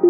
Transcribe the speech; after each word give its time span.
Hoi, 0.00 0.08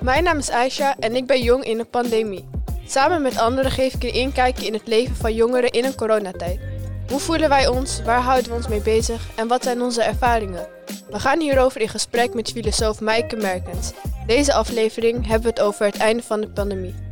mijn 0.00 0.24
naam 0.24 0.38
is 0.38 0.50
Aisha 0.50 0.96
en 0.98 1.16
ik 1.16 1.26
ben 1.26 1.42
jong 1.42 1.64
in 1.64 1.78
een 1.78 1.88
pandemie. 1.88 2.48
Samen 2.86 3.22
met 3.22 3.38
anderen 3.38 3.70
geef 3.70 3.94
ik 3.94 4.02
een 4.02 4.12
inkijkje 4.12 4.66
in 4.66 4.72
het 4.72 4.86
leven 4.86 5.16
van 5.16 5.34
jongeren 5.34 5.70
in 5.70 5.84
een 5.84 5.94
coronatijd. 5.94 6.60
Hoe 7.08 7.20
voelen 7.20 7.48
wij 7.48 7.66
ons, 7.66 8.02
waar 8.02 8.20
houden 8.20 8.50
we 8.50 8.56
ons 8.56 8.68
mee 8.68 8.82
bezig 8.82 9.28
en 9.36 9.48
wat 9.48 9.62
zijn 9.62 9.82
onze 9.82 10.02
ervaringen? 10.02 10.66
We 11.10 11.18
gaan 11.18 11.40
hierover 11.40 11.80
in 11.80 11.88
gesprek 11.88 12.34
met 12.34 12.50
filosoof 12.50 13.00
Maaike 13.00 13.36
Merkens. 13.36 13.92
Deze 14.26 14.52
aflevering 14.52 15.26
hebben 15.26 15.42
we 15.42 15.48
het 15.48 15.60
over 15.60 15.86
het 15.86 15.96
einde 15.96 16.22
van 16.22 16.40
de 16.40 16.48
pandemie. 16.48 17.07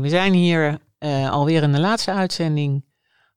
We 0.00 0.08
zijn 0.08 0.32
hier 0.32 0.78
uh, 0.98 1.30
alweer 1.30 1.62
in 1.62 1.72
de 1.72 1.80
laatste 1.80 2.12
uitzending 2.12 2.84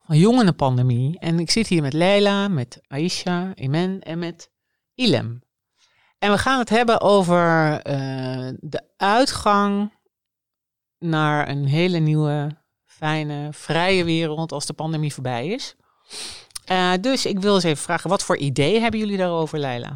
van 0.06 0.18
Jongerenpandemie. 0.18 1.20
En 1.20 1.40
ik 1.40 1.52
zit 1.52 1.68
hier 1.68 1.82
met 1.82 1.94
Leila, 1.94 2.48
met 2.48 2.82
Aisha, 2.88 3.52
Imen 3.56 4.02
en 4.02 4.20
met 4.20 4.52
Ilem. 4.96 5.42
En 6.20 6.32
we 6.32 6.38
gaan 6.38 6.60
het 6.60 6.70
hebben 6.70 7.02
over 7.02 7.72
uh, 7.88 8.50
de 8.60 8.84
uitgang 8.98 9.94
naar 11.00 11.50
een 11.50 11.66
hele 11.66 11.98
nieuwe, 11.98 12.58
fijne, 12.86 13.50
vrije 13.54 14.04
wereld 14.04 14.52
als 14.52 14.66
de 14.66 14.74
pandemie 14.74 15.14
voorbij 15.14 15.48
is. 15.48 15.76
Uh, 16.72 16.94
dus 17.02 17.26
ik 17.26 17.40
wil 17.40 17.56
eens 17.56 17.64
even 17.64 17.84
vragen, 17.84 18.10
wat 18.10 18.24
voor 18.24 18.38
ideeën 18.38 18.82
hebben 18.82 19.00
jullie 19.00 19.18
daarover, 19.18 19.60
Leila? 19.60 19.96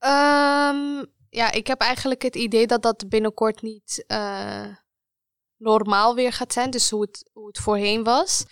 Um, 0.00 1.06
ja, 1.30 1.52
ik 1.52 1.66
heb 1.66 1.80
eigenlijk 1.80 2.22
het 2.22 2.36
idee 2.36 2.66
dat 2.66 2.82
dat 2.82 3.08
binnenkort 3.08 3.62
niet 3.62 4.04
normaal 5.56 6.14
weer 6.14 6.32
gaat 6.32 6.52
zijn. 6.52 6.70
Dus 6.70 6.90
hoe 6.90 7.00
het, 7.00 7.30
hoe 7.32 7.46
het 7.46 7.58
voorheen 7.58 8.04
was. 8.04 8.44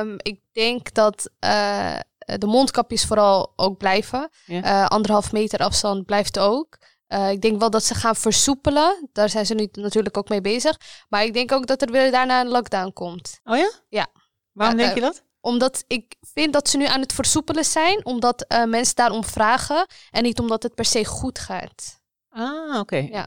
Um, 0.00 0.14
ik 0.16 0.40
denk 0.52 0.94
dat 0.94 1.30
uh, 1.44 1.98
de 2.18 2.46
mondkapjes 2.46 3.04
vooral 3.04 3.52
ook 3.56 3.78
blijven. 3.78 4.30
Ja. 4.44 4.64
Uh, 4.64 4.86
anderhalf 4.86 5.32
meter 5.32 5.58
afstand 5.58 6.06
blijft 6.06 6.38
ook. 6.38 6.78
Uh, 7.08 7.30
ik 7.30 7.40
denk 7.40 7.60
wel 7.60 7.70
dat 7.70 7.84
ze 7.84 7.94
gaan 7.94 8.16
versoepelen. 8.16 9.08
Daar 9.12 9.28
zijn 9.28 9.46
ze 9.46 9.54
nu 9.54 9.68
natuurlijk 9.72 10.16
ook 10.16 10.28
mee 10.28 10.40
bezig. 10.40 10.80
Maar 11.08 11.24
ik 11.24 11.32
denk 11.32 11.52
ook 11.52 11.66
dat 11.66 11.82
er 11.82 11.90
weer 11.90 12.10
daarna 12.10 12.40
een 12.40 12.48
lockdown 12.48 12.92
komt. 12.92 13.40
Oh 13.44 13.56
ja? 13.56 13.70
Ja. 13.88 14.06
Waarom 14.52 14.76
denk 14.76 14.94
je 14.94 15.00
dat? 15.00 15.22
Omdat 15.40 15.84
ik 15.86 16.14
vind 16.20 16.52
dat 16.52 16.68
ze 16.68 16.76
nu 16.76 16.84
aan 16.84 17.00
het 17.00 17.12
versoepelen 17.12 17.64
zijn. 17.64 18.04
Omdat 18.04 18.46
mensen 18.66 18.94
daarom 18.94 19.24
vragen. 19.24 19.86
En 20.10 20.22
niet 20.22 20.38
omdat 20.38 20.62
het 20.62 20.74
per 20.74 20.84
se 20.84 21.04
goed 21.04 21.38
gaat. 21.38 22.00
Ah, 22.28 22.68
oké. 22.68 22.78
Okay. 22.78 23.08
Ja. 23.10 23.26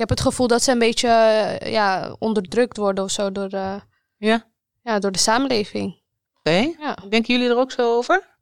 Ik 0.00 0.08
heb 0.08 0.18
het 0.18 0.26
gevoel 0.26 0.46
dat 0.46 0.62
ze 0.62 0.72
een 0.72 0.78
beetje 0.78 1.08
ja, 1.64 2.16
onderdrukt 2.18 2.76
worden 2.76 3.04
of 3.04 3.10
zo 3.10 3.32
door, 3.32 3.50
ja. 4.18 4.50
Ja, 4.82 4.98
door 4.98 5.12
de 5.12 5.18
samenleving. 5.18 6.02
Oké. 6.38 6.50
Okay. 6.50 6.76
Ja. 6.78 6.96
Denken 7.08 7.34
jullie 7.34 7.50
er 7.50 7.58
ook 7.58 7.70
zo 7.70 7.96
over? 7.96 8.38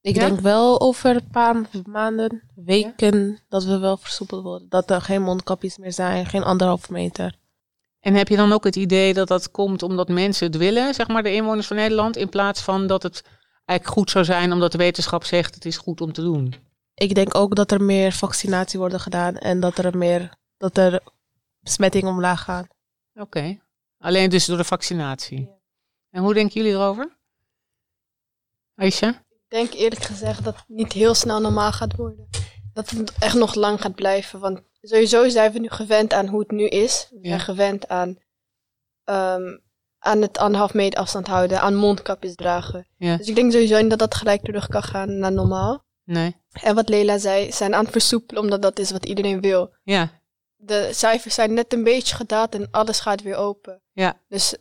Ik 0.00 0.14
ja? 0.14 0.26
denk 0.26 0.40
wel 0.40 0.80
over 0.80 1.14
een 1.14 1.28
paar 1.30 1.56
maanden, 1.86 2.42
weken, 2.54 3.28
ja? 3.28 3.36
dat 3.48 3.64
we 3.64 3.78
wel 3.78 3.96
versoepeld 3.96 4.42
worden. 4.42 4.68
Dat 4.68 4.90
er 4.90 5.00
geen 5.00 5.22
mondkapjes 5.22 5.78
meer 5.78 5.92
zijn, 5.92 6.26
geen 6.26 6.44
anderhalf 6.44 6.90
meter. 6.90 7.38
En 8.00 8.14
heb 8.14 8.28
je 8.28 8.36
dan 8.36 8.52
ook 8.52 8.64
het 8.64 8.76
idee 8.76 9.14
dat 9.14 9.28
dat 9.28 9.50
komt 9.50 9.82
omdat 9.82 10.08
mensen 10.08 10.46
het 10.46 10.56
willen, 10.56 10.94
zeg 10.94 11.08
maar 11.08 11.22
de 11.22 11.34
inwoners 11.34 11.66
van 11.66 11.76
Nederland, 11.76 12.16
in 12.16 12.28
plaats 12.28 12.60
van 12.60 12.86
dat 12.86 13.02
het 13.02 13.24
eigenlijk 13.64 13.98
goed 13.98 14.10
zou 14.10 14.24
zijn 14.24 14.52
omdat 14.52 14.72
de 14.72 14.78
wetenschap 14.78 15.24
zegt 15.24 15.54
het 15.54 15.64
is 15.64 15.76
goed 15.76 16.00
om 16.00 16.12
te 16.12 16.22
doen? 16.22 16.54
Ik 16.94 17.14
denk 17.14 17.34
ook 17.34 17.54
dat 17.54 17.70
er 17.70 17.82
meer 17.82 18.12
vaccinatie 18.12 18.78
wordt 18.78 19.00
gedaan 19.00 19.36
en 19.36 19.60
dat 19.60 19.78
er 19.78 19.98
meer, 19.98 20.34
dat 20.56 20.76
er 20.76 21.02
besmettingen 21.60 22.10
omlaag 22.10 22.42
gaan. 22.42 22.66
Oké. 23.14 23.22
Okay. 23.22 23.62
Alleen 23.98 24.30
dus 24.30 24.44
door 24.44 24.56
de 24.56 24.64
vaccinatie. 24.64 25.40
Ja. 25.40 25.58
En 26.10 26.22
hoe 26.22 26.34
denken 26.34 26.54
jullie 26.54 26.76
erover? 26.76 27.16
Aisha? 28.74 29.08
Ik 29.28 29.44
denk 29.48 29.72
eerlijk 29.72 30.02
gezegd 30.02 30.44
dat 30.44 30.56
het 30.56 30.68
niet 30.68 30.92
heel 30.92 31.14
snel 31.14 31.40
normaal 31.40 31.72
gaat 31.72 31.96
worden. 31.96 32.28
Dat 32.72 32.90
het 32.90 33.12
echt 33.18 33.34
nog 33.34 33.54
lang 33.54 33.80
gaat 33.80 33.94
blijven. 33.94 34.40
Want 34.40 34.62
sowieso 34.80 35.28
zijn 35.28 35.52
we 35.52 35.58
nu 35.58 35.68
gewend 35.68 36.12
aan 36.12 36.26
hoe 36.26 36.40
het 36.40 36.50
nu 36.50 36.66
is. 36.66 37.08
We 37.10 37.28
zijn 37.28 37.40
gewend 37.40 37.88
aan, 37.88 38.08
um, 39.04 39.62
aan 39.98 40.22
het 40.22 40.38
anderhalf 40.38 40.74
meter 40.74 41.00
afstand 41.00 41.26
houden, 41.26 41.60
aan 41.60 41.74
mondkapjes 41.74 42.34
dragen. 42.34 42.86
Ja. 42.96 43.16
Dus 43.16 43.28
ik 43.28 43.34
denk 43.34 43.52
sowieso 43.52 43.80
niet 43.80 43.90
dat 43.90 43.98
dat 43.98 44.14
gelijk 44.14 44.42
terug 44.42 44.68
kan 44.68 44.82
gaan 44.82 45.18
naar 45.18 45.32
normaal. 45.32 45.84
Nee. 46.04 46.36
En 46.52 46.74
wat 46.74 46.88
Lela 46.88 47.18
zei, 47.18 47.52
zijn 47.52 47.74
aan 47.74 47.82
het 47.84 47.92
versoepelen 47.92 48.42
omdat 48.42 48.62
dat 48.62 48.78
is 48.78 48.90
wat 48.90 49.06
iedereen 49.06 49.40
wil. 49.40 49.74
Ja. 49.82 50.10
De 50.56 50.90
cijfers 50.92 51.34
zijn 51.34 51.54
net 51.54 51.72
een 51.72 51.84
beetje 51.84 52.14
gedaald 52.14 52.54
en 52.54 52.68
alles 52.70 53.00
gaat 53.00 53.22
weer 53.22 53.36
open. 53.36 53.82
Ja. 53.92 54.20
Dus 54.28 54.56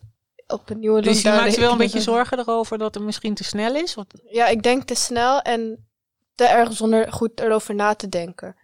op 0.48 0.70
een 0.70 0.80
nieuwe 0.80 1.02
Dus 1.02 1.22
je 1.22 1.30
maakt 1.30 1.56
je 1.56 1.62
wel 1.62 1.72
een 1.72 1.78
beetje 1.78 2.02
zorgen 2.02 2.40
erover 2.40 2.78
dat 2.78 2.94
het 2.94 3.04
misschien 3.04 3.34
te 3.34 3.44
snel 3.44 3.76
is? 3.76 3.96
Ja, 4.30 4.48
ik 4.48 4.64
denk 4.64 4.84
te 4.84 4.96
snel 4.96 5.42
en 5.42 5.88
te 6.36 6.46
erg 6.46 6.74
zonder 6.74 7.12
goed 7.12 7.40
erover 7.40 7.76
na 7.76 7.94
te 7.94 8.10
denken. 8.10 8.56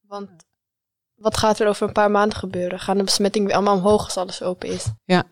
Want 0.00 0.30
wat 1.14 1.36
gaat 1.36 1.58
er 1.58 1.68
over 1.68 1.86
een 1.86 1.92
paar 1.92 2.10
maanden 2.10 2.38
gebeuren? 2.38 2.80
Gaan 2.80 2.96
de 2.96 3.04
besmettingen 3.04 3.48
weer 3.48 3.56
allemaal 3.56 3.76
omhoog 3.76 4.04
als 4.04 4.16
alles 4.16 4.42
open 4.42 4.68
is? 4.68 4.86
Ja. 5.04 5.28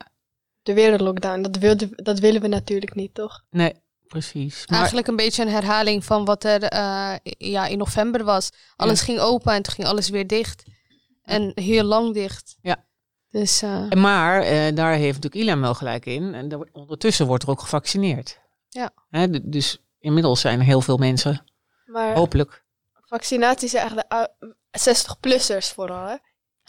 De 0.63 0.75
wereldlockdown, 0.75 1.43
dat, 1.43 1.57
wilde, 1.57 1.89
dat 1.95 2.19
willen 2.19 2.41
we 2.41 2.49
natuurlijk 2.49 2.95
niet, 2.95 3.15
toch? 3.15 3.45
Nee, 3.51 3.75
precies. 4.09 4.67
Maar... 4.67 4.79
Eigenlijk 4.79 5.07
een 5.07 5.17
beetje 5.17 5.43
een 5.43 5.49
herhaling 5.49 6.05
van 6.05 6.25
wat 6.25 6.45
er 6.45 6.73
uh, 6.73 7.15
ja, 7.23 7.67
in 7.67 7.79
november 7.79 8.25
was. 8.25 8.51
Alles 8.77 8.99
ja. 8.99 9.05
ging 9.05 9.19
open 9.19 9.53
en 9.53 9.63
toen 9.63 9.75
ging 9.75 9.87
alles 9.87 10.09
weer 10.09 10.27
dicht. 10.27 10.63
En 11.23 11.53
heel 11.55 11.85
lang 11.85 12.15
dicht. 12.15 12.57
Ja. 12.63 12.85
Dus, 13.31 13.63
uh... 13.63 13.91
Maar 13.91 14.43
uh, 14.43 14.75
daar 14.75 14.95
heeft 14.95 15.15
natuurlijk 15.23 15.35
Ilan 15.35 15.61
wel 15.61 15.75
gelijk 15.75 16.07
in. 16.07 16.35
En 16.35 16.69
ondertussen 16.73 17.27
wordt 17.27 17.43
er 17.43 17.51
ook 17.51 17.61
gevaccineerd. 17.61 18.41
Ja. 18.69 18.91
Hè, 19.11 19.49
dus 19.49 19.83
inmiddels 19.99 20.41
zijn 20.41 20.59
er 20.59 20.65
heel 20.65 20.81
veel 20.81 20.97
mensen. 20.97 21.45
Maar 21.87 22.15
hopelijk. 22.15 22.65
Vaccinatie 22.93 23.69
zijn 23.69 23.83
eigenlijk 23.83 24.09
de 24.41 24.55
60-plussers 24.71 25.75
vooral. 25.75 26.07
Hè? 26.07 26.17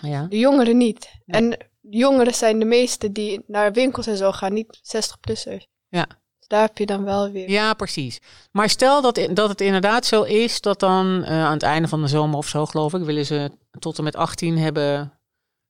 Ja. 0.07 0.25
De 0.25 0.37
jongeren 0.37 0.77
niet. 0.77 1.11
En 1.25 1.49
de 1.49 1.97
jongeren 1.97 2.33
zijn 2.33 2.59
de 2.59 2.65
meeste 2.65 3.11
die 3.11 3.43
naar 3.47 3.71
winkels 3.73 4.07
en 4.07 4.17
zo 4.17 4.31
gaan, 4.31 4.53
niet 4.53 4.77
60-plussers. 4.77 5.65
Ja. 5.89 6.07
Daar 6.47 6.61
heb 6.61 6.77
je 6.77 6.85
dan 6.85 7.03
wel 7.03 7.31
weer. 7.31 7.49
Ja, 7.49 7.73
precies. 7.73 8.19
Maar 8.51 8.69
stel 8.69 9.01
dat, 9.01 9.27
dat 9.31 9.49
het 9.49 9.61
inderdaad 9.61 10.05
zo 10.05 10.23
is 10.23 10.61
dat 10.61 10.79
dan 10.79 11.05
uh, 11.21 11.29
aan 11.29 11.53
het 11.53 11.63
einde 11.63 11.87
van 11.87 12.01
de 12.01 12.07
zomer 12.07 12.37
of 12.37 12.47
zo, 12.47 12.65
geloof 12.65 12.93
ik, 12.93 13.03
willen 13.03 13.25
ze 13.25 13.51
tot 13.79 13.97
en 13.97 14.03
met 14.03 14.15
18 14.15 14.57
hebben 14.57 15.17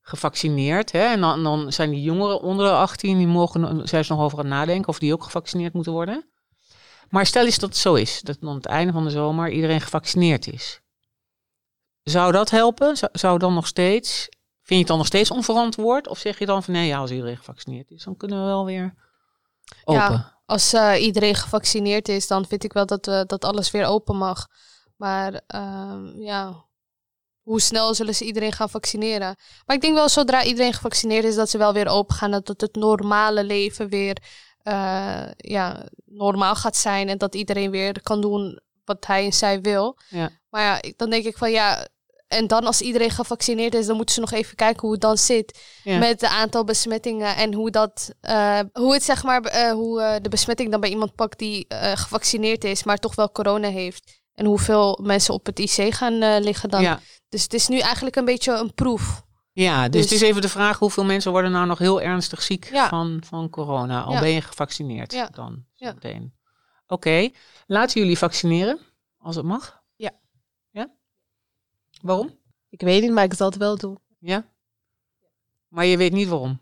gevaccineerd. 0.01 0.91
Hè? 0.91 1.03
En 1.03 1.21
dan, 1.21 1.43
dan 1.43 1.73
zijn 1.73 1.89
die 1.89 2.01
jongeren 2.01 2.41
onder 2.41 2.65
de 2.65 2.73
18, 2.73 3.17
die 3.17 3.27
mogen 3.27 3.87
zijn 3.87 4.05
ze 4.05 4.13
nog 4.13 4.21
over 4.21 4.37
aan 4.37 4.45
het 4.45 4.53
nadenken 4.53 4.87
of 4.87 4.99
die 4.99 5.13
ook 5.13 5.23
gevaccineerd 5.23 5.73
moeten 5.73 5.91
worden. 5.91 6.25
Maar 7.09 7.25
stel 7.25 7.45
eens 7.45 7.59
dat 7.59 7.69
het 7.69 7.77
zo 7.77 7.93
is, 7.93 8.21
dat 8.21 8.37
aan 8.41 8.55
het 8.55 8.65
einde 8.65 8.93
van 8.93 9.03
de 9.03 9.09
zomer 9.09 9.49
iedereen 9.49 9.81
gevaccineerd 9.81 10.47
is. 10.47 10.81
Zou 12.03 12.31
dat 12.31 12.49
helpen? 12.49 12.97
Zou, 12.97 13.11
zou 13.13 13.39
dan 13.39 13.53
nog 13.53 13.67
steeds, 13.67 14.29
vind 14.61 14.67
je 14.67 14.77
het 14.77 14.87
dan 14.87 14.97
nog 14.97 15.05
steeds 15.05 15.31
onverantwoord? 15.31 16.07
Of 16.07 16.19
zeg 16.19 16.39
je 16.39 16.45
dan 16.45 16.63
van 16.63 16.73
nee, 16.73 16.87
ja, 16.87 16.97
als 16.97 17.11
iedereen 17.11 17.37
gevaccineerd 17.37 17.91
is, 17.91 18.03
dan 18.03 18.17
kunnen 18.17 18.39
we 18.39 18.45
wel 18.45 18.65
weer 18.65 18.93
open? 19.83 20.01
Ja, 20.01 20.36
als 20.47 20.73
uh, 20.73 20.93
iedereen 21.01 21.35
gevaccineerd 21.35 22.09
is, 22.09 22.27
dan 22.27 22.45
vind 22.45 22.63
ik 22.63 22.73
wel 22.73 22.85
dat, 22.85 23.07
uh, 23.07 23.21
dat 23.25 23.45
alles 23.45 23.71
weer 23.71 23.85
open 23.85 24.15
mag. 24.15 24.47
Maar 24.95 25.41
uh, 25.55 25.99
ja, 26.15 26.65
hoe 27.41 27.61
snel 27.61 27.93
zullen 27.93 28.15
ze 28.15 28.25
iedereen 28.25 28.51
gaan 28.51 28.69
vaccineren? 28.69 29.35
Maar 29.65 29.75
ik 29.75 29.81
denk 29.81 29.93
wel, 29.93 30.09
zodra 30.09 30.43
iedereen 30.43 30.73
gevaccineerd 30.73 31.23
is, 31.23 31.35
dat 31.35 31.49
ze 31.49 31.57
wel 31.57 31.73
weer 31.73 31.87
open 31.87 32.15
gaan. 32.15 32.31
Dat 32.31 32.61
het 32.61 32.75
normale 32.75 33.43
leven 33.43 33.89
weer 33.89 34.17
uh, 34.63 35.27
ja, 35.37 35.87
normaal 36.05 36.55
gaat 36.55 36.75
zijn. 36.75 37.09
En 37.09 37.17
dat 37.17 37.35
iedereen 37.35 37.71
weer 37.71 38.01
kan 38.01 38.21
doen 38.21 38.59
wat 38.85 39.05
hij 39.05 39.25
en 39.25 39.33
zij 39.33 39.61
wil. 39.61 39.97
Ja. 40.09 40.29
Maar 40.49 40.61
ja, 40.63 40.91
dan 40.95 41.09
denk 41.09 41.25
ik 41.25 41.37
van 41.37 41.51
ja. 41.51 41.87
En 42.27 42.47
dan 42.47 42.65
als 42.65 42.81
iedereen 42.81 43.09
gevaccineerd 43.09 43.73
is, 43.73 43.85
dan 43.85 43.95
moeten 43.95 44.15
ze 44.15 44.21
nog 44.21 44.31
even 44.31 44.55
kijken 44.55 44.81
hoe 44.81 44.91
het 44.91 45.01
dan 45.01 45.17
zit. 45.17 45.59
Ja. 45.83 45.97
Met 45.97 46.21
het 46.21 46.29
aantal 46.29 46.63
besmettingen. 46.63 47.35
En 47.35 47.53
hoe 47.53 47.71
dat. 47.71 48.11
Uh, 48.21 48.59
hoe 48.73 48.93
het 48.93 49.03
zeg 49.03 49.23
maar. 49.23 49.55
Uh, 49.55 49.71
hoe 49.71 50.01
uh, 50.01 50.15
de 50.21 50.29
besmetting 50.29 50.71
dan 50.71 50.79
bij 50.79 50.89
iemand 50.89 51.15
pakt 51.15 51.39
die 51.39 51.65
gevaccineerd 51.69 52.63
is, 52.63 52.83
maar 52.83 52.97
toch 52.97 53.15
wel 53.15 53.31
corona 53.31 53.69
heeft. 53.69 54.21
En 54.33 54.45
hoeveel 54.45 54.99
mensen 55.03 55.33
op 55.33 55.45
het 55.45 55.59
IC 55.59 55.93
gaan 55.93 56.39
liggen 56.39 56.69
dan. 56.69 56.81
Ja. 56.81 56.99
Dus 57.29 57.43
het 57.43 57.53
is 57.53 57.67
nu 57.67 57.79
eigenlijk 57.79 58.15
een 58.15 58.25
beetje 58.25 58.53
een 58.53 58.73
proef. 58.73 59.25
Ja, 59.51 59.89
dus, 59.89 60.01
dus, 60.01 60.11
het 60.11 60.21
is 60.21 60.27
even 60.27 60.41
de 60.41 60.49
vraag 60.49 60.79
hoeveel 60.79 61.05
mensen 61.05 61.31
worden 61.31 61.51
nou 61.51 61.67
nog 61.67 61.77
heel 61.77 62.01
ernstig 62.01 62.41
ziek 62.41 62.69
ja. 62.71 62.87
van, 62.87 63.21
van 63.25 63.49
corona. 63.49 64.01
Al 64.01 64.19
ben 64.19 64.29
je 64.29 64.41
gevaccineerd 64.41 65.11
ja. 65.13 65.29
dan 65.31 65.65
meteen. 65.77 66.33
Oké, 66.87 66.93
okay. 66.93 67.33
laten 67.65 68.01
jullie 68.01 68.17
vaccineren 68.17 68.79
als 69.17 69.35
het 69.35 69.45
mag? 69.45 69.81
Ja. 72.07 72.13
Ja? 72.15 72.29
Waarom? 72.29 72.39
Ik 72.69 72.81
weet 72.81 73.01
niet, 73.01 73.11
maar 73.11 73.23
ik 73.23 73.33
zal 73.33 73.49
het 73.49 73.57
wel 73.57 73.77
doen. 73.77 73.99
Ja? 74.19 74.45
Maar 75.67 75.85
je 75.85 75.97
weet 75.97 76.11
niet 76.11 76.27
waarom? 76.27 76.59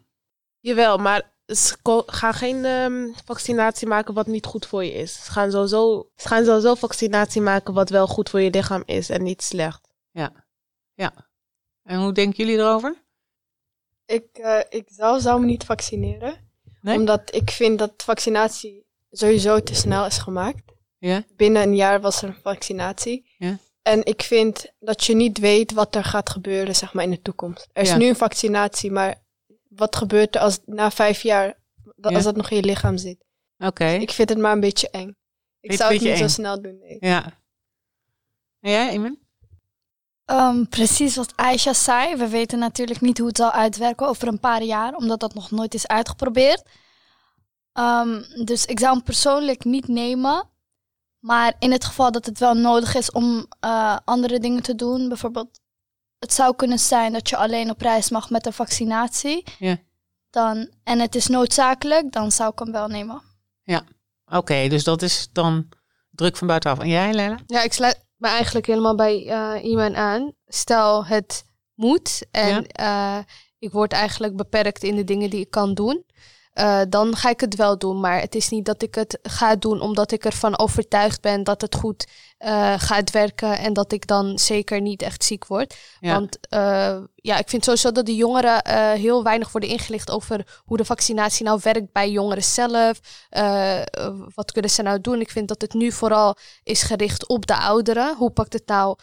Jawel, 0.59 0.97
maar 0.97 1.33
ze 1.45 1.77
gaan 2.05 2.33
geen 2.33 2.65
um, 2.65 3.13
vaccinatie 3.25 3.87
maken 3.87 4.13
wat 4.13 4.27
niet 4.27 4.45
goed 4.45 4.65
voor 4.65 4.83
je 4.83 4.93
is. 4.93 5.25
Ze 5.25 5.31
gaan, 5.31 5.51
sowieso, 5.51 6.09
ze 6.15 6.27
gaan 6.27 6.45
sowieso 6.45 6.75
vaccinatie 6.75 7.41
maken 7.41 7.73
wat 7.73 7.89
wel 7.89 8.07
goed 8.07 8.29
voor 8.29 8.41
je 8.41 8.49
lichaam 8.49 8.83
is 8.85 9.09
en 9.09 9.23
niet 9.23 9.41
slecht. 9.41 9.93
Ja. 10.11 10.33
En 11.83 11.99
hoe 11.99 12.11
denken 12.11 12.45
jullie 12.45 12.59
erover? 12.59 13.03
Ik, 14.05 14.37
eh, 14.37 14.59
ik 14.69 14.87
zelf 14.87 15.21
zou 15.21 15.39
me 15.39 15.45
niet 15.45 15.63
vaccineren. 15.63 16.49
Nee? 16.81 16.97
Omdat 16.97 17.35
ik 17.35 17.51
vind 17.51 17.79
dat 17.79 17.93
vaccinatie 17.97 18.85
sowieso 19.11 19.63
te 19.63 19.75
snel 19.75 20.05
is 20.05 20.17
gemaakt. 20.17 20.73
Ja? 20.97 21.23
Binnen 21.35 21.61
een 21.61 21.75
jaar 21.75 22.01
was 22.01 22.21
er 22.21 22.27
een 22.27 22.41
vaccinatie. 22.41 23.33
Ja. 23.37 23.57
En 23.85 24.05
ik 24.05 24.21
vind 24.21 24.65
dat 24.79 25.03
je 25.03 25.15
niet 25.15 25.37
weet 25.37 25.71
wat 25.71 25.95
er 25.95 26.03
gaat 26.03 26.29
gebeuren 26.29 26.75
zeg 26.75 26.93
maar, 26.93 27.03
in 27.03 27.09
de 27.09 27.21
toekomst. 27.21 27.67
Er 27.73 27.81
is 27.81 27.89
Ja. 27.89 27.97
nu 27.97 28.07
een 28.07 28.15
vaccinatie, 28.15 28.91
maar 28.91 29.15
wat 29.69 29.95
gebeurt 29.95 30.35
er 30.35 30.41
als 30.41 30.59
na 30.65 30.91
vijf 30.91 31.21
jaar, 31.21 31.57
dat, 31.95 32.11
Ja. 32.11 32.15
als 32.15 32.25
dat 32.25 32.35
nog 32.35 32.49
in 32.49 32.55
je 32.57 32.63
lichaam 32.63 32.97
zit? 32.97 33.25
Oké. 33.57 33.85
Ik 33.85 34.11
vind 34.11 34.29
het 34.29 34.37
maar 34.37 34.51
een 34.51 34.59
beetje 34.59 34.89
eng. 34.89 35.15
Ik 35.59 35.73
zou 35.73 35.93
het 35.93 36.01
niet 36.01 36.11
eng. 36.11 36.17
zo 36.17 36.27
snel 36.27 36.61
doen. 36.61 36.77
Nee. 36.79 36.97
Ja. 36.99 37.23
En 38.59 38.71
jij, 38.71 38.93
Iman? 38.93 39.17
Ehm, 40.25 40.65
precies 40.65 41.15
wat 41.15 41.33
Aisha 41.35 41.73
zei. 41.73 42.15
We 42.15 42.27
weten 42.27 42.59
natuurlijk 42.59 43.01
niet 43.01 43.17
hoe 43.17 43.27
het 43.27 43.37
zal 43.37 43.51
uitwerken 43.51 44.07
over 44.07 44.27
een 44.27 44.39
paar 44.39 44.63
jaar, 44.63 44.95
omdat 44.95 45.19
dat 45.19 45.33
nog 45.33 45.51
nooit 45.51 45.73
is 45.73 45.87
uitgeprobeerd. 45.87 46.63
Ehm, 47.73 48.21
dus 48.45 48.65
ik 48.65 48.79
zou 48.79 48.93
hem 48.93 49.03
persoonlijk 49.03 49.63
niet 49.63 49.87
nemen. 49.87 50.49
Maar 51.25 51.53
in 51.59 51.71
het 51.71 51.85
geval 51.85 52.11
dat 52.11 52.25
het 52.25 52.39
wel 52.39 52.53
nodig 52.53 52.95
is 52.95 53.11
om 53.11 53.45
eh, 53.59 53.97
andere 54.03 54.39
dingen 54.39 54.61
te 54.61 54.75
doen, 54.75 55.07
bijvoorbeeld, 55.07 55.59
het 56.19 56.33
zou 56.33 56.55
kunnen 56.55 56.79
zijn 56.79 57.13
dat 57.13 57.29
je 57.29 57.37
alleen 57.37 57.69
op 57.69 57.81
reis 57.81 58.09
mag 58.09 58.29
met 58.29 58.45
een 58.45 58.53
vaccinatie. 58.53 59.43
Ja. 59.59 59.77
Dan, 60.29 60.69
en 60.83 60.99
het 60.99 61.15
is 61.15 61.27
noodzakelijk, 61.27 62.11
dan 62.11 62.31
zou 62.31 62.51
ik 62.51 62.59
hem 62.59 62.71
wel 62.71 62.87
nemen. 62.87 63.21
Oké, 64.25 64.67
dus 64.67 64.83
dat 64.83 65.01
is 65.01 65.27
dan 65.31 65.69
druk 66.11 66.37
van 66.37 66.47
buitenaf. 66.47 66.79
En 66.79 66.89
jij, 66.89 67.13
Lela? 67.13 67.37
Ja, 67.45 67.61
ik 67.61 67.73
sluit 67.73 68.05
me 68.15 68.27
eigenlijk 68.27 68.65
helemaal 68.65 68.95
bij 68.95 69.27
eh 69.27 69.63
iemand 69.63 69.95
aan. 69.95 70.33
Stel 70.47 71.05
het 71.05 71.45
moet 71.73 72.25
en 72.31 72.67
eh, 72.67 73.17
ik 73.59 73.71
word 73.71 73.91
eigenlijk 73.91 74.35
beperkt 74.35 74.83
in 74.83 74.95
de 74.95 75.03
dingen 75.03 75.29
die 75.29 75.39
ik 75.39 75.49
kan 75.49 75.73
doen. 75.73 76.05
Eh, 76.55 76.81
dan 76.89 77.15
ga 77.15 77.29
ik 77.29 77.39
het 77.39 77.55
wel 77.55 77.77
doen. 77.77 77.99
Maar 77.99 78.19
het 78.19 78.35
is 78.35 78.49
niet 78.49 78.65
dat 78.65 78.81
ik 78.81 78.95
het 78.95 79.19
ga 79.21 79.55
doen 79.55 79.81
omdat 79.81 80.11
ik 80.11 80.25
ervan 80.25 80.57
overtuigd 80.57 81.21
ben 81.21 81.43
dat 81.43 81.61
het 81.61 81.75
goed 81.75 82.07
eh, 82.37 82.73
gaat 82.77 83.11
werken 83.11 83.57
en 83.57 83.73
dat 83.73 83.91
ik 83.91 84.07
dan 84.07 84.39
zeker 84.39 84.81
niet 84.81 85.01
echt 85.01 85.23
ziek 85.23 85.45
word. 85.47 85.75
Ja. 85.99 86.13
Want 86.13 86.37
eh, 86.49 86.97
ja, 87.15 87.37
ik 87.37 87.49
vind 87.49 87.63
sowieso 87.63 87.91
dat 87.91 88.05
de 88.05 88.15
jongeren 88.15 88.61
eh, 88.61 88.91
heel 88.91 89.23
weinig 89.23 89.51
worden 89.51 89.69
ingelicht 89.69 90.11
over 90.11 90.61
hoe 90.65 90.77
de 90.77 90.85
vaccinatie 90.85 91.45
nou 91.45 91.59
werkt 91.63 91.91
bij 91.91 92.11
jongeren 92.11 92.43
zelf. 92.43 92.99
Wat 94.35 94.51
kunnen 94.51 94.71
ze 94.71 94.81
nou 94.81 95.01
doen? 95.01 95.19
Ik 95.19 95.29
vind 95.29 95.47
dat 95.47 95.61
het 95.61 95.73
nu 95.73 95.91
vooral 95.91 96.37
is 96.63 96.83
gericht 96.83 97.27
op 97.27 97.45
de 97.45 97.57
ouderen. 97.57 98.15
Hoe 98.15 98.31
pakt 98.31 98.53
het 98.53 98.67
nou 98.67 98.97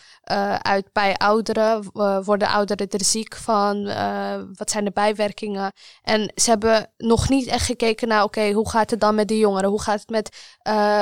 uit 0.62 0.92
bij 0.92 1.16
ouderen? 1.16 1.90
Worden 2.24 2.48
ouderen 2.48 2.88
er 2.88 3.04
ziek 3.04 3.36
van? 3.36 3.84
Wat 4.54 4.70
zijn 4.70 4.84
de 4.84 4.90
bijwerkingen? 4.92 5.72
En 6.02 6.32
ze 6.34 6.50
hebben 6.50 6.90
nog 6.96 7.28
niet 7.28 7.46
echt 7.46 7.66
gekeken 7.66 8.08
naar, 8.08 8.22
oké, 8.22 8.50
hoe 8.50 8.70
gaat 8.70 8.90
het 8.90 9.00
dan 9.00 9.14
met 9.14 9.28
de 9.28 9.38
jongeren? 9.38 9.70
Hoe 9.70 9.82
gaat 9.82 10.00
het 10.00 10.10
met 10.10 10.36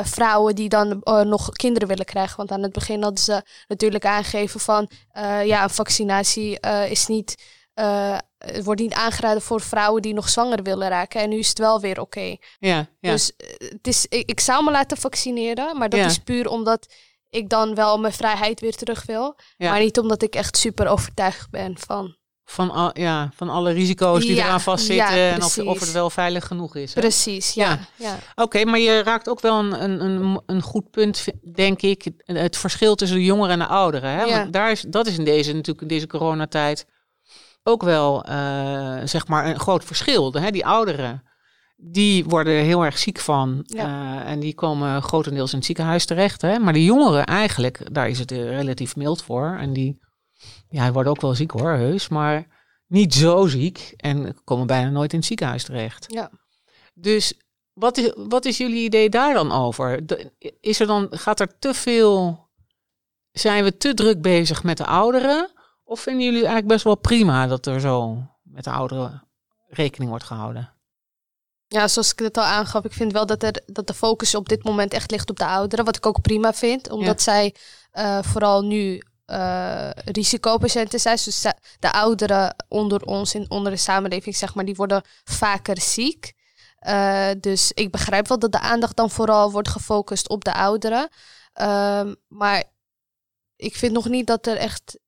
vrouwen 0.09 0.55
die 0.55 0.69
dan 0.69 1.01
nog 1.05 1.51
kinderen 1.51 1.89
willen 1.89 2.05
krijgen? 2.05 2.20
Want 2.37 2.51
aan 2.51 2.63
het 2.63 2.73
begin 2.73 3.03
hadden 3.03 3.25
ze 3.25 3.43
natuurlijk 3.69 4.05
aangegeven 4.07 4.61
van, 4.61 4.91
eh, 5.11 5.47
ja, 5.47 5.63
een 5.63 5.71
vaccinatie 5.71 6.61
eh, 6.61 6.91
is 6.91 7.07
niet... 7.07 7.35
eh, 7.75 8.19
het 8.39 8.65
wordt 8.65 8.81
niet 8.81 8.93
aangeraden 8.95 9.43
voor 9.43 9.61
vrouwen 9.61 10.03
die 10.03 10.15
nog 10.15 10.29
zwanger 10.29 10.63
willen 10.63 10.89
raken. 10.89 11.21
En 11.21 11.29
nu 11.29 11.39
is 11.39 11.49
het 11.49 11.59
wel 11.59 11.81
weer 11.81 12.01
oké. 12.01 12.37
Ja, 12.59 12.87
ja. 13.01 13.11
Dus 13.11 13.37
eh, 13.37 13.69
het 13.69 13.87
is, 13.87 14.07
ik, 14.09 14.29
ik 14.31 14.41
zou 14.41 14.65
me 14.65 14.71
laten 14.71 14.97
vaccineren, 14.97 15.79
maar 15.79 15.89
dat 15.89 16.01
Ja. 16.01 16.07
is 16.07 16.19
puur 16.19 16.49
omdat 16.49 16.95
ik 17.31 17.49
dan 17.49 17.75
wel 17.75 17.99
mijn 17.99 18.13
vrijheid 18.13 18.61
weer 18.61 18.75
terug 18.77 19.07
wil. 19.07 19.37
Ja. 19.57 19.71
Maar 19.71 19.81
niet 19.81 19.99
omdat 19.99 20.23
ik 20.23 20.35
echt 20.35 20.57
super 20.57 20.89
overtuigd 20.89 21.51
ben 21.51 21.79
van. 21.79 22.17
Van, 22.51 22.71
al, 22.71 22.91
ja, 22.99 23.31
van 23.35 23.49
alle 23.49 23.73
risico's 23.73 24.25
die 24.25 24.35
Ja, 24.35 24.45
eraan 24.45 24.61
vastzitten 24.61 25.19
ja, 25.19 25.35
en 25.35 25.43
of, 25.43 25.81
het 25.81 25.93
wel 25.93 26.11
veilig 26.11 26.47
genoeg 26.47 26.77
is. 26.77 26.95
hè? 26.95 27.01
Precies, 27.01 27.53
ja. 27.53 27.79
ja. 27.97 28.19
Oké, 28.35 28.65
maar 28.65 28.79
je 28.79 29.03
raakt 29.03 29.29
ook 29.29 29.41
wel 29.41 29.59
een, 29.59 29.83
een, 29.83 30.01
een, 30.05 30.41
een 30.47 30.63
goed 30.63 30.91
punt, 30.91 31.25
denk 31.53 31.83
ik. 31.83 32.11
Het 32.25 32.57
verschil 32.57 32.95
tussen 32.95 33.19
de 33.19 33.25
jongeren 33.25 33.53
en 33.53 33.59
de 33.59 33.67
ouderen. 33.67 34.11
Hè? 34.11 34.23
Ja. 34.23 34.39
Want 34.39 34.53
daar 34.53 34.71
is, 34.71 34.81
dat 34.81 35.07
is 35.07 35.19
in 35.19 35.25
deze, 35.25 35.53
natuurlijk 35.53 35.81
in 35.81 35.89
deze 35.89 36.07
coronatijd 36.07 36.87
ook 37.63 37.83
wel 37.83 38.25
eh, 38.25 38.97
zeg 39.05 39.27
maar 39.27 39.47
een 39.47 39.61
groot 39.61 39.85
verschil. 39.85 40.33
Hè? 40.33 40.51
Die 40.51 40.67
ouderen, 40.67 41.23
die 41.77 42.25
worden 42.25 42.53
er 42.53 42.65
heel 42.65 42.85
erg 42.85 42.99
ziek 42.99 43.19
van. 43.19 43.65
Eh, 43.77 44.31
en 44.31 44.41
die 44.41 44.55
komen 44.55 45.03
grotendeels 45.03 45.51
in 45.51 45.57
het 45.57 45.67
ziekenhuis 45.67 46.05
terecht. 46.05 46.43
Hè? 46.43 46.59
Maar 46.59 46.73
de 46.73 46.85
jongeren 46.85 47.25
eigenlijk, 47.25 47.95
daar 47.95 48.09
is 48.09 48.19
het 48.19 48.33
eh, 48.33 48.49
relatief 48.49 48.97
mild 48.97 49.23
voor. 49.23 49.57
En 49.61 49.73
die 49.73 49.99
ja, 50.69 50.93
worden 50.93 51.13
ook 51.13 51.21
wel 51.21 51.35
ziek 51.35 51.51
hoor, 51.51 51.71
heus. 51.71 52.09
Maar 52.09 52.47
niet 52.87 53.15
zo 53.15 53.47
ziek 53.47 53.95
en 53.97 54.37
komen 54.45 54.67
bijna 54.67 54.91
nooit 54.91 55.13
in 55.13 55.19
het 55.19 55.27
ziekenhuis 55.27 55.65
terecht. 55.65 56.05
Ja. 56.09 56.31
Dus 56.95 57.35
wat 57.73 57.97
is, 57.97 58.13
wat 58.17 58.45
is 58.45 58.57
jullie 58.57 58.85
idee 58.85 59.09
daar 59.09 59.35
dan 59.35 59.53
over? 59.53 60.01
Is 60.61 60.81
er 60.81 60.87
dan, 60.87 61.09
gaat 61.11 61.41
er 61.41 61.59
te 61.59 61.75
veel, 61.75 62.49
zijn 63.33 63.65
we 63.65 63.77
te 63.77 63.95
druk 63.95 64.23
bezig 64.23 64.63
met 64.63 64.77
de 64.77 64.87
ouderen? 64.87 65.51
Of 65.85 66.01
vinden 66.01 66.25
jullie 66.25 66.39
eigenlijk 66.39 66.69
best 66.69 66.85
wel 66.85 66.97
prima 66.97 67.47
dat 67.47 67.67
er 67.67 67.81
zo 67.81 68.27
met 68.43 68.65
de 68.65 68.71
ouderen 68.71 69.29
rekening 69.69 70.11
wordt 70.11 70.25
gehouden? 70.25 70.73
Ja, 71.67 71.89
zoals 71.89 72.13
ik 72.13 72.19
het 72.19 72.37
al 72.37 72.45
aangaf, 72.45 72.85
ik 72.85 72.93
vind 72.93 73.13
wel 73.13 73.27
dat, 73.27 73.43
er, 73.43 73.63
dat 73.67 73.87
de 73.87 73.95
focus 73.95 74.35
op 74.35 74.49
dit 74.49 74.65
moment 74.65 74.93
echt 74.93 75.11
ligt 75.11 75.31
op 75.31 75.39
de 75.39 75.47
ouderen. 75.47 75.85
Wat 75.85 75.97
ik 75.97 76.07
ook 76.07 76.21
prima 76.21 76.53
vind, 76.53 76.91
omdat 76.91 77.23
zij 77.23 77.55
eh, 77.91 78.23
vooral 78.23 78.63
nu 78.63 79.03
eh 79.31 79.91
risicopatiënten 80.05 81.01
zijn. 81.01 81.19
Dus 81.25 81.41
de- 81.41 81.55
de 81.79 81.93
ouderen 81.93 82.55
onder 82.69 83.03
ons, 83.03 83.35
in, 83.35 83.51
onder 83.51 83.73
de 83.73 83.79
samenleving, 83.79 84.37
zeg 84.37 84.55
maar, 84.55 84.65
die 84.65 84.75
worden 84.75 85.03
vaker 85.25 85.81
ziek. 85.81 86.33
Eh, 86.79 87.29
dus 87.41 87.73
ik 87.75 87.91
begrijp 87.91 88.29
wel 88.29 88.39
dat 88.39 88.53
de 88.53 88.59
aandacht 88.61 88.97
dan 88.97 89.11
vooral 89.11 89.51
wordt 89.53 89.69
gefocust 89.69 90.29
op 90.29 90.45
de 90.45 90.55
ouderen. 90.55 91.09
Ehm, 91.53 92.15
maar 92.29 92.65
ik 93.57 93.77
vind 93.77 93.93
nog 93.93 94.09
niet 94.09 94.27
dat 94.27 94.47
er 94.47 94.57
echt 94.57 94.99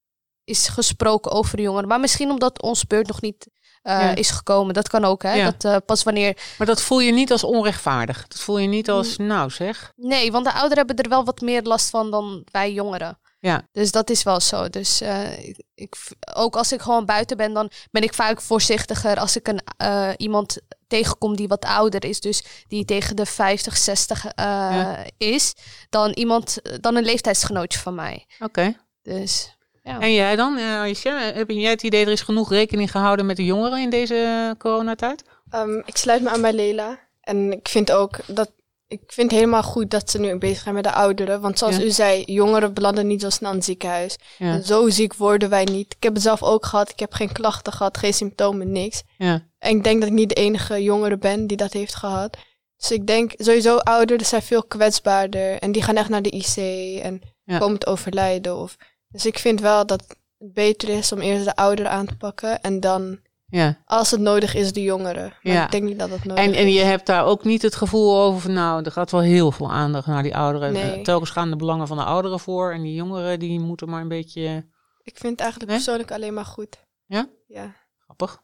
is 0.44 0.68
gesproken 0.68 1.30
over 1.30 1.56
de 1.56 1.62
jongeren. 1.62 1.88
Maar 1.88 2.00
misschien 2.00 2.30
omdat 2.30 2.62
ons 2.62 2.86
beurt 2.86 3.06
nog 3.06 3.20
niet 3.20 3.46
eh, 3.82 3.92
Ja. 4.00 4.14
is 4.14 4.30
gekomen. 4.30 4.74
Dat 4.74 4.88
kan 4.88 5.04
ook, 5.04 5.22
hè? 5.22 5.32
Ja. 5.32 5.54
Dat 5.58 5.84
pas 5.86 6.02
wanneer 6.02 6.36
Maar 6.58 6.66
dat 6.66 6.82
voel 6.82 7.00
je 7.00 7.12
niet 7.12 7.32
als 7.32 7.44
onrechtvaardig. 7.44 8.26
Dat 8.28 8.40
voel 8.40 8.58
je 8.58 8.68
niet 8.68 8.90
als, 8.90 9.16
nou 9.16 9.50
zeg. 9.50 9.92
Nee, 9.96 10.32
want 10.32 10.44
de 10.44 10.52
ouderen 10.52 10.76
hebben 10.86 10.96
er 11.04 11.10
wel 11.10 11.24
wat 11.24 11.40
meer 11.40 11.62
last 11.62 11.90
van 11.90 12.10
dan 12.10 12.46
wij 12.50 12.72
jongeren. 12.72 13.18
Ja. 13.42 13.68
Dus 13.72 13.90
dat 13.90 14.10
is 14.10 14.22
wel 14.22 14.40
zo. 14.40 14.68
Dus 14.68 15.00
eh, 15.00 15.48
ik, 15.48 15.62
ik, 15.74 15.96
ook 16.34 16.56
als 16.56 16.72
ik 16.72 16.80
gewoon 16.80 17.04
buiten 17.04 17.36
ben, 17.36 17.52
dan 17.52 17.70
ben 17.90 18.02
ik 18.02 18.14
vaak 18.14 18.40
voorzichtiger 18.40 19.18
als 19.18 19.36
ik 19.36 19.48
een, 19.48 19.60
eh, 19.76 20.10
iemand 20.16 20.58
tegenkom 20.86 21.36
die 21.36 21.48
wat 21.48 21.64
ouder 21.64 22.04
is. 22.04 22.20
Dus 22.20 22.44
die 22.68 22.84
tegen 22.84 23.16
de 23.16 23.26
50, 23.26 23.76
60 23.76 24.24
eh, 24.24 24.44
Ja. 24.44 25.04
is. 25.18 25.54
Dan 25.90 26.10
iemand, 26.10 26.58
dan 26.80 26.96
een 26.96 27.04
leeftijdsgenootje 27.04 27.78
van 27.78 27.94
mij. 27.94 28.26
Oké. 28.40 28.76
Dus 29.02 29.56
ja. 29.82 30.00
En 30.00 30.12
jij 30.14 30.36
dan, 30.36 30.56
eh, 30.58 30.78
Aisha? 30.80 31.18
Heb 31.18 31.50
jij 31.50 31.70
het 31.70 31.82
idee 31.82 32.04
er 32.04 32.12
is 32.12 32.20
genoeg 32.20 32.50
rekening 32.50 32.90
gehouden 32.90 33.26
met 33.26 33.36
de 33.36 33.44
jongeren 33.44 33.78
in 33.78 33.90
deze 33.90 34.54
coronatijd? 34.58 35.22
Ehm, 35.50 35.78
ik 35.84 35.96
sluit 35.96 36.22
me 36.22 36.30
aan 36.30 36.40
bij 36.40 36.52
Lela. 36.52 36.98
En 37.20 37.52
ik 37.52 37.68
vind 37.68 37.92
ook 37.92 38.16
dat. 38.26 38.50
Ik 38.92 39.00
vind 39.06 39.30
het 39.30 39.40
helemaal 39.40 39.62
goed 39.62 39.90
dat 39.90 40.10
ze 40.10 40.18
nu 40.18 40.38
bezig 40.38 40.62
zijn 40.62 40.74
met 40.74 40.84
de 40.84 40.92
ouderen. 40.92 41.40
Want 41.40 41.58
zoals 41.58 41.76
Ja. 41.76 41.82
u 41.82 41.90
zei, 41.90 42.22
jongeren 42.26 42.74
belanden 42.74 43.06
niet 43.06 43.20
zo 43.20 43.30
snel 43.30 43.50
in 43.50 43.56
het 43.56 43.64
ziekenhuis. 43.64 44.16
Ja. 44.38 44.52
En 44.52 44.64
zo 44.64 44.88
ziek 44.88 45.14
worden 45.14 45.48
wij 45.48 45.64
niet. 45.64 45.94
Ik 45.96 46.02
heb 46.02 46.12
het 46.14 46.22
zelf 46.22 46.42
ook 46.42 46.66
gehad. 46.66 46.90
Ik 46.90 46.98
heb 46.98 47.12
geen 47.12 47.32
klachten 47.32 47.72
gehad, 47.72 47.98
geen 47.98 48.14
symptomen, 48.14 48.72
niks. 48.72 49.02
Ja. 49.18 49.46
En 49.58 49.76
ik 49.76 49.84
denk 49.84 50.00
dat 50.00 50.08
ik 50.08 50.14
niet 50.14 50.28
de 50.28 50.34
enige 50.34 50.82
jongere 50.82 51.18
ben 51.18 51.46
die 51.46 51.56
dat 51.56 51.72
heeft 51.72 51.94
gehad. 51.94 52.36
Dus 52.76 52.90
ik 52.90 53.06
denk 53.06 53.32
sowieso 53.36 53.76
ouderen 53.76 54.26
zijn 54.26 54.42
veel 54.42 54.64
kwetsbaarder. 54.64 55.58
En 55.58 55.72
die 55.72 55.82
gaan 55.82 55.96
echt 55.96 56.08
naar 56.08 56.22
de 56.22 56.30
IC 56.30 56.56
en 57.02 57.20
komen 57.58 57.78
te 57.78 57.86
overlijden. 57.86 58.56
Of... 58.56 58.76
Dus 59.08 59.26
ik 59.26 59.38
vind 59.38 59.60
wel 59.60 59.86
dat 59.86 60.00
het 60.00 60.16
beter 60.52 60.88
is 60.88 61.12
om 61.12 61.20
eerst 61.20 61.44
de 61.44 61.56
ouderen 61.56 61.90
aan 61.92 62.06
te 62.06 62.16
pakken. 62.16 62.60
En 62.60 62.80
dan, 62.80 63.18
ja. 63.52 63.78
als 63.84 64.10
het 64.10 64.20
nodig 64.20 64.54
is, 64.54 64.72
de 64.72 64.82
jongeren. 64.82 65.34
Maar 65.42 65.52
Ja. 65.54 65.64
ik 65.64 65.70
denk 65.70 65.84
niet 65.84 65.98
dat 65.98 66.10
dat 66.10 66.24
nodig 66.24 66.44
En, 66.44 66.50
is. 66.50 66.56
en 66.56 66.72
je 66.72 66.80
hebt 66.80 67.06
daar 67.06 67.24
ook 67.24 67.44
niet 67.44 67.62
het 67.62 67.74
gevoel 67.74 68.16
over 68.20 68.40
van, 68.40 68.52
nou, 68.52 68.82
er 68.84 68.92
gaat 68.92 69.10
wel 69.10 69.20
heel 69.20 69.52
veel 69.52 69.70
aandacht 69.72 70.06
naar 70.06 70.22
die 70.22 70.36
ouderen. 70.36 70.72
Nee. 70.72 70.92
Eh, 70.92 71.02
Telkens 71.02 71.30
gaan 71.30 71.50
de 71.50 71.56
belangen 71.56 71.86
van 71.86 71.96
de 71.96 72.04
ouderen 72.04 72.40
voor 72.40 72.72
en 72.72 72.82
die 72.82 72.94
jongeren 72.94 73.38
die 73.38 73.60
moeten 73.60 73.88
maar 73.88 74.00
een 74.00 74.08
beetje 74.08 74.66
Ik 75.02 75.16
vind 75.18 75.32
het 75.32 75.40
eigenlijk 75.40 75.70
Nee? 75.70 75.78
persoonlijk 75.80 76.12
alleen 76.12 76.34
maar 76.34 76.44
goed. 76.44 76.76
Ja? 77.06 77.26
Ja. 77.46 77.74
grappig. 77.98 78.42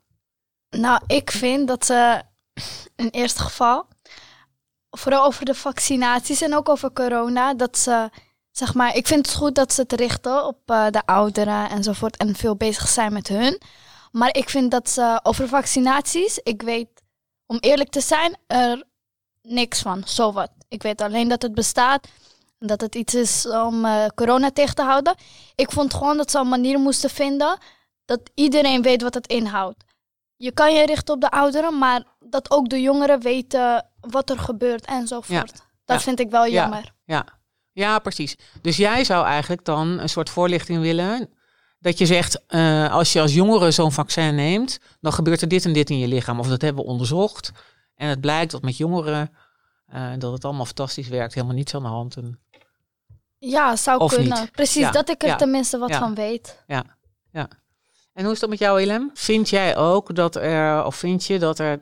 Nou, 0.71 1.01
ik 1.07 1.31
vind 1.31 1.69
dat 1.69 1.85
ze 1.87 2.23
in 2.97 3.09
eerste 3.09 3.43
geval, 3.43 3.87
vooral 4.91 5.25
over 5.25 5.45
de 5.45 5.55
vaccinaties 5.55 6.43
en 6.43 6.55
ook 6.57 6.69
over 6.69 6.93
corona, 6.93 7.55
dat 7.55 7.79
ze, 7.79 8.09
zeg 8.51 8.75
maar, 8.75 8.97
ik 8.97 9.07
vind 9.07 9.27
het 9.27 9.37
goed 9.37 9.55
dat 9.55 9.73
ze 9.73 9.81
het 9.81 9.93
richten 9.93 10.47
op 10.47 10.59
eh, 10.67 10.87
de 10.91 11.03
ouderen 11.07 11.71
enzovoort 11.71 12.17
en 12.17 12.35
veel 12.35 12.57
bezig 12.57 12.89
zijn 12.89 13.13
met 13.13 13.29
hun. 13.29 13.61
Maar 14.13 14.37
ik 14.37 14.49
vind 14.49 14.71
dat 14.71 14.89
ze 14.91 15.21
over 15.23 15.49
vaccinaties, 15.49 16.39
ik 16.39 16.63
weet, 16.63 16.89
om 17.47 17.57
eerlijk 17.61 17.91
te 17.91 18.01
zijn, 18.01 18.37
er 18.47 18.83
niks 19.43 19.81
van, 19.83 20.03
zowat. 20.07 20.51
Ik 20.69 20.83
weet 20.83 21.01
alleen 21.01 21.29
dat 21.29 21.43
het 21.43 21.55
bestaat. 21.55 22.09
Dat 22.59 22.81
het 22.81 22.95
iets 22.95 23.15
is 23.15 23.47
om 23.49 23.85
eh, 23.85 24.07
corona 24.15 24.51
tegen 24.51 24.75
te 24.75 24.83
houden. 24.83 25.15
Ik 25.55 25.71
vond 25.71 25.95
gewoon 25.95 26.17
dat 26.17 26.31
ze 26.31 26.39
een 26.39 26.49
manier 26.49 26.79
moesten 26.79 27.11
vinden 27.11 27.59
dat 28.05 28.21
iedereen 28.35 28.83
weet 28.83 29.03
wat 29.03 29.15
het 29.15 29.27
inhoudt. 29.27 29.85
Je 30.37 30.53
kan 30.53 30.75
je 30.75 30.87
richten 30.87 31.15
op 31.15 31.21
de 31.21 31.31
ouderen, 31.31 31.79
maar 31.79 32.03
dat 32.21 32.51
ook 32.51 32.69
de 32.69 32.81
jongeren 32.81 33.21
weten 33.21 33.87
wat 34.01 34.31
er 34.31 34.39
gebeurt 34.39 34.85
enzovoort. 34.85 35.53
Dat 35.85 35.97
Ja. 35.97 35.99
vind 36.03 36.21
ik 36.21 36.31
wel 36.31 36.45
Ja. 36.45 36.51
jammer. 36.63 36.93
Ja. 37.05 37.25
ja, 37.73 37.99
precies. 37.99 38.37
Dus 38.63 38.77
jij 38.77 39.05
zou 39.05 39.27
eigenlijk 39.27 39.65
dan 39.65 39.99
een 39.99 40.09
soort 40.09 40.31
voorlichting 40.31 40.81
willen. 40.81 41.33
Dat 41.81 41.99
je 41.99 42.07
zegt, 42.07 42.47
eh, 42.47 42.93
als 42.93 43.13
je 43.13 43.21
als 43.21 43.35
jongere 43.35 43.71
zo'n 43.71 43.93
vaccin 43.93 44.35
neemt, 44.35 44.79
dan 45.01 45.13
gebeurt 45.13 45.41
er 45.43 45.49
dit 45.49 45.65
en 45.65 45.73
dit 45.73 45.91
in 45.91 45.99
je 45.99 46.09
lichaam. 46.09 46.39
Of 46.39 46.49
dat 46.49 46.63
hebben 46.63 46.85
we 46.85 46.91
onderzocht. 46.91 47.53
En 47.95 48.09
het 48.09 48.21
blijkt 48.21 48.51
dat 48.51 48.63
met 48.63 48.77
jongeren 48.77 49.31
eh, 49.87 50.11
dat 50.19 50.33
het 50.33 50.45
allemaal 50.45 50.65
fantastisch 50.65 51.09
werkt. 51.09 51.35
Helemaal 51.35 51.57
niets 51.57 51.75
aan 51.75 51.83
de 51.83 51.89
hand. 51.89 52.17
En, 52.17 52.41
Ja, 53.39 53.77
zou 53.77 54.01
Of 54.01 54.15
kunnen. 54.15 54.41
niet. 54.41 54.53
Precies, 54.53 54.83
Ja, 54.83 54.91
dat 54.91 55.09
ik 55.09 55.23
er 55.23 55.29
ja, 55.29 55.37
tenminste 55.37 55.79
wat 55.79 55.89
ja. 55.89 55.99
van 55.99 56.15
weet. 56.15 56.65
en 58.13 58.25
hoe 58.25 58.33
is 58.33 58.41
dat 58.41 58.49
met 58.49 58.59
jou, 58.59 58.83
Ilem? 58.83 59.11
Vind 59.15 59.49
jij 59.49 59.77
ook 59.77 60.15
dat 60.15 60.37
er, 60.37 60.85
of 60.85 60.97
vind 60.97 61.25
je 61.25 61.39
dat 61.39 61.59
er 61.59 61.79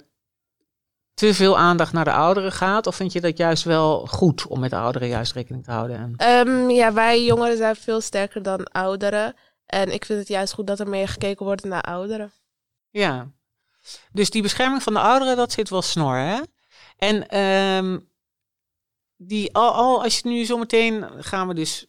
te 1.14 1.34
veel 1.34 1.58
aandacht 1.58 1.92
naar 1.92 2.04
de 2.04 2.12
ouderen 2.12 2.52
gaat? 2.52 2.86
Of 2.86 2.94
vind 2.96 3.12
je 3.12 3.20
dat 3.20 3.36
juist 3.36 3.64
wel 3.64 4.06
goed 4.06 4.46
om 4.46 4.60
met 4.60 4.70
de 4.70 4.76
ouderen 4.76 5.08
juist 5.08 5.32
rekening 5.32 5.64
te 5.64 5.70
houden? 5.70 5.96
En, 5.96 6.14
Ehm, 6.16 6.70
ja, 6.70 6.92
wij 6.92 7.24
jongeren 7.24 7.56
zijn 7.56 7.76
veel 7.76 8.00
sterker 8.00 8.42
dan 8.42 8.64
ouderen. 8.64 9.34
En 9.66 9.92
ik 9.92 10.04
vind 10.04 10.18
het 10.18 10.28
juist 10.28 10.52
goed 10.52 10.66
dat 10.66 10.80
er 10.80 10.88
meer 10.88 11.08
gekeken 11.08 11.46
wordt 11.46 11.64
naar 11.64 11.82
ouderen. 11.82 12.32
Ja. 12.90 13.30
Dus 14.12 14.30
die 14.30 14.42
bescherming 14.42 14.82
van 14.82 14.92
de 14.92 15.00
ouderen, 15.00 15.37
dat 15.37 15.52
zit 15.52 15.70
wel 15.70 15.82
snor, 15.82 16.16
hè? 16.16 16.40
En 16.96 17.28
ehm, 17.28 17.99
die, 19.16 19.54
al, 19.54 19.73
al 19.73 20.02
als 20.02 20.18
je 20.18 20.28
nu 20.28 20.44
zometeen 20.44 21.06
gaan 21.18 21.49
we 21.49 21.54
dus 21.54 21.87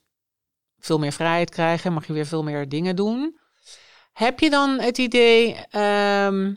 veel 0.79 0.99
meer 0.99 1.11
vrijheid 1.11 1.49
krijgen, 1.49 1.93
mag 1.93 2.07
je 2.07 2.13
weer 2.13 2.25
veel 2.25 2.43
meer 2.43 2.69
dingen 2.69 2.95
doen. 2.95 3.39
Heb 4.13 4.39
je 4.39 4.49
dan 4.49 4.79
het 4.79 4.97
idee, 4.97 5.55
ehm, 5.69 6.53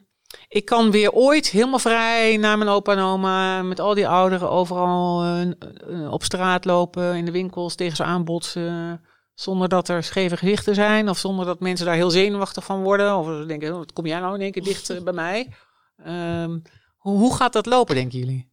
ik 0.49 0.65
kan 0.65 0.91
weer 0.91 1.13
ooit 1.13 1.49
helemaal 1.49 1.79
vrij 1.79 2.37
naar 2.37 2.59
mijn 2.59 2.71
opa 2.71 2.93
en 2.93 2.99
oma, 2.99 3.63
met 3.63 3.81
al 3.81 3.95
die 3.95 4.09
ouderen 4.09 4.51
overal 4.51 5.23
eh, 5.23 5.41
eh, 5.43 6.13
op 6.13 6.23
straat 6.23 6.65
lopen, 6.65 7.15
in 7.15 7.25
de 7.25 7.31
winkels 7.31 7.75
tegen 7.75 7.97
ze 7.97 8.05
aanbotsen, 8.05 9.05
zonder 9.41 9.69
dat 9.69 9.89
er 9.89 10.03
scheve 10.03 10.37
gezichten 10.37 10.75
zijn, 10.75 11.09
of 11.09 11.19
zonder 11.19 11.47
dat 11.47 11.61
mensen 11.61 11.87
daar 11.87 11.95
heel 11.95 12.11
zenuwachtig 12.11 12.65
van 12.65 12.83
worden, 12.83 13.17
of 13.17 13.27
ze 13.27 13.45
denken, 13.47 13.73
oh, 13.73 13.79
wat 13.79 13.93
kom 13.93 14.07
jij 14.07 14.21
nou 14.21 14.35
in 14.35 14.41
één 14.41 14.53
keer 14.53 14.63
dicht 14.63 14.91
eh, 14.91 15.03
bij 15.03 15.13
mij? 15.13 15.49
Ehm, 16.05 16.59
hoe, 16.97 17.19
hoe 17.19 17.37
gaat 17.37 17.53
dat 17.53 17.67
lopen, 17.67 17.95
denken 17.95 18.19
jullie? 18.19 18.50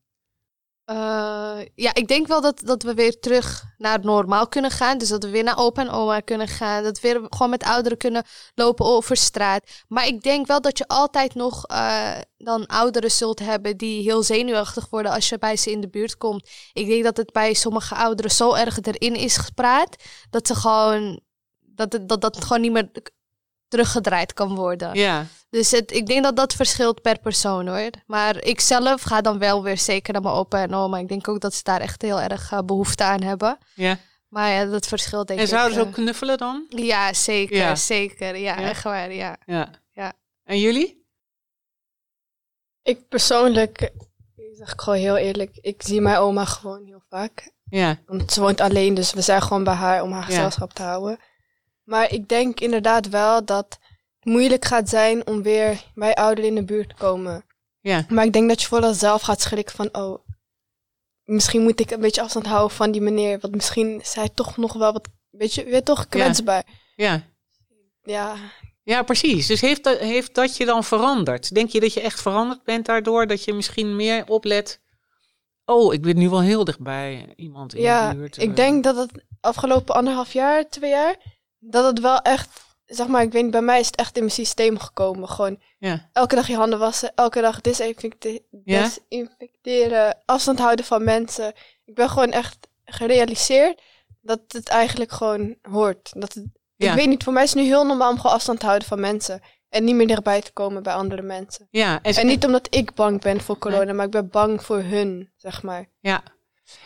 Eh, 0.88 1.60
ja, 1.76 1.94
ik 1.94 2.08
denk 2.08 2.28
wel 2.28 2.42
dat, 2.42 2.62
dat 2.66 2.84
we 2.84 2.94
weer 2.94 3.20
terug 3.20 3.64
naar 3.78 4.00
normaal 4.02 4.48
kunnen 4.48 4.72
gaan. 4.72 4.98
Dus 4.98 5.10
dat 5.10 5.24
we 5.24 5.30
weer 5.30 5.44
naar 5.44 5.58
opa 5.58 5.82
en 5.82 5.90
oma 5.90 6.20
kunnen 6.20 6.48
gaan. 6.48 6.84
Dat 6.84 7.00
we 7.00 7.12
weer 7.12 7.26
gewoon 7.30 7.50
met 7.50 7.64
ouderen 7.64 7.98
kunnen 7.98 8.24
lopen 8.56 8.86
over 8.86 9.18
straat. 9.18 9.70
Maar 9.88 10.08
ik 10.08 10.22
denk 10.22 10.48
wel 10.48 10.62
dat 10.62 10.78
je 10.78 10.88
altijd 10.88 11.36
nog 11.36 11.66
eh, 11.66 12.18
dan 12.38 12.66
ouderen 12.66 13.12
zult 13.12 13.40
hebben 13.40 13.78
die 13.78 14.02
heel 14.02 14.24
zenuwachtig 14.24 14.90
worden 14.90 15.12
als 15.12 15.30
je 15.30 15.38
bij 15.38 15.58
ze 15.58 15.72
in 15.72 15.82
de 15.82 15.90
buurt 15.90 16.18
komt. 16.18 16.50
Ik 16.74 16.88
denk 16.88 17.04
dat 17.04 17.18
het 17.18 17.32
bij 17.32 17.54
sommige 17.54 17.96
ouderen 17.96 18.32
zo 18.32 18.54
erg 18.54 18.80
erin 18.82 19.16
is 19.16 19.38
gepraat 19.38 19.96
dat 20.30 20.48
ze 20.48 20.56
gewoon 20.56 21.20
dat 21.60 22.00
dat, 22.02 22.22
dat 22.22 22.44
gewoon 22.44 22.62
niet 22.62 22.72
meer 22.72 22.90
teruggedraaid 23.68 24.34
kan 24.34 24.56
worden. 24.56 24.94
Ja, 24.96 25.26
Dus 25.50 25.72
het, 25.72 25.92
ik 25.92 26.06
denk 26.06 26.24
dat 26.24 26.36
dat 26.36 26.54
verschilt 26.54 27.02
per 27.02 27.20
persoon 27.20 27.68
hoor. 27.68 27.90
Maar 28.06 28.44
ik 28.44 28.60
zelf 28.62 29.02
ga 29.02 29.22
dan 29.22 29.40
wel 29.40 29.64
weer 29.64 29.78
zeker 29.78 30.14
naar 30.14 30.22
mijn 30.22 30.34
opa 30.36 30.62
en 30.62 30.74
oma. 30.74 30.98
Ik 30.98 31.08
denk 31.08 31.28
ook 31.28 31.40
dat 31.40 31.54
ze 31.54 31.64
daar 31.64 31.82
echt 31.82 32.02
heel 32.02 32.22
erg 32.22 32.52
eh, 32.52 32.60
behoefte 32.62 33.04
aan 33.04 33.22
hebben. 33.22 33.58
ja. 33.76 33.98
Maar 34.28 34.52
ja, 34.52 34.66
dat 34.66 34.88
verschilt 34.88 35.28
denk 35.28 35.40
En 35.40 35.46
ik. 35.46 35.52
zouden 35.52 35.74
ze 35.74 35.80
eh. 35.82 35.88
ook 35.88 35.94
knuffelen 35.94 36.38
dan? 36.38 36.66
Ja, 36.70 37.14
zeker, 37.14 37.56
Ja. 37.58 37.76
zeker. 37.76 38.36
Ja, 38.38 38.60
Ja? 38.60 38.68
echt 38.70 38.84
waar, 38.84 39.14
ja. 39.14 39.38
Ja. 39.46 39.70
Ja. 39.92 40.14
En 40.44 40.60
jullie? 40.60 41.06
Ik 42.84 43.08
persoonlijk, 43.08 43.82
eh, 43.82 43.90
zeg 44.58 44.74
ik 44.74 44.82
gewoon 44.82 45.00
heel 45.00 45.18
eerlijk, 45.18 45.58
ik 45.62 45.82
zie 45.84 46.02
mijn 46.02 46.18
oma 46.18 46.46
gewoon 46.46 46.86
heel 46.86 47.04
vaak. 47.10 47.52
Ja, 47.70 47.98
Want 48.06 48.32
ze 48.32 48.42
woont 48.42 48.62
alleen, 48.62 48.94
dus 48.94 49.14
we 49.14 49.22
zijn 49.22 49.42
gewoon 49.42 49.64
bij 49.64 49.74
haar 49.74 50.02
om 50.04 50.12
haar 50.12 50.20
Ja. 50.22 50.26
gezelschap 50.26 50.74
te 50.74 50.82
houden. 50.82 51.20
Maar 51.88 52.12
ik 52.12 52.30
denk 52.30 52.60
inderdaad 52.60 53.10
wel 53.10 53.46
dat 53.46 53.80
het 54.20 54.26
moeilijk 54.26 54.66
gaat 54.66 54.90
zijn 54.90 55.28
om 55.28 55.42
weer 55.44 55.84
bij 55.96 56.14
ouderen 56.16 56.50
in 56.50 56.56
de 56.56 56.64
buurt 56.64 56.90
te 56.90 56.96
komen. 56.96 57.46
ja, 57.80 58.06
Maar 58.10 58.26
ik 58.26 58.34
denk 58.34 58.50
dat 58.50 58.62
je 58.62 58.68
vooral 58.68 58.94
zelf 58.94 59.22
gaat 59.22 59.42
schrikken 59.42 59.76
van, 59.76 59.90
oh, 59.92 60.20
misschien 61.24 61.62
moet 61.62 61.80
ik 61.80 61.92
een 61.92 62.00
beetje 62.00 62.22
afstand 62.22 62.46
houden 62.46 62.76
van 62.76 62.92
die 62.92 63.02
meneer. 63.02 63.40
Want 63.40 63.56
misschien 63.56 64.00
is 64.02 64.14
hij 64.14 64.30
toch 64.30 64.58
nog 64.58 64.74
wel 64.74 64.94
wat, 64.94 65.08
weet 65.30 65.54
je, 65.54 65.64
weer 65.64 65.84
toch 65.84 66.08
kwetsbaar. 66.08 66.64
ja. 66.96 67.24
Ja, 68.04 68.36
Ja, 68.84 69.04
precies. 69.04 69.48
Dus 69.48 69.62
heeft 69.62 69.84
dat, 69.84 69.98
heeft 70.00 70.36
dat 70.36 70.58
je 70.58 70.66
dan 70.66 70.84
veranderd? 70.84 71.54
Denk 71.54 71.70
je 71.70 71.80
dat 71.80 71.94
je 71.94 72.02
echt 72.02 72.22
veranderd 72.22 72.64
bent 72.64 72.86
daardoor? 72.86 73.28
Dat 73.28 73.44
je 73.44 73.54
misschien 73.54 73.96
meer 73.96 74.26
oplet? 74.28 74.82
Oh, 75.66 75.94
ik 75.94 76.02
ben 76.02 76.18
nu 76.18 76.30
wel 76.30 76.42
heel 76.42 76.64
dichtbij 76.64 77.34
iemand 77.36 77.74
in 77.76 77.82
ja, 77.82 78.10
de 78.10 78.16
buurt. 78.16 78.42
ik 78.42 78.56
denk 78.56 78.84
dat 78.84 78.96
het 78.96 79.12
afgelopen 79.42 79.96
anderhalf 79.96 80.34
jaar, 80.34 80.70
twee 80.70 80.90
jaar, 80.90 81.37
dat 81.70 81.86
het 81.86 82.00
wel 82.00 82.22
echt, 82.22 82.50
zeg 82.86 83.08
maar, 83.08 83.22
ik 83.22 83.32
weet 83.32 83.42
niet, 83.44 83.52
bij 83.52 83.62
mij 83.62 83.80
is 83.80 83.86
het 83.88 83.96
echt 83.96 84.16
in 84.16 84.22
mijn 84.22 84.34
systeem 84.34 84.80
gekomen. 84.80 85.30
Gewoon 85.30 85.60
Ja, 85.80 86.10
elke 86.14 86.36
dag 86.36 86.48
je 86.48 86.56
handen 86.56 86.80
wassen, 86.80 87.12
elke 87.16 87.42
dag 87.42 87.60
Ja? 88.64 88.82
desinfecteren, 88.84 90.22
afstand 90.26 90.60
houden 90.60 90.86
van 90.86 91.04
mensen. 91.04 91.54
Ik 91.86 91.96
ben 91.96 92.10
gewoon 92.10 92.32
echt 92.32 92.58
gerealiseerd 92.86 93.82
dat 94.22 94.40
het 94.48 94.68
eigenlijk 94.68 95.12
gewoon 95.12 95.56
hoort. 95.62 96.12
Dat 96.16 96.34
het, 96.34 96.46
Ja. 96.76 96.90
Ik 96.92 96.98
weet 96.98 97.08
niet, 97.08 97.24
voor 97.24 97.34
mij 97.34 97.44
is 97.44 97.54
het 97.54 97.60
nu 97.62 97.66
heel 97.66 97.86
normaal 97.86 98.12
om 98.12 98.18
gewoon 98.20 98.36
afstand 98.36 98.60
te 98.60 98.66
houden 98.66 98.88
van 98.88 99.00
mensen. 99.00 99.42
En 99.70 99.84
niet 99.84 99.96
meer 99.96 100.08
dichtbij 100.08 100.42
te 100.42 100.52
komen 100.52 100.84
bij 100.84 100.94
andere 100.94 101.22
mensen. 101.22 101.68
ja. 101.72 102.00
En, 102.02 102.14
En 102.14 102.28
niet 102.28 102.46
omdat 102.46 102.68
ik 102.76 102.94
bang 102.94 103.22
ben 103.22 103.42
voor 103.42 103.58
corona, 103.58 103.94
maar 103.94 104.06
ik 104.06 104.12
ben 104.12 104.30
bang 104.30 104.64
voor 104.64 104.80
hun, 104.82 105.32
zeg 105.36 105.64
maar. 105.64 105.90
ja. 106.00 106.24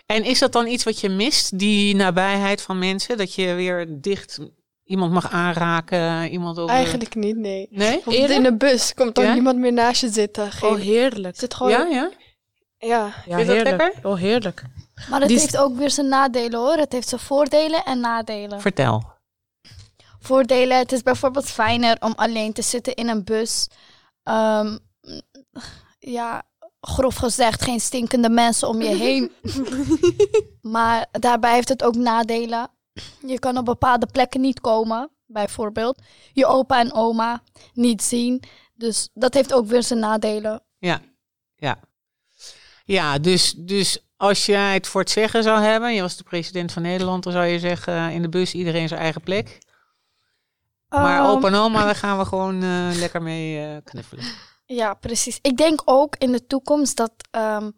En 0.06 0.24
is 0.24 0.40
dat 0.40 0.52
dan 0.52 0.68
iets 0.68 0.84
wat 0.84 1.00
je 1.00 1.10
mist, 1.10 1.60
die 1.60 1.96
nabijheid 1.96 2.62
van 2.62 2.80
mensen? 2.80 3.18
Dat 3.18 3.34
je 3.36 3.54
weer 3.54 3.88
dicht 4.02 4.40
iemand 4.92 5.12
mag 5.12 5.32
aanraken, 5.32 6.30
iemand 6.30 6.58
over... 6.60 6.76
Eigenlijk 6.76 7.16
niet, 7.16 7.38
nee. 7.38 7.68
Nee? 7.70 7.92
Bijvoorbeeld 7.92 8.30
in 8.30 8.44
de 8.44 8.56
bus 8.58 8.94
komt 8.94 9.16
dan 9.16 9.26
Ja? 9.26 9.34
niemand 9.34 9.58
meer 9.58 9.74
naast 9.74 10.02
je 10.02 10.10
zitten. 10.10 10.52
Geen, 10.52 10.70
Oh, 10.70 10.80
heerlijk. 10.80 11.40
zit 11.40 11.54
gewoon, 11.54 11.72
Ja, 11.72 11.86
ja. 11.86 11.90
ja? 11.90 12.10
ja. 12.78 13.06
Ja, 13.06 13.12
Vind 13.24 13.40
je 13.40 13.46
dat 13.46 13.56
heerlijk. 13.56 13.78
lekker? 13.82 14.10
Oh, 14.10 14.18
heerlijk. 14.18 14.64
Maar 15.10 15.20
het 15.20 15.30
Die- 15.30 15.40
heeft 15.40 15.58
ook 15.58 15.76
weer 15.76 15.92
zijn 15.92 16.08
nadelen 16.08 16.60
hoor. 16.60 16.76
Het 16.78 16.92
heeft 16.92 17.08
zijn 17.10 17.22
voordelen 17.22 17.84
en 17.86 18.00
nadelen. 18.00 18.62
Vertel. 18.62 19.04
Voordelen, 20.20 20.78
het 20.78 20.92
is 20.92 21.02
bijvoorbeeld 21.04 21.46
fijner 21.50 21.98
om 22.00 22.14
alleen 22.16 22.54
te 22.54 22.62
zitten 22.62 22.94
in 22.94 23.08
een 23.10 23.24
bus. 23.24 23.68
Ehm, 24.24 24.78
ja, 26.00 26.44
grof 26.82 27.16
gezegd, 27.16 27.62
geen 27.64 27.80
stinkende 27.80 28.30
mensen 28.30 28.68
om 28.68 28.82
je 28.82 28.96
heen. 28.96 29.32
maar 30.76 31.06
daarbij 31.12 31.54
heeft 31.54 31.70
het 31.70 31.84
ook 31.84 31.96
nadelen. 31.96 32.70
Je 33.28 33.40
kan 33.40 33.58
op 33.58 33.66
bepaalde 33.66 34.06
plekken 34.06 34.42
niet 34.42 34.62
komen, 34.62 35.10
bijvoorbeeld. 35.26 36.02
Je 36.34 36.46
opa 36.46 36.80
en 36.80 36.94
oma 36.94 37.44
niet 37.74 38.02
zien. 38.02 38.44
Dus 38.74 39.10
dat 39.14 39.34
heeft 39.34 39.54
ook 39.54 39.68
weer 39.68 39.84
zijn 39.84 40.00
nadelen. 40.00 40.64
Ja, 40.78 41.02
ja. 41.56 41.80
Ja, 42.86 43.20
dus, 43.20 43.54
dus 43.58 44.06
als 44.18 44.46
jij 44.46 44.74
het 44.74 44.88
voor 44.88 45.02
het 45.02 45.10
zeggen 45.10 45.44
zou 45.44 45.62
hebben, 45.62 45.94
je 45.94 46.02
was 46.02 46.18
de 46.18 46.24
president 46.24 46.72
van 46.72 46.82
Nederland, 46.82 47.24
dan 47.24 47.34
zou 47.34 47.46
je 47.46 47.60
zeggen 47.60 47.94
eh, 47.96 48.14
in 48.14 48.22
de 48.22 48.30
bus 48.30 48.54
iedereen 48.54 48.88
zijn 48.88 49.02
eigen 49.02 49.22
plek. 49.22 49.58
Maar 50.90 51.20
Ehm, 51.20 51.30
opa 51.30 51.48
en 51.48 51.56
oma, 51.56 51.86
daar 51.86 51.96
gaan 51.96 52.18
we 52.18 52.26
gewoon 52.26 52.64
eh, 52.64 52.90
lekker 52.94 53.22
mee 53.22 53.66
eh, 53.66 53.78
knuffelen. 53.84 54.24
Ja, 54.66 54.94
precies. 54.94 55.40
Ik 55.42 55.58
denk 55.58 55.82
ook 55.86 56.16
in 56.16 56.32
de 56.32 56.48
toekomst 56.48 56.98
dat 56.98 57.12
ehm, 57.32 57.72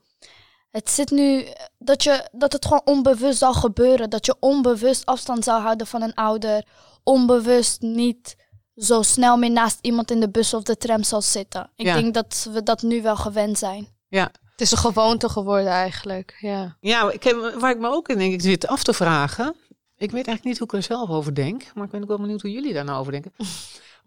het 0.74 0.90
zit 0.90 1.12
nu 1.12 1.46
dat, 1.78 2.04
je, 2.04 2.30
dat 2.32 2.54
het 2.54 2.66
gewoon 2.66 2.82
onbewust 2.86 3.38
zal 3.38 3.54
gebeuren. 3.54 4.10
Dat 4.10 4.26
je 4.26 4.36
onbewust 4.40 5.06
afstand 5.06 5.44
zou 5.44 5.62
houden 5.62 5.88
van 5.88 6.02
een 6.02 6.14
ouder. 6.14 6.66
Onbewust 7.04 7.82
niet 7.82 8.36
zo 8.76 9.02
snel 9.02 9.38
meer 9.38 9.52
naast 9.52 9.78
iemand 9.82 10.12
in 10.12 10.20
de 10.20 10.30
bus 10.30 10.54
of 10.54 10.64
de 10.64 10.78
tram 10.78 11.04
zal 11.04 11.22
zitten. 11.22 11.72
Ik 11.76 11.86
Ja. 11.86 11.94
denk 11.96 12.14
dat 12.14 12.48
we 12.54 12.64
dat 12.64 12.82
nu 12.82 13.02
wel 13.02 13.16
gewend 13.16 13.58
zijn. 13.58 13.88
Ja, 14.08 14.32
Het 14.52 14.62
is 14.62 14.72
een 14.72 14.78
gewoonte 14.78 15.30
geworden 15.30 15.72
eigenlijk, 15.72 16.38
ja. 16.40 16.78
ja 16.80 17.12
ik 17.12 17.24
heb, 17.24 17.56
waar 17.60 17.72
ik 17.72 17.80
me 17.80 17.88
ook 17.90 18.08
in 18.10 18.18
denk 18.18 18.34
ik 18.34 18.42
zit 18.42 18.68
af 18.68 18.84
te 18.84 18.94
vragen. 18.94 19.56
Ik 19.98 20.12
weet 20.12 20.28
eigenlijk 20.28 20.44
niet 20.44 20.58
hoe 20.58 20.68
ik 20.68 20.74
er 20.74 20.84
zelf 20.84 21.10
over 21.10 21.36
denk, 21.36 21.72
maar 21.74 21.86
ik 21.86 21.92
ben 21.92 22.02
ook 22.02 22.08
wel 22.08 22.18
benieuwd 22.20 22.42
hoe 22.42 22.52
jullie 22.52 22.74
daar 22.74 22.84
nou 22.86 23.00
over 23.00 23.12
denken. 23.12 23.32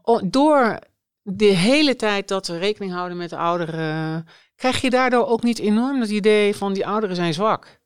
Oh, 0.03 0.23
door 0.25 0.79
de 1.23 1.45
hele 1.45 1.97
tijd 1.97 2.29
dat 2.29 2.47
we 2.47 2.59
rekening 2.59 2.93
houden 2.93 3.17
met 3.17 3.31
de 3.31 3.37
ouderen, 3.37 4.27
krijg 4.57 4.81
je 4.81 4.91
daardoor 4.91 5.27
ook 5.27 5.43
niet 5.43 5.59
enorm 5.59 6.01
het 6.01 6.11
idee 6.11 6.57
van 6.57 6.73
die 6.73 6.87
ouderen 6.87 7.17
zijn 7.17 7.35
zwak. 7.35 7.81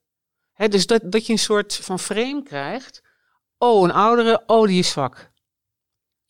Hè, 0.53 0.69
dus 0.69 0.87
dat, 0.87 1.13
dat 1.13 1.27
je 1.27 1.33
een 1.33 1.39
soort 1.39 1.75
van 1.75 1.99
frame 1.99 2.43
krijgt. 2.43 3.03
Oh, 3.59 3.85
een 3.85 3.93
oudere, 3.93 4.43
oh, 4.47 4.67
die 4.67 4.79
is 4.79 4.91
zwak. 4.91 5.31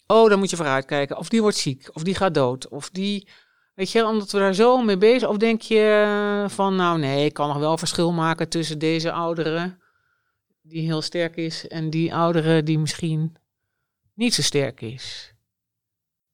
Oh, 0.06 0.28
daar 0.28 0.38
moet 0.38 0.50
je 0.50 0.56
vooruit 0.56 0.84
kijken. 0.84 1.16
Of 1.16 1.28
die 1.28 1.42
wordt 1.42 1.56
ziek, 1.56 1.90
of 1.92 2.02
die 2.02 2.14
gaat 2.14 2.34
dood, 2.34 2.68
of 2.68 2.90
die... 2.90 3.28
Weet 3.74 3.90
je, 3.90 4.06
omdat 4.06 4.30
we 4.30 4.38
daar 4.38 4.54
zo 4.54 4.82
mee 4.82 4.96
bezig... 4.96 5.28
Of 5.28 5.36
denk 5.36 5.60
je 5.60 6.44
van, 6.48 6.76
nou 6.76 6.98
nee, 6.98 7.24
ik 7.24 7.32
kan 7.32 7.48
nog 7.48 7.58
wel 7.58 7.78
verschil 7.78 8.12
maken 8.12 8.48
tussen 8.48 8.78
deze 8.78 9.12
ouderen... 9.12 9.82
die 10.62 10.82
heel 10.82 11.02
sterk 11.02 11.36
is 11.36 11.68
en 11.68 11.90
die 11.90 12.14
oudere 12.14 12.62
die 12.62 12.78
misschien 12.78 13.36
niet 14.14 14.34
zo 14.34 14.42
sterk 14.42 14.80
is. 14.80 15.34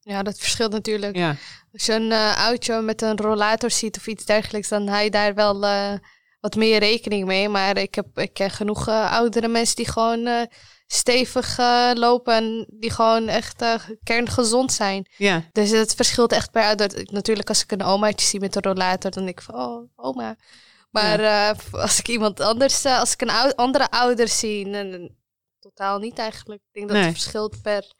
Ja, 0.08 0.22
dat 0.22 0.38
verschilt 0.38 0.72
natuurlijk. 0.72 1.16
Ja, 1.16 1.36
Als 1.72 1.86
je 1.86 1.92
een 1.92 2.12
eh 2.12 2.44
oudje 2.46 2.80
met 2.80 3.02
een 3.02 3.16
rollator 3.16 3.70
ziet 3.70 3.96
of 3.96 4.06
iets 4.06 4.24
dergelijks, 4.24 4.68
dan 4.68 4.88
hou 4.88 5.02
je 5.04 5.10
daar 5.10 5.34
wel 5.34 5.64
eh, 5.64 5.92
wat 6.40 6.54
meer 6.54 6.78
rekening 6.78 7.26
mee. 7.26 7.48
Maar 7.48 7.76
ik, 7.78 7.94
heb, 7.94 8.18
ik 8.18 8.32
ken 8.34 8.50
genoeg 8.50 8.88
eh, 8.88 9.12
oudere 9.12 9.48
mensen 9.48 9.76
die 9.76 9.88
gewoon 9.88 10.48
stevig 10.86 11.56
lopen 11.94 12.34
en 12.34 12.66
die 12.70 12.90
gewoon 12.90 13.28
echt 13.28 13.64
kerngezond 14.04 14.72
zijn. 14.72 15.06
ja, 15.16 15.42
Dus 15.52 15.70
het 15.70 15.94
verschilt 15.94 16.32
echt 16.32 16.50
per 16.50 16.62
ouder. 16.62 16.90
Natuurlijk, 17.12 17.48
als 17.48 17.62
ik 17.62 17.72
een 17.72 17.82
omaatje 17.82 18.26
zie 18.26 18.40
met 18.40 18.56
een 18.56 18.62
rollator, 18.62 19.10
dan 19.10 19.24
denk 19.24 19.38
ik 19.38 19.44
van, 19.44 19.54
oh, 19.54 19.88
oma. 19.96 20.36
Maar 20.90 21.20
als 21.70 21.98
ik 21.98 22.08
iemand 22.08 22.40
anders, 22.40 22.84
als 22.84 23.12
ik 23.12 23.20
een 23.22 23.30
ou- 23.30 23.52
andere 23.54 23.90
ouder 23.90 24.28
zie, 24.28 24.70
dan- 24.70 24.90
dan 24.90 25.10
totaal 25.60 25.98
niet 25.98 26.18
eigenlijk. 26.18 26.60
Ik 26.62 26.72
denk 26.72 26.88
dat 26.88 26.96
Nee. 26.96 27.06
het 27.06 27.14
verschilt 27.14 27.62
per... 27.62 27.92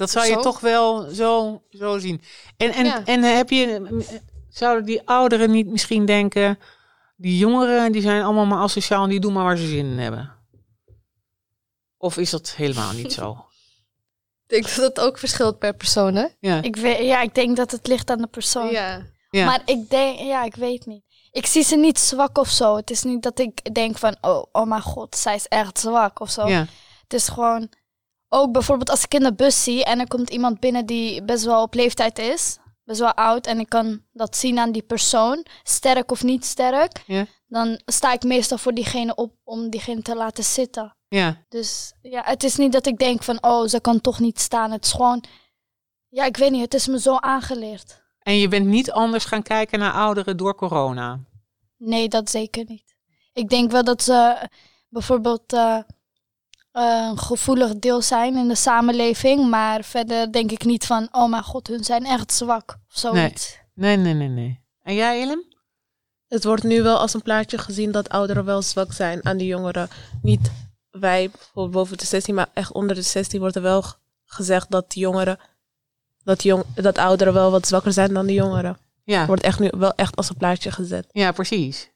dat 0.00 0.10
zou 0.10 0.26
je 0.26 0.32
Zo? 0.32 0.40
toch 0.40 0.60
wel 0.60 1.08
zo, 1.14 1.62
zo 1.70 1.98
zien. 1.98 2.22
En, 2.56 2.72
en, 2.72 2.84
Ja. 2.84 3.04
en 3.04 3.22
heb 3.22 3.50
je, 3.50 3.86
zouden 4.48 4.84
die 4.84 5.02
ouderen 5.08 5.50
niet 5.50 5.66
misschien 5.66 6.04
denken, 6.06 6.58
die 7.16 7.38
jongeren 7.38 7.92
die 7.92 8.02
zijn 8.02 8.22
allemaal 8.22 8.46
maar 8.46 8.58
asociaal 8.62 9.02
en 9.02 9.08
die 9.10 9.20
doen 9.20 9.32
maar 9.32 9.44
waar 9.44 9.56
ze 9.56 9.66
zin 9.66 9.86
in 9.86 9.98
hebben? 9.98 10.32
Of 11.96 12.16
is 12.16 12.30
dat 12.30 12.50
helemaal 12.50 12.92
niet 12.92 13.12
zo? 13.12 13.30
Ik 14.46 14.62
denk 14.62 14.74
dat 14.76 14.84
het 14.88 15.00
ook 15.00 15.18
verschilt 15.18 15.58
per 15.58 15.74
persoon, 15.74 16.14
hè? 16.14 16.26
Ja, 16.40 16.62
Ik 16.62 16.76
weet, 16.76 16.98
ja, 16.98 17.20
ik 17.22 17.34
denk 17.34 17.56
dat 17.56 17.70
het 17.70 17.86
ligt 17.86 18.10
aan 18.10 18.18
de 18.18 18.26
persoon. 18.26 18.70
Ja. 18.70 19.06
ja. 19.30 19.44
Maar 19.44 19.62
ik 19.64 19.90
denk, 19.90 20.18
ja, 20.18 20.44
ik 20.44 20.54
weet 20.54 20.86
niet. 20.86 21.02
Ik 21.32 21.46
zie 21.46 21.62
ze 21.62 21.76
niet 21.76 21.98
zwak 21.98 22.38
of 22.38 22.48
zo. 22.48 22.76
Het 22.76 22.90
is 22.90 23.02
niet 23.02 23.22
dat 23.22 23.38
ik 23.38 23.74
denk 23.74 23.98
van, 23.98 24.16
oh, 24.20 24.44
oh 24.52 24.66
mijn 24.66 24.82
god, 24.82 25.16
zij 25.16 25.34
is 25.34 25.46
echt 25.46 25.78
zwak 25.78 26.20
of 26.20 26.30
zo. 26.30 26.48
ja, 26.48 26.66
Het 27.02 27.14
is 27.14 27.28
gewoon, 27.28 27.68
ook 28.32 28.52
bijvoorbeeld 28.52 28.90
als 28.90 29.04
ik 29.04 29.14
in 29.14 29.22
de 29.22 29.34
bus 29.34 29.62
zie 29.64 29.84
en 29.84 30.00
er 30.00 30.08
komt 30.08 30.30
iemand 30.30 30.60
binnen 30.60 30.86
die 30.86 31.22
best 31.22 31.44
wel 31.44 31.62
op 31.62 31.74
leeftijd 31.74 32.18
is, 32.18 32.58
best 32.84 33.00
wel 33.00 33.14
oud, 33.14 33.46
en 33.46 33.58
ik 33.60 33.68
kan 33.68 34.02
dat 34.12 34.36
zien 34.36 34.58
aan 34.58 34.72
die 34.72 34.82
persoon, 34.82 35.46
sterk 35.62 36.10
of 36.10 36.22
niet 36.22 36.44
sterk, 36.44 37.02
Ja. 37.06 37.26
dan 37.46 37.80
sta 37.84 38.12
ik 38.12 38.22
meestal 38.22 38.58
voor 38.58 38.72
diegene 38.74 39.14
op 39.14 39.32
om 39.44 39.70
diegene 39.70 40.02
te 40.02 40.14
laten 40.16 40.44
zitten. 40.44 40.96
ja, 41.08 41.44
Dus 41.48 41.92
ja, 42.02 42.22
het 42.24 42.42
is 42.44 42.56
niet 42.56 42.72
dat 42.72 42.86
ik 42.86 42.98
denk 42.98 43.22
van, 43.22 43.38
oh, 43.42 43.66
ze 43.66 43.80
kan 43.80 44.00
toch 44.00 44.18
niet 44.20 44.40
staan. 44.40 44.70
Het 44.70 44.84
is 44.84 44.90
gewoon, 44.92 45.24
ja, 46.08 46.24
ik 46.24 46.36
weet 46.36 46.50
niet, 46.50 46.60
het 46.60 46.74
is 46.74 46.86
me 46.86 47.00
zo 47.00 47.16
aangeleerd. 47.16 48.02
En 48.20 48.36
je 48.36 48.48
bent 48.48 48.66
niet 48.66 48.90
anders 48.90 49.24
gaan 49.24 49.42
kijken 49.42 49.78
naar 49.78 49.92
ouderen 49.92 50.36
door 50.36 50.54
corona. 50.54 51.20
Nee, 51.76 52.08
dat 52.08 52.30
zeker 52.30 52.64
niet. 52.68 52.94
Ik 53.32 53.48
denk 53.48 53.70
wel 53.70 53.84
dat 53.84 54.02
ze 54.02 54.48
bijvoorbeeld 54.88 55.52
eh, 55.52 55.78
een 56.72 57.18
gevoelig 57.18 57.78
deel 57.78 58.02
zijn 58.02 58.36
in 58.36 58.48
de 58.48 58.54
samenleving. 58.54 59.50
Maar 59.50 59.84
verder 59.84 60.32
denk 60.32 60.50
ik 60.50 60.64
niet 60.64 60.86
van, 60.86 61.08
oh 61.12 61.30
mijn 61.30 61.42
god, 61.42 61.66
hun 61.66 61.84
zijn 61.84 62.04
echt 62.06 62.32
zwak 62.32 62.78
of 62.88 62.98
zoiets. 62.98 63.58
Nee, 63.74 63.96
nee, 63.96 64.14
nee, 64.14 64.28
nee. 64.28 64.60
En 64.82 64.94
jij, 64.94 65.20
Ilem? 65.20 65.44
Het 66.28 66.44
wordt 66.44 66.62
nu 66.62 66.82
wel 66.82 66.98
als 66.98 67.14
een 67.14 67.22
plaatje 67.22 67.58
gezien 67.58 67.92
dat 67.92 68.08
ouderen 68.08 68.44
wel 68.44 68.62
zwak 68.62 68.92
zijn 68.92 69.24
aan 69.24 69.36
die 69.36 69.46
jongeren. 69.46 69.88
Niet 70.22 70.50
wij 70.90 71.30
bijvoorbeeld 71.30 71.70
boven 71.74 71.98
de 71.98 72.04
16, 72.04 72.34
maar 72.34 72.48
echt 72.54 72.72
onder 72.72 72.96
de 72.96 73.02
16 73.02 73.40
wordt 73.40 73.56
er 73.56 73.62
wel 73.62 73.84
gezegd 74.24 74.70
dat 74.70 74.84
jongeren, 74.88 75.38
dat, 76.22 76.42
jong, 76.42 76.64
dat 76.74 76.98
ouderen 76.98 77.32
wel 77.32 77.50
wat 77.50 77.66
zwakker 77.66 77.92
zijn 77.92 78.14
dan 78.14 78.26
de 78.26 78.32
jongeren. 78.32 78.78
Ja, 79.04 79.26
Wordt 79.26 79.42
echt 79.42 79.58
nu 79.58 79.70
wel 79.76 79.94
echt 79.94 80.16
als 80.16 80.28
een 80.28 80.36
plaatje 80.36 80.70
gezet. 80.70 81.06
ja 81.12 81.32
precies. 81.32 81.90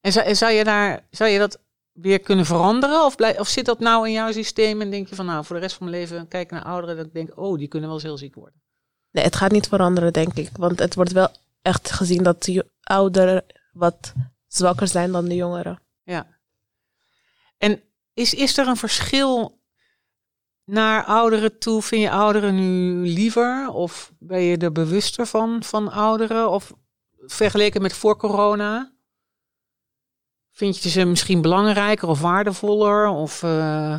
En 0.00 0.12
zou, 0.12 0.26
en 0.26 0.36
zou, 0.36 0.52
je 0.52 0.64
daar, 0.64 1.06
zou 1.10 1.30
je 1.30 1.38
dat 1.38 1.58
weer 2.00 2.20
kunnen 2.20 2.46
veranderen? 2.46 3.04
Of, 3.04 3.16
blij, 3.16 3.38
of 3.38 3.48
zit 3.48 3.64
dat 3.64 3.78
nou 3.78 4.06
in 4.06 4.12
jouw 4.12 4.32
systeem 4.32 4.80
en 4.80 4.90
denk 4.90 5.08
je 5.08 5.14
van 5.14 5.26
nou, 5.26 5.44
voor 5.44 5.56
de 5.56 5.62
rest 5.62 5.76
van 5.76 5.88
mijn 5.88 6.00
leven 6.00 6.28
kijk 6.28 6.50
naar 6.50 6.64
ouderen 6.64 6.96
dat 6.96 7.06
ik 7.06 7.12
denk, 7.12 7.38
oh, 7.38 7.58
die 7.58 7.68
kunnen 7.68 7.88
wel 7.88 7.98
eens 7.98 8.06
heel 8.06 8.18
ziek 8.18 8.34
worden. 8.34 8.60
Nee, 9.10 9.24
het 9.24 9.36
gaat 9.36 9.50
niet 9.50 9.68
veranderen, 9.68 10.12
denk 10.12 10.34
ik. 10.34 10.50
Want 10.52 10.78
het 10.78 10.94
wordt 10.94 11.12
wel 11.12 11.28
echt 11.62 11.90
gezien 11.90 12.22
dat 12.22 12.42
de 12.42 12.66
ouderen 12.82 13.44
wat 13.72 14.12
zwakker 14.46 14.88
zijn 14.88 15.12
dan 15.12 15.24
de 15.28 15.34
jongeren. 15.34 15.80
Ja. 16.02 16.26
En 17.58 17.82
is, 18.14 18.34
is 18.34 18.58
er 18.58 18.66
een 18.66 18.76
verschil 18.76 19.60
naar 20.64 21.04
ouderen 21.04 21.58
toe? 21.58 21.82
Vind 21.82 22.02
je 22.02 22.10
ouderen 22.10 22.54
nu 22.54 23.06
liever? 23.08 23.68
Of 23.68 24.12
ben 24.18 24.40
je 24.40 24.56
er 24.56 24.72
bewuster 24.72 25.26
van, 25.26 25.62
van 25.62 25.90
ouderen? 25.90 26.50
Of 26.50 26.72
vergeleken 27.16 27.82
met 27.82 27.92
voor 27.92 28.16
corona? 28.16 28.92
Vind 30.58 30.82
je 30.82 30.88
ze 30.88 31.04
misschien 31.04 31.42
belangrijker 31.42 32.08
of 32.08 32.20
waardevoller? 32.20 33.08
Of 33.08 33.42
eh, 33.42 33.94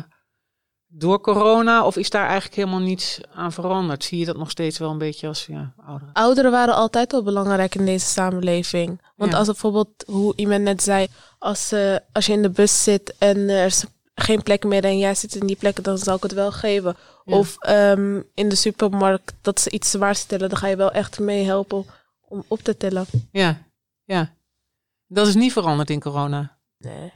door 0.86 1.20
corona? 1.20 1.84
Of 1.86 1.96
is 1.96 2.10
daar 2.10 2.26
eigenlijk 2.26 2.54
helemaal 2.54 2.80
niets 2.80 3.20
aan 3.34 3.52
veranderd? 3.52 4.04
Zie 4.04 4.18
je 4.18 4.24
dat 4.24 4.36
nog 4.36 4.50
steeds 4.50 4.78
wel 4.78 4.90
een 4.90 4.98
beetje 4.98 5.26
als 5.28 5.46
ja, 5.46 5.72
ouderen? 5.86 6.14
Ouderen 6.14 6.50
waren 6.50 6.74
altijd 6.74 7.12
wel 7.12 7.22
belangrijk 7.22 7.74
in 7.74 7.84
deze 7.84 8.06
samenleving. 8.06 9.00
Want 9.16 9.30
Ja. 9.32 9.38
als 9.38 9.46
bijvoorbeeld, 9.46 10.04
hoe 10.06 10.32
iemand 10.36 10.62
net 10.62 10.82
zei, 10.82 11.06
als, 11.38 11.72
eh, 11.72 11.96
als 12.12 12.26
je 12.26 12.32
in 12.32 12.42
de 12.42 12.50
bus 12.50 12.82
zit 12.82 13.14
en 13.18 13.48
er 13.48 13.66
is 13.66 13.84
geen 14.14 14.42
plek 14.42 14.64
meer 14.64 14.84
en 14.84 14.98
jij 14.98 15.14
zit 15.14 15.34
in 15.34 15.46
die 15.46 15.56
plek, 15.56 15.84
dan 15.84 15.98
zal 15.98 16.16
ik 16.16 16.22
het 16.22 16.32
wel 16.32 16.52
geven. 16.52 16.96
Ja. 17.24 17.36
Of 17.36 17.56
ehm, 17.58 18.20
in 18.34 18.48
de 18.48 18.54
supermarkt 18.56 19.34
dat 19.42 19.60
ze 19.60 19.70
iets 19.70 19.90
zwaars 19.90 20.24
tillen, 20.24 20.48
dan 20.48 20.58
ga 20.58 20.66
je 20.66 20.76
wel 20.76 20.90
echt 20.92 21.18
mee 21.18 21.44
helpen 21.44 21.84
om 22.20 22.44
op 22.48 22.60
te 22.60 22.76
tillen. 22.76 23.06
Ja, 23.30 23.58
ja. 24.04 24.38
Dat 25.12 25.26
is 25.26 25.34
niet 25.34 25.52
veranderd 25.52 25.90
in 25.90 26.00
corona. 26.00 26.58
Nee. 26.78 27.12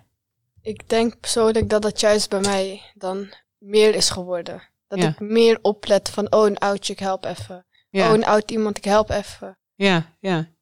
Ik 0.62 0.88
denk 0.88 1.20
persoonlijk 1.20 1.68
dat 1.68 1.82
dat 1.82 2.00
juist 2.00 2.28
bij 2.30 2.40
mij 2.40 2.82
dan 2.94 3.34
meer 3.58 3.94
is 3.94 4.10
geworden. 4.10 4.62
Dat 4.88 4.98
Ja. 4.98 5.08
ik 5.08 5.20
meer 5.20 5.58
oplet 5.62 6.08
van, 6.10 6.32
oh 6.32 6.46
een 6.46 6.58
oudje, 6.58 6.92
ik 6.92 6.98
help 6.98 7.24
even. 7.24 7.66
Ja, 7.90 8.08
Oh 8.08 8.14
een 8.14 8.24
oud 8.24 8.50
iemand, 8.50 8.76
ik 8.76 8.84
help 8.84 9.10
even. 9.10 9.58
ja, 9.74 10.16
ja. 10.20 10.52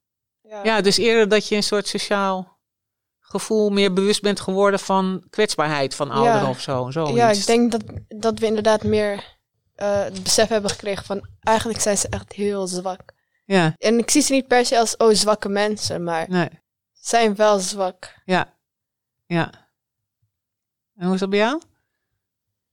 Ja. 0.42 0.60
Ja, 0.64 0.80
dus 0.80 0.96
eerder 0.96 1.28
dat 1.28 1.48
je 1.48 1.56
een 1.56 1.62
soort 1.62 1.88
sociaal 1.88 2.58
gevoel 3.20 3.70
meer 3.70 3.92
bewust 3.92 4.22
bent 4.22 4.40
geworden 4.40 4.80
van 4.80 5.26
kwetsbaarheid 5.30 5.94
van 5.94 6.10
ouderen 6.10 6.40
Ja. 6.42 6.48
of 6.48 6.60
zo. 6.60 6.90
Zoiets. 6.90 7.16
Ja, 7.16 7.30
ik 7.30 7.46
denk 7.46 7.72
dat, 7.72 7.82
dat 8.08 8.38
we 8.38 8.46
inderdaad 8.46 8.82
meer 8.82 9.24
eh, 9.74 10.02
het 10.02 10.22
besef 10.22 10.48
hebben 10.48 10.70
gekregen 10.70 11.04
van 11.04 11.28
eigenlijk 11.40 11.80
zijn 11.80 11.98
ze 11.98 12.08
echt 12.08 12.32
heel 12.32 12.66
zwak. 12.66 13.00
Ja, 13.44 13.74
En 13.78 13.98
ik 13.98 14.10
zie 14.10 14.22
ze 14.22 14.32
niet 14.32 14.46
per 14.46 14.66
se 14.66 14.78
als 14.78 14.96
oh 14.96 15.14
zwakke 15.14 15.48
mensen, 15.48 16.04
maar 16.04 16.28
nee. 16.30 16.48
Zijn 17.02 17.34
wel 17.34 17.58
zwak. 17.58 18.14
Ja, 18.24 18.54
ja. 19.26 19.50
En 20.96 21.04
hoe 21.04 21.14
is 21.14 21.20
dat 21.20 21.30
bij 21.30 21.38
jou? 21.38 21.62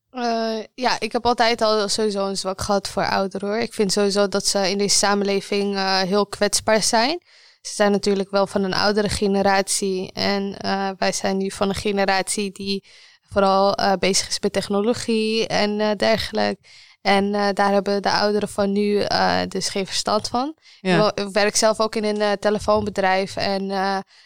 Eh, 0.09 0.63
ja, 0.75 0.99
ik 0.99 1.11
heb 1.11 1.25
altijd 1.25 1.61
al 1.61 1.89
sowieso 1.89 2.27
een 2.27 2.37
zwak 2.37 2.61
gehad 2.61 2.87
voor 2.87 3.05
ouderen 3.05 3.49
hoor. 3.49 3.57
Ik 3.57 3.73
vind 3.73 3.91
sowieso 3.91 4.27
dat 4.27 4.45
ze 4.45 4.69
in 4.69 4.77
deze 4.77 4.97
samenleving 4.97 5.75
eh, 5.75 6.01
heel 6.01 6.27
kwetsbaar 6.27 6.83
zijn. 6.83 7.21
Ze 7.61 7.73
zijn 7.73 7.91
natuurlijk 7.91 8.29
wel 8.29 8.47
van 8.47 8.63
een 8.63 8.73
oudere 8.73 9.09
generatie. 9.09 10.11
En 10.11 10.57
eh, 10.57 10.89
wij 10.97 11.11
zijn 11.11 11.37
nu 11.37 11.51
van 11.51 11.69
een 11.69 11.75
generatie 11.75 12.51
die 12.51 12.85
vooral 13.21 13.75
bezig 13.99 14.27
is 14.27 14.39
met 14.39 14.53
technologie 14.53 15.47
en 15.47 15.97
dergelijke. 15.97 16.61
En 17.01 17.33
eh, 17.33 17.47
daar 17.53 17.71
hebben 17.71 18.01
de 18.01 18.11
ouderen 18.11 18.49
van 18.49 18.71
nu 18.71 18.99
eh, 18.99 19.39
dus 19.47 19.69
geen 19.69 19.85
verstand 19.85 20.27
van. 20.27 20.55
Ja, 20.81 21.11
Ik 21.15 21.29
werk 21.31 21.55
zelf 21.55 21.79
ook 21.79 21.95
in 21.95 22.03
een 22.03 22.21
eh, 22.21 22.31
telefoonbedrijf 22.31 23.35
en 23.35 23.67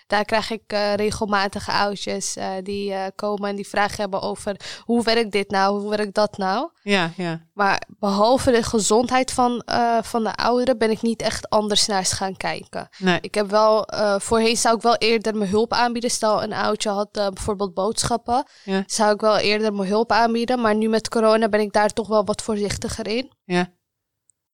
daar 0.08 0.26
krijg 0.26 0.52
ik 0.52 0.62
eh, 0.68 0.94
regelmatig 0.94 1.70
oudjes 1.70 2.38
die 2.64 2.94
komen 3.16 3.50
en 3.50 3.56
die 3.56 3.68
vragen 3.68 4.02
hebben 4.02 4.22
over 4.22 4.56
hoe 4.80 5.04
werkt 5.04 5.32
dit 5.32 5.50
nou, 5.50 5.80
hoe 5.80 5.90
werkt 5.90 6.14
dat 6.14 6.38
nou. 6.38 6.70
Ja, 6.84 7.12
ja. 7.18 7.48
Maar 7.54 7.82
behalve 8.00 8.52
de 8.52 8.64
gezondheid 8.64 9.32
van, 9.32 9.62
eh, 9.62 10.02
van 10.04 10.24
de 10.24 10.36
ouderen 10.36 10.78
ben 10.78 10.92
ik 10.92 11.02
niet 11.02 11.22
echt 11.22 11.50
anders 11.50 11.86
naar 11.88 12.06
ze 12.06 12.16
gaan 12.16 12.38
kijken. 12.38 12.90
Nee, 12.98 13.18
Ik 13.22 13.36
heb 13.36 13.50
wel, 13.50 13.86
eh, 13.86 14.20
voorheen 14.20 14.58
zou 14.58 14.76
ik 14.76 14.82
wel 14.82 14.96
eerder 14.96 15.36
mijn 15.36 15.50
hulp 15.50 15.74
aanbieden. 15.74 16.10
Stel 16.12 16.44
een 16.44 16.54
oudje 16.54 16.90
had 16.90 17.18
eh, 17.18 17.28
bijvoorbeeld 17.28 17.74
boodschappen, 17.74 18.46
Ja. 18.64 18.84
zou 18.86 19.14
ik 19.14 19.22
wel 19.22 19.38
eerder 19.38 19.74
mijn 19.74 19.90
hulp 19.90 20.12
aanbieden. 20.12 20.62
Maar 20.62 20.76
nu 20.76 20.88
met 20.90 21.10
corona 21.10 21.50
ben 21.50 21.60
ik 21.60 21.74
daar 21.74 21.90
toch 21.90 22.08
wel 22.08 22.26
wat 22.26 22.42
voorzichtiger 22.42 23.08
in. 23.08 23.32
ja, 23.44 23.74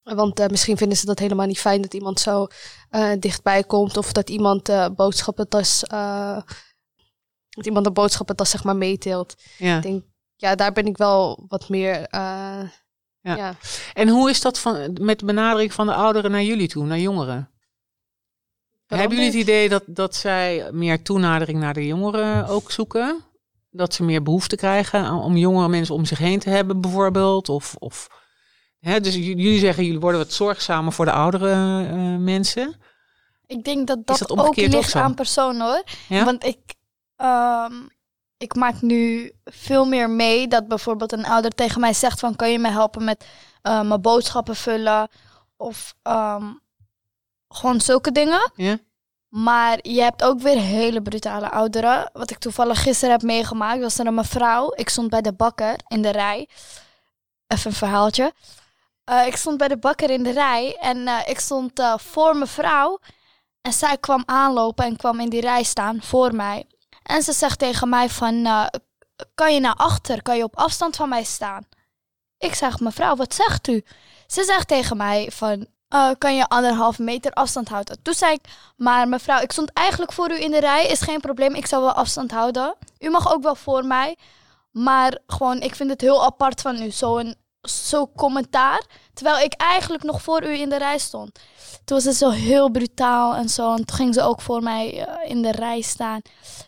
Want 0.04 0.50
misschien 0.52 0.78
vinden 0.78 0.98
ze 0.98 1.06
dat 1.06 1.20
helemaal 1.20 1.48
niet 1.48 1.60
fijn 1.60 1.82
dat 1.82 1.94
iemand 1.94 2.20
zo 2.20 2.48
dichtbij 3.20 3.64
komt. 3.64 3.98
Of 3.98 4.12
dat 4.12 4.30
iemand 4.30 4.70
boodschappentas. 4.96 5.84
Uh, 5.94 6.38
dat 7.50 7.66
iemand 7.66 7.86
een 7.86 7.94
boodschappentas 7.94 8.50
zeg 8.50 8.64
maar 8.64 8.76
meeteelt. 8.76 9.36
ja. 9.58 9.76
Ik 9.78 9.82
denk, 9.84 10.04
ja, 10.40 10.56
daar 10.56 10.72
ben 10.72 10.86
ik 10.86 10.98
wel 10.98 11.46
wat 11.48 11.70
meer. 11.70 12.00
Uh, 12.00 12.62
Ja. 13.22 13.36
ja. 13.36 13.56
En 13.94 14.08
hoe 14.08 14.30
is 14.30 14.42
dat 14.42 14.60
van, 14.60 14.98
met 15.02 15.20
de 15.20 15.26
benadering 15.26 15.74
van 15.74 15.86
de 15.86 15.94
ouderen 15.94 16.32
naar 16.32 16.44
jullie 16.44 16.68
toe, 16.68 16.86
naar 16.86 17.00
jongeren? 17.00 17.52
Hebben 18.88 19.18
jullie 19.18 19.32
het 19.32 19.42
idee 19.42 19.70
dat, 19.70 19.84
dat 19.86 20.16
zij 20.16 20.70
meer 20.72 21.02
toenadering 21.02 21.60
naar 21.60 21.74
de 21.74 21.86
jongeren 21.86 22.48
ook 22.48 22.72
zoeken? 22.72 23.24
Dat 23.70 23.94
ze 23.94 24.04
meer 24.04 24.24
behoefte 24.24 24.56
krijgen 24.56 25.12
om 25.12 25.38
jongere 25.38 25.68
mensen 25.68 25.96
om 25.96 26.06
zich 26.06 26.18
heen 26.18 26.40
te 26.40 26.50
hebben, 26.50 26.82
bijvoorbeeld? 26.82 27.50
Of, 27.50 27.76
of, 27.80 28.08
hè, 28.80 29.00
dus 29.00 29.16
jullie 29.16 29.60
zeggen, 29.60 29.86
jullie 29.86 30.00
worden 30.00 30.20
wat 30.20 30.32
zorgzamer 30.32 30.94
voor 30.94 31.06
de 31.06 31.12
oudere 31.12 31.52
eh, 31.52 32.16
mensen. 32.18 32.76
Ik 33.46 33.64
denk 33.64 33.88
dat 33.88 34.06
dat, 34.06 34.18
dat 34.18 34.38
ook 34.38 34.56
ligt 34.56 34.90
zo? 34.90 35.00
aan 35.00 35.16
persoon 35.16 35.60
hoor. 35.60 35.84
Ja? 36.08 36.26
Want 36.26 36.44
ik, 36.46 36.60
ehm, 37.16 37.74
ik 38.40 38.56
maak 38.56 38.82
nu 38.82 39.32
veel 39.44 39.86
meer 39.86 40.10
mee 40.10 40.48
dat 40.48 40.68
bijvoorbeeld 40.68 41.12
een 41.12 41.26
ouder 41.26 41.52
tegen 41.52 41.80
mij 41.80 41.94
zegt 41.94 42.20
van 42.20 42.36
kan 42.36 42.52
je 42.52 42.60
me 42.60 42.70
helpen 42.70 43.04
met 43.04 43.26
uh, 43.64 43.82
mijn 43.82 44.02
boodschappen 44.02 44.56
vullen 44.56 45.10
of 45.58 45.96
um, 46.04 46.62
gewoon 47.48 47.82
zulke 47.82 48.12
dingen. 48.12 48.52
Ja. 48.56 48.78
Maar 49.28 49.80
je 49.82 50.02
hebt 50.02 50.24
ook 50.24 50.40
weer 50.40 50.58
hele 50.58 51.02
brutale 51.02 51.50
ouderen. 51.50 52.10
Wat 52.14 52.32
ik 52.32 52.38
toevallig 52.38 52.82
gisteren 52.82 53.12
heb 53.12 53.22
meegemaakt, 53.22 53.82
was 53.82 54.00
er 54.00 54.08
een 54.08 54.14
mevrouw. 54.14 54.74
Ik 54.76 54.90
stond 54.90 55.10
bij 55.10 55.22
de 55.22 55.34
bakker 55.34 55.76
in 55.88 56.02
de 56.02 56.12
rij. 56.12 56.48
Even 57.48 57.70
een 57.70 57.78
verhaaltje. 57.78 58.34
Uh, 59.12 59.28
ik 59.28 59.36
stond 59.36 59.58
bij 59.58 59.68
de 59.68 59.78
bakker 59.78 60.10
in 60.10 60.24
de 60.24 60.32
rij 60.32 60.78
en 60.80 60.98
uh, 60.98 61.20
ik 61.26 61.40
stond 61.40 61.82
voor 61.98 62.38
mevrouw. 62.38 63.00
En 63.62 63.74
zij 63.74 63.98
kwam 63.98 64.24
aanlopen 64.26 64.86
en 64.86 64.98
kwam 64.98 65.20
in 65.20 65.30
die 65.30 65.42
rij 65.42 65.64
staan 65.64 66.02
voor 66.02 66.36
mij. 66.36 66.66
En 67.10 67.22
ze 67.22 67.34
zegt 67.34 67.60
tegen 67.60 67.90
mij 67.90 68.10
van, 68.10 68.48
kan 69.36 69.54
je 69.54 69.60
naar 69.60 69.76
achter? 69.76 70.22
Kan 70.22 70.38
je 70.38 70.44
op 70.44 70.58
afstand 70.58 70.96
van 70.96 71.10
mij 71.10 71.24
staan? 71.24 71.68
Ik 72.38 72.54
zeg, 72.56 72.80
mevrouw, 72.80 73.16
wat 73.16 73.34
zegt 73.34 73.68
u? 73.68 73.84
Ze 74.28 74.44
zegt 74.44 74.68
tegen 74.68 74.98
mij 74.98 75.32
van, 75.32 75.68
uh, 75.90 76.10
kan 76.18 76.36
je 76.36 76.48
anderhalf 76.48 77.00
meter 77.00 77.32
afstand 77.32 77.70
houden? 77.70 78.02
Toen 78.02 78.14
zei 78.14 78.34
ik, 78.34 78.42
maar 78.78 79.08
mevrouw, 79.08 79.42
ik 79.42 79.52
stond 79.52 79.74
eigenlijk 79.74 80.12
voor 80.12 80.32
u 80.32 80.42
in 80.42 80.52
de 80.52 80.60
rij, 80.60 80.88
is 80.88 81.02
geen 81.02 81.20
probleem, 81.20 81.56
ik 81.56 81.66
zal 81.66 81.82
wel 81.82 81.94
afstand 81.94 82.32
houden. 82.32 82.76
U 83.00 83.10
mag 83.10 83.34
ook 83.34 83.44
wel 83.44 83.56
voor 83.56 83.86
mij, 83.86 84.18
maar 84.72 85.18
gewoon, 85.28 85.62
ik 85.62 85.76
vind 85.76 85.90
het 85.90 86.02
heel 86.02 86.26
apart 86.26 86.62
van 86.62 86.82
u, 86.82 86.92
zo'n 86.92 87.36
zo 87.62 88.12
commentaar, 88.16 88.84
terwijl 89.20 89.46
ik 89.46 89.54
eigenlijk 89.54 90.04
nog 90.04 90.22
voor 90.22 90.44
u 90.44 90.60
in 90.60 90.70
de 90.70 90.78
rij 90.78 90.98
stond. 90.98 91.40
Toen 91.86 91.98
was 91.98 92.06
het 92.06 92.16
zo 92.16 92.30
heel 92.30 92.70
brutaal 92.70 93.36
en 93.36 93.50
zo, 93.50 93.72
en 93.72 93.86
toen 93.86 93.96
ging 93.96 94.14
ze 94.14 94.22
ook 94.22 94.42
voor 94.42 94.64
mij 94.64 95.08
uh, 95.08 95.30
in 95.30 95.42
de 95.42 95.52
rij 95.52 95.82
staan. 95.82 96.22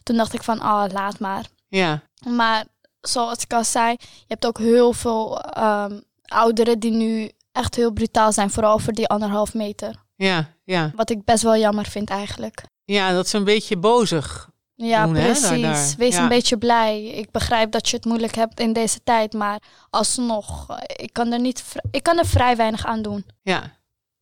Toen 0.04 0.18
dacht 0.18 0.34
ik 0.34 0.44
van, 0.44 0.62
oh, 0.62 0.84
laat 0.92 1.20
maar. 1.20 1.46
Ja. 1.68 2.02
Maar 2.28 2.66
zoals 3.02 3.44
ik 3.44 3.54
al 3.54 3.64
zei, 3.64 3.92
je 4.00 4.26
hebt 4.28 4.46
ook 4.46 4.58
heel 4.58 4.94
veel 4.94 5.46
um, 5.58 6.04
ouderen 6.26 6.80
die 6.80 6.92
nu 6.92 7.32
echt 7.52 7.76
heel 7.76 7.92
brutaal 7.92 8.32
zijn, 8.32 8.50
vooral 8.50 8.80
voor 8.80 8.94
die 8.94 9.08
anderhalf 9.08 9.54
meter. 9.54 9.96
Ja, 10.16 10.48
ja. 10.64 10.92
Wat 10.96 11.10
ik 11.10 11.26
best 11.26 11.44
wel 11.44 11.58
jammer 11.58 11.86
vind 11.86 12.10
eigenlijk. 12.10 12.64
Ja, 12.86 13.12
dat 13.12 13.26
is 13.26 13.34
een 13.34 13.44
beetje 13.44 13.78
bozig. 13.78 14.50
Ja, 14.88 15.06
doen, 15.06 15.16
hè, 15.16 15.26
precies. 15.26 15.50
daar- 15.50 15.60
daar. 15.60 15.94
Wees 15.98 16.16
Ja. 16.16 16.22
een 16.22 16.28
beetje 16.30 16.58
blij. 16.58 17.04
Ik 17.04 17.32
begrijp 17.32 17.72
dat 17.72 17.90
je 17.90 17.96
het 17.96 18.06
moeilijk 18.06 18.36
hebt 18.36 18.60
in 18.60 18.74
deze 18.74 19.04
tijd, 19.04 19.34
maar 19.34 19.62
alsnog, 19.90 20.70
eh, 20.70 20.78
ik 21.06 21.14
kan 21.14 21.32
er, 21.32 21.40
niet, 21.40 21.62
vri- 21.62 21.82
ik 21.92 22.04
kan 22.04 22.18
er 22.18 22.26
vrij 22.26 22.56
weinig 22.56 22.86
aan 22.86 23.02
doen. 23.02 23.26
Ja, 23.42 23.80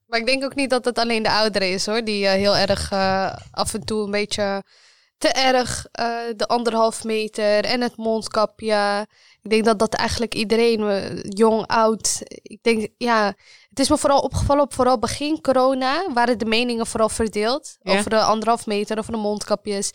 Maar 0.08 0.20
ik 0.20 0.26
denk 0.26 0.44
ook 0.44 0.56
niet 0.56 0.70
dat 0.70 0.86
het 0.86 0.98
alleen 1.00 1.24
de 1.24 1.32
ouderen 1.32 1.72
is 1.72 1.86
hoor. 1.86 2.04
Die 2.04 2.28
eh, 2.28 2.32
heel 2.34 2.56
erg 2.56 2.92
eh, 2.92 3.34
af 3.52 3.74
en 3.74 3.86
toe 3.86 4.04
een 4.06 4.12
beetje 4.12 4.64
te 5.18 5.28
erg 5.28 5.86
eh, 5.92 6.16
de 6.36 6.48
anderhalf 6.48 7.04
meter 7.04 7.64
en 7.66 7.82
het 7.82 7.98
mondkapje. 7.98 9.08
Ik 9.42 9.50
denk 9.50 9.66
dat 9.66 9.80
dat 9.80 9.94
eigenlijk 9.94 10.34
iedereen, 10.36 10.82
jong, 11.30 11.68
oud. 11.68 12.22
Ik 12.28 12.60
denk, 12.64 12.88
ja, 12.98 13.34
het 13.70 13.80
is 13.80 13.90
me 13.90 13.98
vooral 13.98 14.20
opgevallen 14.20 14.64
op 14.64 14.74
vooral 14.74 15.00
begin 15.00 15.42
corona. 15.42 16.14
Waren 16.14 16.38
de 16.38 16.46
meningen 16.46 16.88
vooral 16.88 17.10
verdeeld 17.10 17.78
Ja. 17.82 17.98
over 17.98 18.10
de 18.10 18.20
anderhalf 18.22 18.66
meter, 18.66 18.98
over 18.98 19.12
de 19.12 19.18
mondkapjes. 19.18 19.92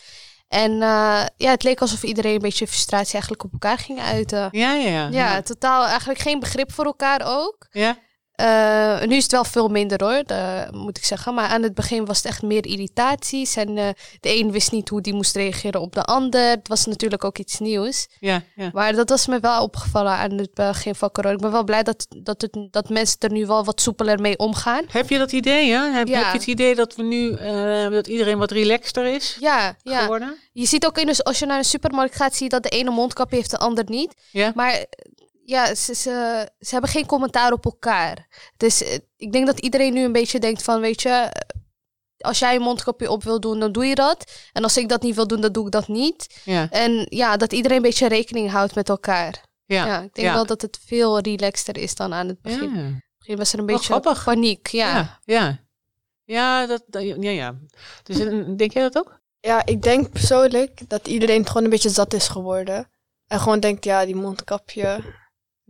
En 0.54 0.72
eh, 0.82 1.24
ja, 1.36 1.50
het 1.50 1.62
leek 1.62 1.80
alsof 1.80 2.02
iedereen 2.02 2.34
een 2.34 2.38
beetje 2.38 2.66
frustratie 2.66 3.12
eigenlijk 3.12 3.44
op 3.44 3.52
elkaar 3.52 3.78
ging 3.78 4.00
uiten. 4.00 4.48
ja, 4.52 4.72
ja. 4.72 4.90
Ja, 4.90 5.08
Ja, 5.10 5.42
totaal 5.42 5.86
eigenlijk 5.86 6.18
geen 6.18 6.40
begrip 6.40 6.72
voor 6.72 6.84
elkaar 6.84 7.20
ook. 7.24 7.66
ja. 7.70 7.96
Eh, 8.34 9.02
nu 9.02 9.16
is 9.16 9.22
het 9.22 9.32
wel 9.32 9.44
veel 9.44 9.68
minder 9.68 10.02
hoor, 10.04 10.22
dat 10.26 10.72
moet 10.74 10.96
ik 10.98 11.04
zeggen. 11.04 11.34
Maar 11.34 11.48
aan 11.48 11.62
het 11.62 11.74
begin 11.74 12.04
was 12.04 12.16
het 12.16 12.26
echt 12.26 12.42
meer 12.42 12.66
irritaties. 12.66 13.56
En 13.56 13.78
eh, 13.78 13.88
de 14.20 14.38
een 14.38 14.50
wist 14.52 14.72
niet 14.72 14.88
hoe 14.88 15.00
die 15.00 15.14
moest 15.14 15.36
reageren 15.36 15.80
op 15.80 15.92
de 15.94 16.02
ander. 16.02 16.48
Het 16.50 16.68
was 16.68 16.86
natuurlijk 16.86 17.24
ook 17.24 17.38
iets 17.38 17.58
nieuws. 17.58 18.06
ja, 18.20 18.42
ja. 18.54 18.70
Maar 18.72 18.92
dat 18.94 19.08
was 19.08 19.26
me 19.26 19.40
wel 19.40 19.62
opgevallen 19.62 20.12
aan 20.12 20.30
het 20.38 20.54
begin 20.54 20.94
van 20.94 21.10
corona. 21.10 21.34
Ik 21.34 21.40
ben 21.40 21.52
wel 21.52 21.64
blij 21.64 21.82
dat, 21.82 22.06
dat, 22.16 22.40
het, 22.42 22.56
dat 22.70 22.88
mensen 22.88 23.16
er 23.20 23.30
nu 23.32 23.46
wel 23.46 23.64
wat 23.64 23.80
soepeler 23.80 24.20
mee 24.20 24.38
omgaan. 24.38 24.84
Heb 24.88 25.08
je 25.08 25.18
dat 25.18 25.32
idee, 25.32 25.70
hè? 25.70 25.90
Heb, 25.90 26.08
Ja. 26.08 26.18
heb 26.18 26.32
je 26.32 26.38
het 26.38 26.46
idee 26.46 26.74
dat 26.74 26.94
we 26.96 27.02
nu, 27.02 27.32
eh, 27.34 27.88
dat 27.90 28.06
iedereen 28.06 28.38
wat 28.38 28.50
relaxter 28.50 29.06
is 29.06 29.36
Ja, 29.40 29.76
ja. 29.82 29.98
geworden? 30.00 30.36
Je 30.52 30.66
ziet 30.66 30.86
ook 30.86 30.98
in, 30.98 31.16
als 31.22 31.38
je 31.38 31.46
naar 31.46 31.58
een 31.58 31.64
supermarkt 31.64 32.16
gaat, 32.16 32.34
zie 32.34 32.44
je 32.44 32.50
dat 32.50 32.62
de 32.62 32.68
ene 32.68 32.90
mondkapje 32.90 33.36
heeft, 33.36 33.50
de 33.50 33.58
ander 33.58 33.84
niet. 33.86 34.14
Ja. 34.30 34.52
Maar 34.54 34.84
ja, 35.44 35.74
ze, 35.74 35.94
ze, 35.94 36.48
ze 36.58 36.70
hebben 36.70 36.90
geen 36.90 37.06
commentaar 37.06 37.52
op 37.52 37.64
elkaar. 37.64 38.26
Dus 38.56 38.82
eh, 38.82 38.98
ik 39.16 39.32
denk 39.32 39.46
dat 39.46 39.60
iedereen 39.60 39.92
nu 39.92 40.04
een 40.04 40.12
beetje 40.12 40.38
denkt 40.38 40.62
van, 40.62 40.80
weet 40.80 41.02
je, 41.02 41.08
eh, 41.08 41.30
als 42.18 42.38
jij 42.38 42.54
een 42.54 42.62
mondkapje 42.62 43.10
op 43.10 43.22
wil 43.22 43.40
doen, 43.40 43.60
dan 43.60 43.72
doe 43.72 43.84
je 43.86 43.94
dat. 43.94 44.32
En 44.52 44.62
als 44.62 44.76
ik 44.76 44.88
dat 44.88 45.02
niet 45.02 45.14
wil 45.14 45.26
doen, 45.26 45.40
dan 45.40 45.52
doe 45.52 45.66
ik 45.66 45.72
dat 45.72 45.88
niet. 45.88 46.40
Ja, 46.44 46.70
En 46.70 47.06
ja, 47.08 47.36
dat 47.36 47.52
iedereen 47.52 47.76
een 47.76 47.82
beetje 47.82 48.08
rekening 48.08 48.50
houdt 48.50 48.74
met 48.74 48.88
elkaar. 48.88 49.44
ja. 49.64 49.86
Ja, 49.86 50.00
ik 50.02 50.14
denk 50.14 50.28
ja. 50.28 50.34
wel 50.34 50.46
dat 50.46 50.62
het 50.62 50.78
veel 50.86 51.18
relaxter 51.20 51.76
is 51.76 51.94
dan 51.94 52.14
aan 52.14 52.28
het 52.28 52.40
begin. 52.40 52.74
Ja. 52.74 52.82
Het 52.82 53.18
begin 53.18 53.36
was 53.36 53.52
er 53.52 53.58
een 53.58 53.66
beetje 53.66 54.14
paniek. 54.24 54.66
Ja. 54.66 54.94
Ja, 54.94 55.20
ja. 55.24 55.62
Ja, 56.24 56.66
dat, 56.66 56.82
ja, 56.90 57.30
ja. 57.30 57.54
Dus 58.02 58.18
eh, 58.18 58.44
denk 58.56 58.72
jij 58.72 58.82
dat 58.82 58.98
ook? 58.98 59.20
Ja, 59.40 59.66
ik 59.66 59.82
denk 59.82 60.10
persoonlijk 60.10 60.88
dat 60.88 61.08
iedereen 61.08 61.38
het 61.38 61.48
gewoon 61.48 61.64
een 61.64 61.70
beetje 61.70 61.88
zat 61.88 62.14
is 62.14 62.28
geworden. 62.28 62.90
En 63.26 63.40
gewoon 63.40 63.60
denkt, 63.60 63.84
ja, 63.84 64.04
die 64.04 64.16
mondkapje. 64.16 65.00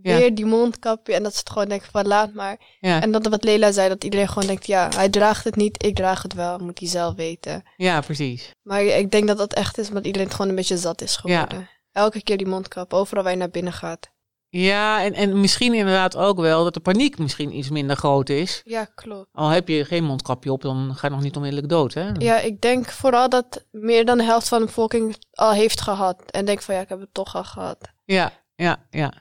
Ja. 0.03 0.17
Weer 0.17 0.35
die 0.35 0.45
mondkapje. 0.47 1.15
En 1.15 1.23
dat 1.23 1.33
ze 1.33 1.39
het 1.39 1.51
gewoon 1.51 1.69
denken 1.69 1.91
van, 1.91 2.07
laat 2.07 2.33
maar. 2.33 2.61
Ja, 2.81 3.03
En 3.03 3.13
dat 3.13 3.27
wat 3.27 3.45
Lela 3.45 3.73
zei, 3.73 3.89
dat 3.89 4.05
iedereen 4.05 4.29
gewoon 4.29 4.47
denkt, 4.47 4.67
ja, 4.67 4.89
hij 4.95 5.09
draagt 5.09 5.45
het 5.45 5.57
niet, 5.57 5.85
ik 5.85 5.95
draag 5.95 6.23
het 6.23 6.35
wel. 6.35 6.59
Moet 6.59 6.79
hij 6.79 6.89
zelf 6.89 7.15
weten. 7.15 7.63
ja 7.77 8.01
precies. 8.01 8.51
Maar 8.63 8.83
ik 8.83 9.11
denk 9.11 9.27
dat 9.27 9.39
dat 9.39 9.53
echt 9.55 9.79
is, 9.79 9.89
omdat 9.89 10.07
iedereen 10.07 10.27
het 10.27 10.37
gewoon 10.37 10.51
een 10.51 10.57
beetje 10.57 10.77
zat 10.79 11.03
is 11.03 11.17
geworden. 11.17 11.69
Elke 11.93 12.23
keer 12.23 12.37
die 12.37 12.47
mondkap, 12.47 12.93
overal 12.93 13.23
waar 13.23 13.33
je 13.33 13.39
naar 13.39 13.51
binnen 13.51 13.73
gaat. 13.73 14.13
Ja, 14.49 15.03
en, 15.05 15.13
en 15.13 15.41
misschien 15.41 15.75
inderdaad 15.75 16.17
ook 16.17 16.41
wel 16.41 16.65
dat 16.65 16.75
de 16.75 16.81
paniek 16.81 17.19
misschien 17.19 17.57
iets 17.57 17.71
minder 17.71 17.97
groot 17.97 18.29
is. 18.29 18.61
Ja, 18.65 18.85
klopt. 18.95 19.29
Al 19.33 19.49
heb 19.49 19.69
je 19.69 19.85
geen 19.85 20.05
mondkapje 20.05 20.53
op, 20.53 20.63
dan 20.63 20.95
ga 20.95 21.07
je 21.07 21.13
nog 21.13 21.23
niet 21.23 21.37
onmiddellijk 21.37 21.69
dood, 21.73 21.95
hè? 21.95 22.11
Ja, 22.19 22.39
ik 22.39 22.61
denk 22.61 22.91
vooral 22.91 23.29
dat 23.29 23.65
meer 23.71 24.05
dan 24.05 24.19
de 24.19 24.25
helft 24.25 24.49
van 24.49 24.59
de 24.59 24.67
bevolking 24.67 25.17
al 25.33 25.53
heeft 25.53 25.81
gehad. 25.81 26.23
En 26.31 26.45
denkt 26.45 26.65
van, 26.65 26.75
ja, 26.75 26.81
ik 26.81 26.89
heb 26.89 27.01
het 27.01 27.15
toch 27.15 27.35
al 27.37 27.45
gehad. 27.45 27.79
Ja, 28.05 28.33
ja, 28.55 28.87
ja. 28.91 29.13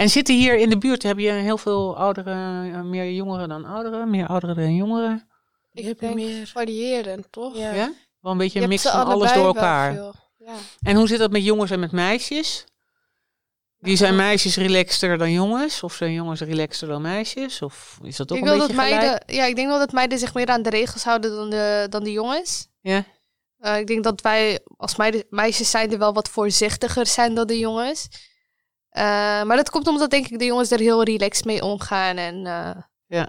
En 0.00 0.08
zitten 0.08 0.34
hier 0.34 0.58
in 0.58 0.68
de 0.68 0.78
buurt, 0.78 1.02
heb 1.02 1.18
je 1.18 1.30
heel 1.30 1.58
veel 1.58 1.96
ouderen, 1.96 2.74
eh, 2.74 2.80
meer 2.80 3.12
jongeren 3.12 3.48
dan 3.48 3.64
ouderen, 3.64 4.10
meer 4.10 4.26
ouderen 4.26 4.56
dan 4.56 4.74
jongeren? 4.74 5.28
Ik 5.72 5.98
denk 5.98 6.14
meer. 6.14 6.46
variërend, 6.46 7.26
toch? 7.30 7.56
Ja. 7.56 7.74
Ja? 7.74 7.92
Wel 8.20 8.32
een 8.32 8.38
beetje 8.38 8.58
Je 8.58 8.64
een 8.64 8.70
mix 8.70 8.82
van 8.82 8.92
alles 8.92 9.12
allebei 9.12 9.34
door 9.34 9.42
wel 9.42 9.54
elkaar. 9.54 9.94
veel. 9.94 10.14
Ja. 10.38 10.52
En 10.82 10.96
hoe 10.96 11.06
zit 11.06 11.18
dat 11.18 11.30
met 11.30 11.44
jongens 11.44 11.70
en 11.70 11.80
met 11.80 11.92
meisjes? 11.92 12.64
Die 13.78 13.96
zijn 13.96 14.16
meisjes 14.16 14.56
relaxter 14.56 15.18
dan 15.18 15.32
jongens? 15.32 15.82
Of 15.82 15.94
zijn 15.94 16.12
jongens 16.12 16.40
relaxter 16.40 16.88
dan 16.88 17.02
meisjes? 17.02 17.62
Of 17.62 17.98
is 18.02 18.16
dat 18.16 18.32
ook 18.32 18.38
Ik, 18.38 18.44
een 18.44 18.50
wil 18.50 18.58
beetje 18.58 18.74
dat 18.74 18.84
gelijk? 18.84 19.02
meiden, 19.02 19.34
ja, 19.34 19.44
ik 19.44 19.56
denk 19.56 19.68
wel 19.68 19.78
dat 19.78 19.92
meiden 19.92 20.18
zich 20.18 20.34
meer 20.34 20.46
aan 20.46 20.62
de 20.62 20.70
regels 20.70 21.04
houden 21.04 21.30
dan 21.30 21.50
de, 21.50 21.86
dan 21.90 22.04
de 22.04 22.12
jongens. 22.12 22.68
Ja? 22.80 23.04
Eh, 23.58 23.78
ik 23.78 23.86
denk 23.86 24.04
dat 24.04 24.20
wij 24.20 24.60
als 24.76 24.96
meiden, 24.96 25.24
meisjes 25.30 25.70
zijn 25.70 25.92
er 25.92 25.98
wel 25.98 26.12
wat 26.12 26.28
voorzichtiger 26.28 27.06
zijn 27.06 27.34
dan 27.34 27.46
de 27.46 27.58
jongens. 27.58 28.08
Eh, 28.90 29.02
maar 29.42 29.56
dat 29.56 29.70
komt 29.70 29.86
omdat 29.86 30.10
denk 30.10 30.26
ik 30.26 30.38
de 30.38 30.44
jongens 30.44 30.70
er 30.70 30.78
heel 30.78 31.02
relaxed 31.02 31.44
mee 31.44 31.62
omgaan. 31.62 32.16
En 32.16 32.46
eh, 32.46 32.82
Ja. 33.06 33.28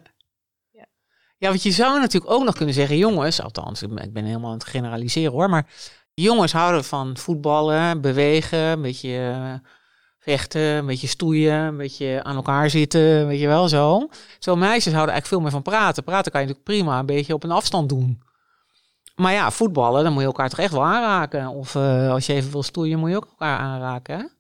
Ja, 1.38 1.48
want 1.48 1.64
je 1.64 1.72
zou 1.72 2.00
natuurlijk 2.00 2.32
ook 2.32 2.44
nog 2.44 2.56
kunnen 2.56 2.76
zeggen, 2.76 2.98
jongens, 2.98 3.42
althans, 3.42 3.82
ik 3.82 4.14
ben 4.14 4.26
helemaal 4.26 4.52
aan 4.52 4.58
het 4.58 4.68
generaliseren 4.68 5.32
hoor, 5.32 5.50
maar 5.50 5.68
jongens 6.14 6.52
houden 6.52 6.84
van 6.84 7.18
voetballen, 7.18 8.02
bewegen, 8.02 8.60
een 8.60 8.82
beetje 8.82 9.18
eh, 9.18 9.70
vechten, 10.20 10.62
een 10.62 10.86
beetje 10.86 11.08
stoeien, 11.08 11.54
een 11.54 11.78
beetje 11.78 12.24
aan 12.24 12.36
elkaar 12.36 12.70
zitten, 12.70 13.28
weet 13.28 13.40
je 13.40 13.48
wel, 13.48 13.68
zo. 13.68 14.10
Zo 14.40 14.56
meisjes 14.56 14.94
houden 14.94 15.14
eigenlijk 15.14 15.28
veel 15.28 15.40
meer 15.40 15.52
van 15.52 15.62
praten. 15.62 16.04
Praten 16.04 16.32
kan 16.32 16.42
je 16.42 16.48
natuurlijk 16.48 16.76
prima 16.76 17.00
een 17.00 17.06
beetje 17.06 17.34
op 17.34 17.44
een 17.44 17.52
afstand 17.52 17.90
doen. 17.90 18.24
Maar 19.16 19.34
ja, 19.34 19.52
voetballen, 19.52 20.04
dan 20.04 20.12
moet 20.14 20.22
je 20.22 20.28
elkaar 20.28 20.50
toch 20.50 20.60
echt 20.60 20.74
wel 20.74 20.86
aanraken. 20.86 21.48
Of 21.48 21.76
als 21.76 22.26
je 22.26 22.34
even 22.34 22.52
wil 22.52 22.64
stoeien, 22.64 23.00
moet 23.00 23.10
je 23.10 23.16
ook 23.16 23.28
elkaar 23.30 23.58
aanraken, 23.58 24.32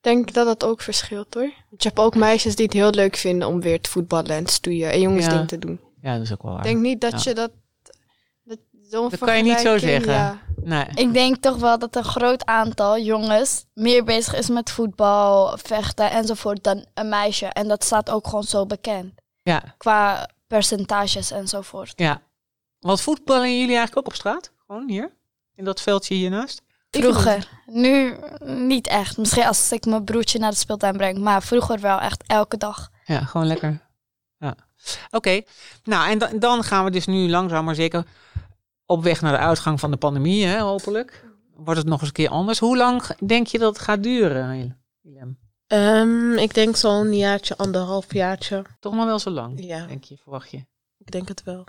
denk 0.00 0.32
dat 0.32 0.46
dat 0.46 0.64
ook 0.64 0.80
verschilt 0.82 1.34
hoor. 1.34 1.52
Want 1.70 1.82
je 1.82 1.88
hebt 1.88 2.00
ook 2.00 2.14
meisjes 2.14 2.56
die 2.56 2.64
het 2.64 2.74
heel 2.74 2.90
leuk 2.90 3.16
vinden 3.16 3.48
om 3.48 3.60
weer 3.60 3.80
te 3.80 3.90
voetballen 3.90 4.30
en 4.30 4.44
te 4.44 4.52
stoeien 4.52 4.90
en 4.92 5.00
jongens 5.00 5.24
Ja. 5.24 5.30
dingen 5.30 5.46
te 5.46 5.58
doen. 5.58 5.80
Ja, 6.02 6.12
dat 6.14 6.22
is 6.22 6.32
ook 6.32 6.42
wel 6.42 6.52
waar. 6.52 6.60
Ik 6.66 6.70
denk 6.72 6.80
niet 6.82 7.00
dat 7.00 7.10
Ja. 7.24 7.30
je 7.30 7.34
dat... 7.34 7.50
dat 8.44 8.58
Dat 9.10 9.18
kan 9.18 9.36
je 9.36 9.42
niet 9.42 9.58
zo 9.58 9.78
zeggen. 9.78 10.12
Ja. 10.12 10.38
Nee. 10.62 10.84
Ik 10.94 11.12
denk 11.12 11.36
toch 11.36 11.56
wel 11.56 11.78
dat 11.78 11.96
een 11.96 12.04
groot 12.04 12.44
aantal 12.44 12.98
jongens 12.98 13.64
meer 13.74 14.04
bezig 14.04 14.34
is 14.34 14.48
met 14.48 14.70
voetbal, 14.70 15.58
vechten 15.58 16.10
enzovoort 16.10 16.64
dan 16.64 16.86
een 16.94 17.08
meisje. 17.08 17.46
En 17.46 17.68
dat 17.68 17.84
staat 17.84 18.10
ook 18.10 18.24
gewoon 18.26 18.44
zo 18.44 18.66
bekend. 18.66 19.12
Ja, 19.42 19.74
Qua 19.78 20.28
percentages 20.46 21.30
enzovoort. 21.30 21.92
ja. 21.96 22.22
Wat 22.80 23.00
voetballen 23.00 23.50
jullie 23.58 23.76
eigenlijk 23.76 23.96
ook 23.98 24.06
op 24.06 24.14
straat? 24.14 24.52
Gewoon 24.66 24.88
hier? 24.88 25.12
In 25.54 25.64
dat 25.64 25.80
veldje 25.80 26.14
hiernaast? 26.14 26.62
Vroeger. 26.90 27.48
Nu 27.66 28.16
niet 28.44 28.86
echt. 28.86 29.16
Misschien 29.18 29.44
als 29.46 29.72
ik 29.72 29.84
mijn 29.86 30.04
broertje 30.04 30.38
naar 30.38 30.50
de 30.50 30.56
speeltuin 30.56 30.96
breng. 30.96 31.18
Maar 31.18 31.42
vroeger 31.42 31.80
wel 31.80 31.98
echt 32.00 32.22
elke 32.26 32.56
dag. 32.56 32.90
Ja, 33.04 33.20
gewoon 33.24 33.46
lekker. 33.46 33.80
Ja. 34.38 34.54
Oké, 35.10 35.40
nou 35.84 36.10
en 36.10 36.18
da- 36.18 36.30
dan 36.38 36.62
gaan 36.64 36.84
we 36.84 36.90
dus 36.90 37.06
nu 37.06 37.28
langzaam 37.28 37.64
maar 37.64 37.74
zeker 37.74 38.04
op 38.86 39.02
weg 39.02 39.20
naar 39.20 39.32
de 39.32 39.38
uitgang 39.38 39.80
van 39.80 39.90
de 39.90 39.96
pandemie, 39.96 40.44
hè, 40.46 40.60
hopelijk. 40.60 41.24
wordt 41.54 41.80
het 41.80 41.88
nog 41.88 41.98
eens 41.98 42.08
een 42.08 42.14
keer 42.14 42.28
anders. 42.28 42.58
Hoe 42.58 42.76
lang 42.76 43.02
denk 43.24 43.46
je 43.46 43.58
dat 43.58 43.72
het 43.74 43.82
gaat 43.84 44.02
duren, 44.02 44.78
Willem? 45.00 45.38
Ehm, 45.66 46.32
ik 46.32 46.54
denk 46.54 46.76
zo'n 46.76 47.14
jaartje, 47.16 47.56
anderhalf 47.56 48.12
jaartje. 48.14 48.64
Toch 48.80 48.94
nog 48.94 49.04
wel 49.04 49.18
zo 49.18 49.30
lang, 49.30 49.64
Ja, 49.64 49.86
denk 49.86 50.04
je, 50.04 50.16
verwacht 50.22 50.50
je? 50.50 50.64
ik 50.98 51.10
denk 51.10 51.28
het 51.28 51.42
wel. 51.42 51.64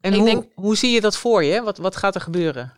En 0.00 0.12
Ik 0.12 0.18
hoe, 0.18 0.28
denk- 0.28 0.46
hoe 0.54 0.76
zie 0.76 0.90
je 0.90 1.00
dat 1.00 1.16
voor 1.16 1.44
je? 1.44 1.62
Wat, 1.62 1.78
wat 1.78 1.96
gaat 1.96 2.14
er 2.14 2.20
gebeuren? 2.20 2.72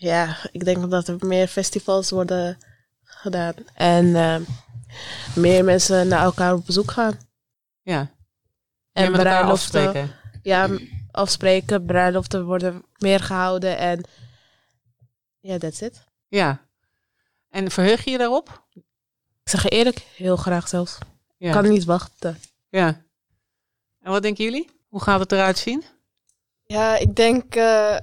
Ja, 0.00 0.36
ik 0.52 0.64
denk 0.64 0.90
dat 0.90 1.08
er 1.08 1.16
meer 1.26 1.46
festivals 1.48 2.10
worden 2.10 2.58
gedaan. 3.04 3.54
En 3.74 4.16
ehm, 4.16 4.42
meer 5.34 5.64
mensen 5.64 6.08
naar 6.08 6.22
elkaar 6.22 6.54
op 6.54 6.66
bezoek 6.66 6.90
gaan. 6.90 7.18
Ja, 7.82 7.98
En 8.92 9.04
en 9.04 9.10
met 9.10 9.20
elkaar 9.20 9.38
bruiloften. 9.38 9.84
afspreken. 9.86 10.14
Ja, 10.42 10.68
afspreken, 11.10 11.84
bruiloften 11.84 12.44
worden 12.44 12.84
meer 12.98 13.20
gehouden. 13.20 13.78
En 13.78 14.02
ja, 15.40 15.58
that's 15.58 15.80
it. 15.80 16.04
Ja. 16.28 16.60
En 17.48 17.70
verheug 17.70 18.04
je 18.04 18.10
je 18.10 18.18
daarop? 18.18 18.66
Ik 19.42 19.50
zeg 19.50 19.62
je 19.62 19.68
eerlijk, 19.68 19.98
heel 20.16 20.36
graag 20.36 20.68
zelfs. 20.68 20.98
Ja. 21.36 21.52
Kan 21.52 21.68
niet 21.68 21.84
wachten. 21.84 22.38
ja. 22.68 23.02
En 24.00 24.10
wat 24.10 24.22
denken 24.22 24.44
jullie? 24.44 24.70
Hoe 24.88 25.00
gaat 25.02 25.20
het 25.20 25.32
eruit 25.32 25.58
zien? 25.58 25.84
Ja, 26.64 26.96
ik 26.96 27.16
denk 27.16 27.54
eh, 27.54 27.96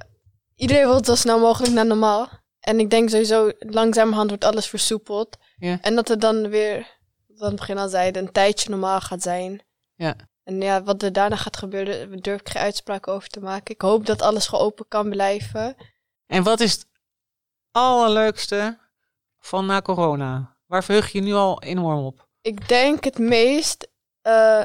iedereen 0.57 0.87
wil 0.87 1.05
zo 1.05 1.15
snel 1.15 1.39
mogelijk 1.39 1.73
naar 1.73 1.85
normaal. 1.85 2.29
En 2.59 2.79
ik 2.79 2.89
denk 2.89 3.09
sowieso 3.09 3.51
langzamerhand 3.59 4.29
wordt 4.29 4.43
alles 4.43 4.67
versoepeld. 4.67 5.37
Ja. 5.57 5.77
En 5.81 5.95
dat 5.95 6.07
het 6.07 6.21
dan 6.21 6.49
weer, 6.49 6.97
wat 7.27 7.41
aan 7.41 7.47
het 7.47 7.55
begin 7.59 7.77
al 7.77 7.89
zeiden, 7.89 8.23
een 8.23 8.31
tijdje 8.31 8.69
normaal 8.69 9.01
gaat 9.01 9.21
zijn. 9.21 9.61
Ja. 9.95 10.15
En 10.43 10.61
ja, 10.61 10.83
wat 10.83 11.03
er 11.03 11.13
daarna 11.13 11.35
gaat 11.35 11.57
gebeuren, 11.57 12.09
daar 12.09 12.21
durf 12.21 12.39
ik 12.39 12.49
geen 12.49 12.61
uitspraak 12.61 13.07
over 13.07 13.29
te 13.29 13.39
maken. 13.39 13.73
Ik 13.73 13.81
hoop 13.81 14.05
dat 14.05 14.21
alles 14.21 14.47
geopen 14.47 14.85
kan 14.87 15.09
blijven. 15.09 15.75
En 16.25 16.43
wat 16.43 16.59
is 16.59 16.71
het 16.71 16.87
allerleukste 17.71 18.77
van 19.39 19.65
na 19.65 19.81
corona? 19.81 20.57
Waar 20.65 20.83
verheug 20.83 21.11
je 21.11 21.17
je 21.17 21.23
nu 21.23 21.33
al 21.33 21.61
enorm 21.61 22.05
op? 22.05 22.27
Ik 22.41 22.67
denk 22.67 23.03
het 23.03 23.17
meest, 23.17 23.87
eh, 24.21 24.63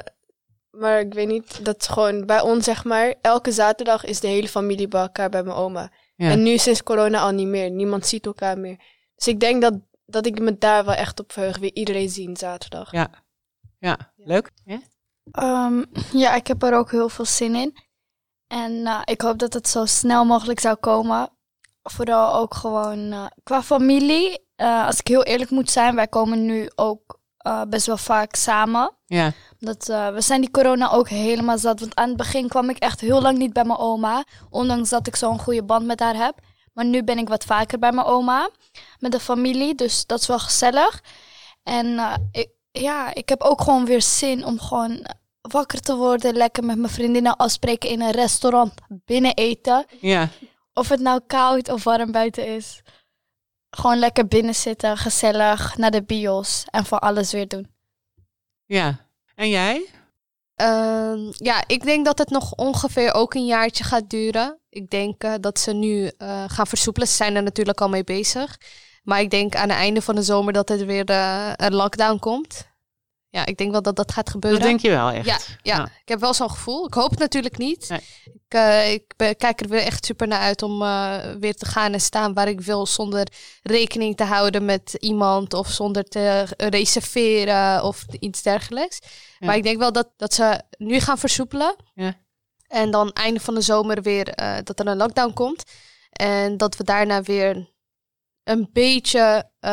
maar 0.73 1.01
ik 1.01 1.15
weet 1.15 1.29
niet, 1.29 1.65
dat 1.65 1.81
is 1.81 1.87
gewoon 1.87 2.27
bij 2.27 2.41
ons 2.41 2.65
zeg 2.65 2.85
maar, 2.85 3.15
elke 3.21 3.53
zaterdag 3.53 4.05
is 4.05 4.21
de 4.21 4.29
hele 4.29 4.49
familie 4.49 4.89
bij 4.89 5.01
elkaar 5.01 5.31
bij 5.31 5.43
mijn 5.43 5.57
oma. 5.57 5.91
Ja. 6.17 6.31
En 6.31 6.43
nu 6.43 6.59
sinds 6.59 6.83
corona 6.83 7.21
al 7.21 7.31
niet 7.31 7.47
meer, 7.47 7.71
niemand 7.71 8.07
ziet 8.07 8.27
elkaar 8.27 8.59
meer. 8.59 8.77
Dus 9.15 9.27
ik 9.27 9.41
denk 9.41 9.63
dat, 9.63 9.75
dat 10.07 10.27
ik 10.27 10.41
me 10.41 10.59
daar 10.59 10.85
wel 10.85 10.95
echt 10.95 11.21
op 11.21 11.33
verheug, 11.33 11.59
weer 11.59 11.75
iedereen 11.75 12.09
zien 12.09 12.37
zaterdag. 12.37 12.93
Ja. 12.93 13.11
Ja, 13.79 14.13
leuk. 14.17 14.51
Ja? 14.65 14.81
Ehm, 15.31 15.85
ja, 16.13 16.35
ik 16.35 16.47
heb 16.47 16.63
er 16.63 16.75
ook 16.75 16.91
heel 16.91 17.09
veel 17.09 17.25
zin 17.25 17.55
in. 17.55 17.77
En 18.47 18.87
eh, 18.87 19.01
ik 19.05 19.21
hoop 19.21 19.39
dat 19.39 19.53
het 19.53 19.69
zo 19.69 19.85
snel 19.85 20.25
mogelijk 20.25 20.61
zou 20.61 20.77
komen. 20.77 21.31
Vooral 21.83 22.35
ook 22.35 22.55
gewoon 22.55 23.13
eh, 23.13 23.27
qua 23.43 23.63
familie. 23.63 24.47
Eh, 24.55 24.87
als 24.87 24.99
ik 24.99 25.07
heel 25.07 25.23
eerlijk 25.23 25.51
moet 25.51 25.71
zijn, 25.71 25.95
wij 25.95 26.09
komen 26.09 26.45
nu 26.45 26.71
ook 26.75 27.21
eh, 27.43 27.63
best 27.69 27.87
wel 27.87 27.97
vaak 27.97 28.35
samen. 28.35 28.93
Ja. 29.07 29.33
Dat, 29.59 29.89
eh, 29.89 30.09
we 30.09 30.21
zijn 30.21 30.41
die 30.41 30.51
corona 30.51 30.91
ook 30.91 31.09
helemaal 31.09 31.59
zat. 31.59 31.81
Want 31.81 31.95
aan 31.95 32.09
het 32.09 32.17
begin 32.17 32.49
kwam 32.49 32.71
ik 32.71 32.79
echt 32.79 33.01
heel 33.01 33.23
lang 33.23 33.39
niet 33.39 33.53
bij 33.53 33.65
mijn 33.65 33.79
oma. 33.79 34.25
Ondanks 34.51 34.89
dat 34.89 35.07
ik 35.07 35.17
zo'n 35.17 35.39
goede 35.39 35.63
band 35.63 35.87
met 35.87 36.01
haar 36.01 36.17
heb. 36.17 36.39
Maar 36.73 36.85
nu 36.85 37.05
ben 37.05 37.19
ik 37.19 37.29
wat 37.29 37.45
vaker 37.45 37.79
bij 37.79 37.93
mijn 37.93 38.07
oma. 38.07 38.51
Met 38.99 39.13
de 39.13 39.21
familie. 39.21 39.75
Dus 39.75 40.07
dat 40.07 40.21
is 40.21 40.27
wel 40.27 40.39
gezellig. 40.39 41.03
En 41.63 41.99
eh, 41.99 42.15
ik, 42.31 42.49
ja, 42.71 43.15
ik 43.15 43.29
heb 43.29 43.43
ook 43.43 43.61
gewoon 43.61 43.85
weer 43.85 44.03
zin 44.03 44.45
om 44.45 44.61
gewoon 44.61 45.07
wakker 45.41 45.81
te 45.81 45.97
worden. 45.97 46.35
Lekker 46.35 46.65
met 46.65 46.79
mijn 46.79 46.93
vriendinnen 46.93 47.37
afspreken 47.37 47.91
in 47.91 48.01
een 48.01 48.11
restaurant. 48.11 48.73
Binnen 48.89 49.35
eten. 49.35 49.85
Ja. 50.01 50.29
Of 50.75 50.89
het 50.89 51.01
nou 51.01 51.21
koud 51.27 51.69
of 51.69 51.85
warm 51.85 52.13
buiten 52.13 52.47
is. 52.47 52.83
Gewoon 53.77 53.99
lekker 53.99 54.27
binnen 54.27 54.55
zitten. 54.55 54.97
Gezellig. 54.97 55.77
Naar 55.77 55.91
de 55.91 56.03
bios. 56.03 56.65
En 56.71 56.85
van 56.85 56.99
alles 56.99 57.33
weer 57.33 57.49
doen. 57.49 57.71
Ja. 58.67 59.07
En 59.35 59.49
jij? 59.49 59.89
Ehm, 60.55 61.31
ja, 61.33 61.65
ik 61.67 61.83
denk 61.83 62.05
dat 62.05 62.19
het 62.19 62.31
nog 62.31 62.55
ongeveer 62.55 63.15
ook 63.15 63.35
een 63.35 63.47
jaartje 63.47 63.85
gaat 63.85 64.11
duren. 64.11 64.59
Ik 64.69 64.91
denk 64.91 65.23
eh, 65.23 65.35
dat 65.41 65.59
ze 65.59 65.73
nu 65.73 66.11
eh, 66.19 66.45
gaan 66.47 66.67
versoepelen. 66.67 67.09
Ze 67.09 67.15
zijn 67.15 67.37
er 67.37 67.43
natuurlijk 67.43 67.81
al 67.81 67.89
mee 67.89 68.05
bezig. 68.05 68.59
Maar 69.03 69.21
ik 69.21 69.31
denk 69.31 69.55
aan 69.55 69.69
het 69.69 69.79
einde 69.79 70.03
van 70.03 70.15
de 70.15 70.23
zomer 70.23 70.53
dat 70.53 70.71
er 70.71 70.87
weer 70.87 71.05
eh, 71.05 71.53
een 71.57 71.75
lockdown 71.75 72.19
komt. 72.19 72.71
Ja, 73.33 73.47
ik 73.47 73.57
denk 73.59 73.71
wel 73.71 73.83
dat 73.83 73.97
dat 73.97 74.13
gaat 74.13 74.31
gebeuren. 74.31 74.61
Dat 74.61 74.69
denk 74.69 74.81
je 74.81 74.91
wel 74.91 75.11
echt. 75.11 75.27
Ja, 75.27 75.39
ja, 75.63 75.77
Ja. 75.77 75.85
ik 75.85 76.09
heb 76.09 76.21
wel 76.21 76.35
zo'n 76.35 76.51
gevoel. 76.51 76.87
Ik 76.87 76.95
hoop 76.95 77.11
het 77.11 77.19
natuurlijk 77.19 77.59
niet. 77.59 77.89
Nee. 77.89 78.01
Ik, 78.25 78.43
eh, 78.49 78.93
ik 78.93 79.05
kijk 79.39 79.61
er 79.61 79.69
weer 79.69 79.83
echt 79.83 80.05
super 80.05 80.27
naar 80.29 80.41
uit 80.41 80.63
om 80.63 80.83
eh, 80.83 81.19
weer 81.41 81.55
te 81.55 81.67
gaan 81.67 81.93
en 81.93 82.01
staan 82.01 82.35
waar 82.35 82.49
ik 82.49 82.61
wil. 82.61 82.87
Zonder 82.87 83.27
rekening 83.63 84.17
te 84.17 84.25
houden 84.25 84.65
met 84.65 84.97
iemand 84.99 85.55
of 85.55 85.69
zonder 85.71 86.05
te 86.05 86.47
reserveren 86.57 87.85
of 87.85 88.05
iets 88.21 88.43
dergelijks. 88.43 88.99
Ja. 89.39 89.47
Maar 89.47 89.57
ik 89.57 89.63
denk 89.63 89.79
wel 89.79 89.93
dat, 89.93 90.09
dat 90.17 90.35
ze 90.35 90.61
nu 90.79 91.01
gaan 91.01 91.19
versoepelen. 91.19 91.77
Ja. 91.95 92.15
En 92.69 92.91
dan 92.91 93.13
einde 93.13 93.41
van 93.41 93.55
de 93.55 93.61
zomer 93.61 94.03
weer 94.03 94.29
eh, 94.29 94.57
dat 94.65 94.81
er 94.81 94.87
een 94.87 94.97
lockdown 94.97 95.33
komt. 95.33 95.65
En 96.13 96.57
dat 96.57 96.77
we 96.77 96.85
daarna 96.85 97.23
weer 97.23 97.71
een 98.45 98.69
beetje 98.73 99.51
eh, 99.61 99.71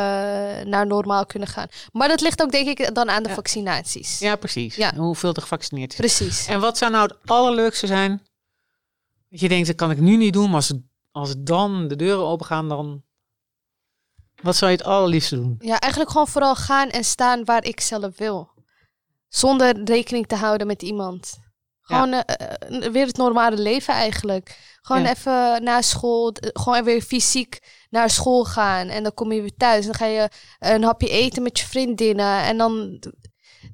naar 0.66 0.88
normaal 0.88 1.26
kunnen 1.26 1.48
gaan. 1.50 1.68
Maar 1.92 2.08
dat 2.08 2.22
ligt 2.22 2.42
ook 2.42 2.52
denk 2.52 2.68
ik 2.80 2.96
dan 2.96 3.10
aan 3.10 3.24
de 3.24 3.30
Ja. 3.30 3.36
vaccinaties. 3.36 4.20
Ja, 4.20 4.36
precies. 4.36 4.76
Ja. 4.76 4.96
Hoeveel 4.96 5.34
er 5.34 5.42
gevaccineerd 5.42 5.92
is. 5.92 5.98
Precies. 5.98 6.48
En 6.48 6.60
wat 6.60 6.78
zou 6.78 6.92
nou 6.92 7.08
het 7.08 7.30
allerleukste 7.30 7.88
zijn? 7.88 8.28
Dat 9.30 9.40
je 9.40 9.50
denkt, 9.50 9.68
dat 9.68 9.76
kan 9.76 9.92
ik 9.92 10.00
nu 10.00 10.18
niet 10.18 10.34
doen, 10.34 10.46
maar 10.46 10.56
als, 10.56 10.74
als 11.12 11.34
dan 11.38 11.88
de 11.88 11.96
deuren 11.96 12.26
open 12.26 12.46
gaan, 12.46 12.70
dan... 12.70 13.04
Wat 14.42 14.56
zou 14.56 14.72
je 14.72 14.78
het 14.78 14.86
allerliefste 14.86 15.36
doen? 15.36 15.56
Ja, 15.60 15.80
eigenlijk 15.80 16.12
gewoon 16.12 16.28
vooral 16.28 16.56
gaan 16.56 16.90
en 16.90 17.04
staan 17.04 17.46
waar 17.46 17.64
ik 17.64 17.80
zelf 17.80 18.18
wil. 18.18 18.50
Zonder 19.28 19.84
rekening 19.84 20.28
te 20.28 20.36
houden 20.36 20.68
met 20.68 20.82
iemand. 20.82 21.38
Gewoon 21.82 22.14
eh, 22.14 22.46
eh, 22.86 22.92
weer 22.92 23.06
het 23.06 23.18
normale 23.18 23.58
leven 23.58 23.94
eigenlijk. 23.94 24.78
Gewoon 24.82 25.02
Ja. 25.02 25.10
even 25.10 25.64
na 25.64 25.82
school, 25.82 26.36
gewoon 26.54 26.84
weer 26.84 27.02
fysiek 27.02 27.60
naar 27.90 28.10
school 28.10 28.46
gaan. 28.46 28.88
En 28.88 29.04
dan 29.04 29.14
kom 29.14 29.32
je 29.32 29.42
weer 29.42 29.58
thuis. 29.58 29.86
Dan 29.86 29.94
ga 29.96 30.06
je 30.06 30.30
een 30.60 30.84
hapje 30.84 31.10
eten 31.10 31.44
met 31.44 31.60
je 31.60 31.66
vriendinnen. 31.66 32.42
En 32.44 32.58
dan 32.58 33.00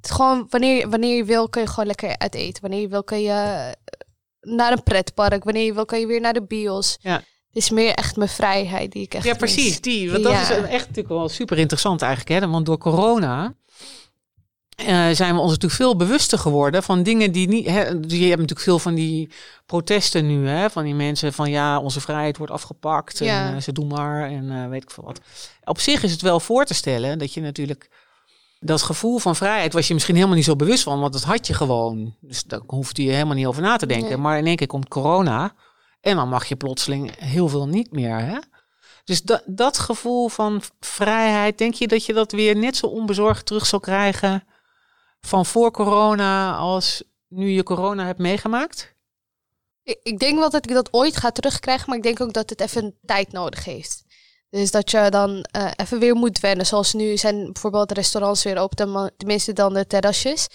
het 0.02 0.12
gewoon 0.12 0.46
wanneer, 0.50 0.90
wanneer 0.90 1.16
je 1.16 1.24
wil, 1.26 1.50
kun 1.50 1.62
je 1.62 1.68
gewoon 1.68 1.86
lekker 1.86 2.18
uit 2.18 2.36
eten. 2.36 2.62
Wanneer 2.62 2.82
je 2.82 2.88
wil, 2.88 3.04
kun 3.04 3.22
je 3.22 3.30
eh, 3.30 3.68
naar 4.42 4.72
een 4.72 4.84
pretpark. 4.84 5.44
Wanneer 5.44 5.66
je 5.66 5.74
wil, 5.74 5.86
kun 5.86 6.00
je 6.00 6.08
weer 6.08 6.22
naar 6.22 6.34
de 6.34 6.46
bios. 6.46 6.98
Ja. 7.02 7.14
Het 7.16 7.64
is 7.64 7.70
meer 7.70 7.94
echt 7.94 8.16
mijn 8.16 8.30
vrijheid 8.30 8.92
die 8.92 9.02
ik 9.04 9.14
echt 9.14 9.24
Ja, 9.24 9.30
mis. 9.30 9.40
precies. 9.40 9.82
Die. 9.82 10.12
Want 10.12 10.24
dat 10.24 10.32
Ja. 10.32 10.42
is 10.42 10.50
echt 10.50 10.88
natuurlijk 10.88 11.08
wel 11.08 11.30
super 11.30 11.58
interessant 11.58 12.02
eigenlijk. 12.02 12.42
Hè? 12.42 12.50
Want 12.50 12.66
door 12.66 12.78
corona 12.78 13.56
eh, 14.76 15.10
zijn 15.12 15.34
we 15.34 15.40
ons 15.40 15.50
natuurlijk 15.52 15.82
veel 15.82 15.96
bewuster 15.96 16.40
geworden 16.40 16.84
van 16.84 17.04
dingen 17.04 17.32
die 17.32 17.48
niet... 17.48 17.66
Hè, 17.66 18.00
dus 18.00 18.12
je 18.12 18.26
hebt 18.26 18.40
natuurlijk 18.40 18.60
veel 18.60 18.80
van 18.80 18.96
die 18.96 19.30
protesten 19.66 20.28
nu. 20.28 20.48
Hè? 20.48 20.70
Van 20.70 20.84
die 20.84 20.96
mensen 20.96 21.34
van 21.34 21.50
ja, 21.50 21.80
onze 21.80 22.02
vrijheid 22.02 22.38
wordt 22.38 22.54
afgepakt. 22.54 23.20
Ja. 23.20 23.48
En 23.48 23.56
eh, 23.56 23.62
ze 23.62 23.72
doen 23.72 23.88
maar 23.88 24.30
en 24.30 24.52
eh, 24.52 24.70
weet 24.70 24.84
ik 24.84 24.92
veel 24.92 25.04
wat. 25.04 25.20
Op 25.64 25.80
zich 25.80 26.04
is 26.04 26.12
het 26.12 26.22
wel 26.22 26.40
voor 26.40 26.66
te 26.66 26.74
stellen 26.74 27.20
dat 27.20 27.34
je 27.34 27.42
natuurlijk... 27.42 27.90
Dat 28.60 28.82
gevoel 28.82 29.18
van 29.18 29.36
vrijheid 29.36 29.74
was 29.74 29.88
je 29.88 29.94
misschien 29.94 30.16
helemaal 30.16 30.36
niet 30.36 30.46
zo 30.46 30.56
bewust 30.56 30.84
van. 30.84 31.00
Want 31.00 31.14
dat 31.14 31.24
had 31.24 31.48
je 31.48 31.54
gewoon. 31.54 32.16
Dus 32.22 32.44
daar 32.44 32.62
hoefde 32.68 33.04
je 33.04 33.12
helemaal 33.12 33.36
niet 33.36 33.46
over 33.46 33.62
na 33.62 33.78
te 33.78 33.86
denken. 33.86 34.10
Nee. 34.10 34.18
Maar 34.18 34.38
in 34.38 34.46
één 34.46 34.56
keer 34.56 34.68
komt 34.68 34.88
corona. 34.88 35.54
En 36.02 36.16
dan 36.16 36.30
mag 36.30 36.46
je 36.46 36.56
plotseling 36.56 37.20
heel 37.20 37.48
veel 37.48 37.68
niet 37.68 37.92
meer. 37.92 38.20
Hè? 38.20 38.38
Dus 39.04 39.22
dat, 39.22 39.44
dat 39.46 39.78
gevoel 39.78 40.28
van 40.28 40.62
vrijheid, 40.80 41.58
denk 41.58 41.74
je 41.74 41.88
dat 41.88 42.06
je 42.06 42.14
dat 42.14 42.32
weer 42.32 42.56
net 42.56 42.78
zo 42.78 42.86
onbezorgd 42.86 43.46
terug 43.46 43.66
zal 43.66 43.80
krijgen 43.80 44.44
van 45.26 45.46
voor 45.46 45.72
corona 45.72 46.56
als 46.56 47.04
nu 47.28 47.50
je 47.50 47.64
corona 47.64 48.06
hebt 48.06 48.20
meegemaakt? 48.20 48.96
Ik, 49.84 50.00
ik 50.04 50.20
denk 50.20 50.40
wel 50.40 50.50
dat 50.50 50.66
ik 50.66 50.74
dat 50.74 50.94
ooit 50.94 51.18
ga 51.18 51.32
terugkrijgen, 51.32 51.86
maar 51.88 51.98
ik 51.98 52.04
denk 52.04 52.22
ook 52.22 52.34
dat 52.34 52.50
het 52.50 52.62
even 52.62 52.98
tijd 53.06 53.32
nodig 53.32 53.66
heeft. 53.66 54.04
Dus 54.50 54.72
dat 54.72 54.92
je 54.92 55.10
dan 55.10 55.42
eh, 55.42 55.72
even 55.76 56.00
weer 56.00 56.16
moet 56.16 56.40
wennen. 56.40 56.66
Zoals 56.66 56.94
nu 56.94 57.18
zijn 57.18 57.44
bijvoorbeeld 57.44 57.92
restaurants 57.92 58.44
weer 58.44 58.58
open, 58.58 59.14
tenminste 59.18 59.54
dan 59.54 59.74
de 59.74 59.88
terrasjes. 59.88 60.48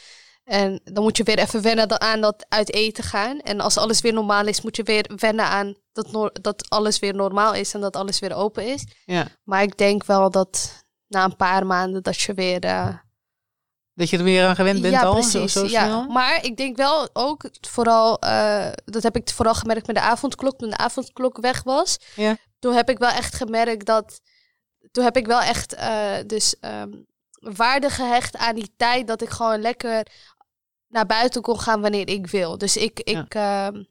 En 0.44 0.80
dan 0.84 1.02
moet 1.02 1.16
je 1.16 1.22
weer 1.22 1.38
even 1.38 1.62
wennen 1.62 2.00
aan 2.00 2.20
dat 2.20 2.46
uit 2.48 2.72
eten 2.72 3.04
gaan. 3.04 3.40
En 3.40 3.60
als 3.60 3.76
alles 3.76 4.00
weer 4.00 4.12
normaal 4.12 4.46
is, 4.46 4.62
moet 4.62 4.76
je 4.76 4.82
weer 4.82 5.10
wennen 5.16 5.44
aan 5.44 5.74
dat, 5.92 6.38
dat 6.42 6.68
alles 6.68 6.98
weer 6.98 7.14
normaal 7.14 7.54
is 7.54 7.74
en 7.74 7.80
dat 7.80 7.96
alles 7.96 8.18
weer 8.18 8.34
open 8.34 8.66
is. 8.66 8.86
Ja. 9.04 9.26
Maar 9.44 9.62
ik 9.62 9.76
denk 9.76 10.04
wel 10.04 10.30
dat 10.30 10.84
na 11.06 11.24
een 11.24 11.36
paar 11.36 11.66
maanden 11.66 12.02
dat 12.02 12.20
je 12.20 12.34
weer... 12.34 12.60
eh, 12.60 12.94
Dat 14.00 14.10
je 14.10 14.18
er 14.18 14.24
weer 14.24 14.46
aan 14.46 14.54
gewend 14.54 14.82
bent 14.82 14.94
ja, 14.94 15.02
al? 15.02 15.12
precies. 15.12 15.52
Zo, 15.52 15.66
zo 15.66 15.72
ja. 15.72 15.84
snel? 15.84 16.06
Maar 16.06 16.44
ik 16.44 16.56
denk 16.56 16.76
wel 16.76 17.08
ook, 17.12 17.50
vooral, 17.60 18.18
eh, 18.18 18.68
dat 18.84 19.02
heb 19.02 19.16
ik 19.16 19.30
vooral 19.30 19.54
gemerkt 19.54 19.86
met 19.86 19.96
de 19.96 20.02
avondklok, 20.02 20.58
toen 20.58 20.70
de 20.70 20.76
avondklok 20.76 21.40
weg 21.40 21.62
was. 21.62 21.98
Ja. 22.14 22.36
Toen 22.58 22.74
heb 22.74 22.90
ik 22.90 22.98
wel 22.98 23.10
echt 23.10 23.34
gemerkt 23.34 23.86
dat, 23.86 24.20
toen 24.90 25.04
heb 25.04 25.16
ik 25.16 25.26
wel 25.26 25.40
echt 25.40 25.74
eh, 25.74 26.16
dus 26.26 26.58
ehm, 26.60 26.90
waarde 27.32 27.90
gehecht 27.90 28.36
aan 28.36 28.54
die 28.54 28.72
tijd 28.76 29.06
dat 29.06 29.22
ik 29.22 29.28
gewoon 29.28 29.60
lekker 29.60 30.06
naar 30.88 31.06
buiten 31.06 31.42
kon 31.42 31.60
gaan 31.60 31.80
wanneer 31.80 32.08
ik 32.08 32.26
wil. 32.26 32.58
Dus 32.58 32.76
ik, 32.76 33.00
ik, 33.00 33.34
ehm, 33.34 33.82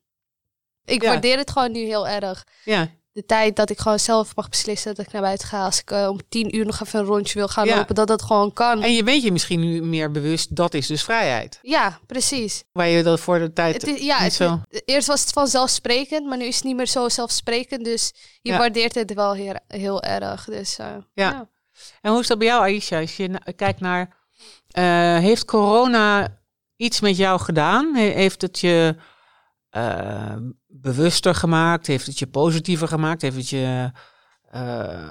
ik 0.85 1.03
waardeer 1.03 1.37
het 1.37 1.51
gewoon 1.51 1.71
nu 1.71 1.79
heel 1.79 2.07
erg. 2.07 2.47
Ja, 2.63 2.89
de 3.11 3.25
tijd 3.25 3.55
dat 3.55 3.69
ik 3.69 3.79
gewoon 3.79 3.99
zelf 3.99 4.35
mag 4.35 4.49
beslissen 4.49 4.95
dat 4.95 5.05
ik 5.05 5.11
naar 5.11 5.21
buiten 5.21 5.47
ga. 5.47 5.65
Als 5.65 5.79
ik 5.79 5.91
eh, 5.91 6.07
om 6.09 6.19
tien 6.29 6.55
uur 6.55 6.65
nog 6.65 6.81
even 6.81 6.99
een 6.99 7.05
rondje 7.05 7.33
wil 7.39 7.47
gaan 7.47 7.65
Ja. 7.65 7.75
lopen, 7.75 7.95
dat 7.95 8.07
dat 8.07 8.21
gewoon 8.21 8.53
kan. 8.53 8.81
En 8.83 8.93
je 8.93 9.03
bent 9.03 9.23
je 9.23 9.31
misschien 9.31 9.59
nu 9.59 9.81
meer 9.81 10.11
bewust, 10.11 10.55
dat 10.55 10.73
is 10.73 10.87
dus 10.87 11.03
vrijheid. 11.03 11.59
Ja, 11.61 11.99
precies. 12.07 12.63
Waar 12.71 12.87
je 12.87 13.03
dat 13.03 13.19
voor 13.19 13.39
de 13.39 13.53
tijd 13.53 13.73
Het 13.73 13.87
is, 13.87 14.01
ja, 14.01 14.17
het, 14.17 14.33
zo... 14.33 14.59
eerst 14.85 15.07
was 15.07 15.21
het 15.21 15.31
vanzelfsprekend, 15.31 16.25
maar 16.27 16.37
nu 16.37 16.45
is 16.45 16.55
het 16.55 16.63
niet 16.63 16.75
meer 16.75 16.87
zo 16.87 17.09
zelfsprekend. 17.09 17.83
Dus 17.85 18.11
je 18.41 18.51
Ja. 18.51 18.57
waardeert 18.57 18.95
het 18.95 19.13
wel 19.13 19.33
heel, 19.33 19.55
heel 19.67 20.03
erg. 20.03 20.45
Dus, 20.45 20.77
eh, 20.77 20.87
ja. 21.13 21.47
En 22.01 22.11
hoe 22.11 22.19
is 22.19 22.27
dat 22.27 22.37
bij 22.37 22.47
jou, 22.47 22.61
Aisha? 22.61 22.99
Als 22.99 23.17
je 23.17 23.41
kijkt 23.55 23.79
naar... 23.79 24.17
eh, 24.67 24.83
heeft 25.17 25.45
corona 25.45 26.37
iets 26.75 26.99
met 26.99 27.17
jou 27.17 27.39
gedaan? 27.39 27.95
He- 27.95 28.01
heeft 28.13 28.41
het 28.41 28.59
je 28.59 28.95
eh, 29.69 30.35
bewuster 30.67 31.35
gemaakt? 31.35 31.87
Heeft 31.87 32.05
het 32.05 32.19
je 32.19 32.27
positiever 32.27 32.87
gemaakt? 32.87 33.21
Heeft 33.21 33.35
het 33.35 33.49
je 33.49 33.91
eh, 34.49 35.09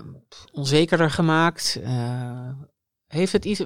onzekerder 0.52 1.10
gemaakt? 1.10 1.78
Eh, 1.82 2.50
heeft 3.06 3.32
het 3.32 3.44
iets... 3.44 3.62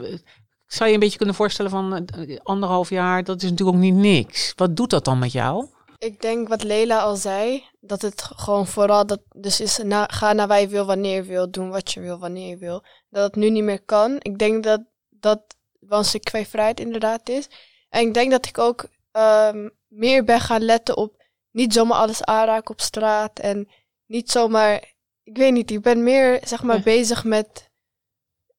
Zou 0.66 0.88
je 0.88 0.94
een 0.94 1.00
beetje 1.00 1.16
kunnen 1.16 1.35
voorstellen 1.35 1.70
van 1.70 2.09
anderhalf 2.42 2.90
jaar, 2.90 3.24
dat 3.24 3.42
is 3.42 3.50
natuurlijk 3.50 3.76
ook 3.76 3.83
niet 3.83 3.94
niks. 3.94 4.52
Wat 4.57 4.76
doet 4.76 4.90
dat 4.90 5.05
dan 5.05 5.18
met 5.18 5.33
jou? 5.33 5.66
Ik 5.98 6.20
denk 6.20 6.48
wat 6.48 6.62
Leila 6.62 7.00
al 7.00 7.16
zei, 7.16 7.64
dat 7.81 8.02
het 8.02 8.22
gewoon 8.22 8.66
vooral 8.66 9.07
dat 9.07 9.20
dus 9.37 9.61
is 9.61 9.78
na, 9.78 10.07
ga 10.11 10.33
naar 10.33 10.48
waar 10.48 10.68
wil, 10.68 10.87
wanneer 10.87 11.14
je 11.14 11.22
wil, 11.22 11.50
doen 11.50 11.70
wat 11.70 11.92
je 11.92 12.00
wil, 12.00 12.18
wanneer 12.18 12.48
je 12.48 12.57
wil. 12.57 12.85
Dat 13.11 13.24
het 13.24 13.35
nu 13.35 13.50
niet 13.50 13.64
meer 13.64 13.85
kan. 13.85 14.16
Ik 14.18 14.38
denk 14.38 14.64
dat 14.64 14.81
dat 15.09 15.57
wel 15.81 16.05
een 16.12 16.46
vrijheid 16.46 16.81
inderdaad 16.81 17.28
is. 17.28 17.48
En 17.88 18.07
ik 18.07 18.14
denk 18.14 18.31
dat 18.31 18.46
ik 18.46 18.59
ook 18.59 18.88
ehm, 19.12 19.68
meer 19.92 20.24
ben 20.24 20.40
gaan 20.40 20.62
letten 20.62 20.96
op 20.96 21.22
niet 21.50 21.72
zomaar 21.72 21.98
alles 21.98 22.24
aanraken 22.24 22.70
op 22.70 22.81
straat 22.81 23.38
en 23.38 23.68
niet 24.07 24.31
zomaar, 24.31 24.94
ik 25.22 25.37
weet 25.37 25.52
niet, 25.52 25.70
ik 25.70 25.81
ben 25.83 26.02
meer 26.02 26.40
zeg 26.44 26.62
maar 26.62 26.76
Ja. 26.76 26.83
bezig 26.83 27.24
met, 27.24 27.70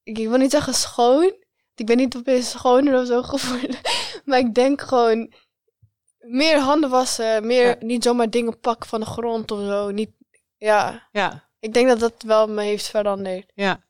ik, 0.02 0.18
ik 0.18 0.28
wil 0.28 0.38
niet 0.38 0.50
zeggen 0.50 0.74
schoon, 0.74 1.34
ik 1.74 1.86
ben 1.86 1.96
niet 1.96 2.16
opeens 2.16 2.50
schoner 2.50 3.00
of 3.00 3.06
zo 3.06 3.22
geworden, 3.32 3.76
maar 4.24 4.38
ik 4.38 4.54
denk 4.54 4.80
gewoon 4.80 5.32
meer 6.18 6.58
handen 6.58 6.90
wassen, 6.90 7.46
meer 7.46 7.66
Ja. 7.66 7.76
niet 7.80 8.04
zomaar 8.04 8.30
dingen 8.30 8.60
pakken 8.60 8.88
van 8.88 9.00
de 9.00 9.06
grond 9.06 9.50
of 9.50 9.58
zo. 9.58 9.90
Niet, 9.90 10.10
ja, 10.56 11.08
Ja, 11.12 11.48
ik 11.58 11.72
denk 11.74 11.88
dat 11.88 12.00
dat 12.00 12.22
wel 12.22 12.46
me 12.46 12.62
heeft 12.62 12.86
veranderd. 12.88 13.52
ja. 13.54 13.82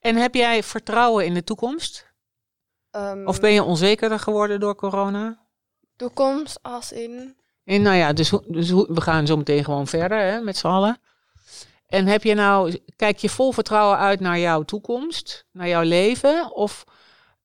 En 0.00 0.16
heb 0.16 0.34
jij 0.34 0.62
vertrouwen 0.62 1.24
in 1.24 1.34
de 1.34 1.44
toekomst? 1.44 2.10
Ehm, 2.90 3.26
Of 3.26 3.40
ben 3.40 3.52
je 3.52 3.62
onzekerder 3.62 4.18
geworden 4.18 4.60
door 4.60 4.74
corona? 4.74 5.41
Toekomst 5.96 6.58
als 6.62 6.92
in. 6.92 7.36
En 7.64 7.82
nou 7.82 7.96
ja, 7.96 8.12
dus, 8.12 8.32
dus 8.46 8.70
we 8.70 9.00
gaan 9.00 9.26
zo 9.26 9.36
meteen 9.36 9.64
gewoon 9.64 9.86
verder 9.86 10.18
hè, 10.18 10.40
met 10.40 10.56
z'n 10.56 10.66
allen. 10.66 11.00
En 11.86 12.06
heb 12.06 12.22
je 12.22 12.34
nou, 12.34 12.78
kijk 12.96 13.18
je 13.18 13.28
vol 13.28 13.52
vertrouwen 13.52 13.98
uit 13.98 14.20
naar 14.20 14.38
jouw 14.38 14.62
toekomst, 14.62 15.46
naar 15.52 15.68
jouw 15.68 15.82
leven? 15.82 16.54
Of 16.54 16.84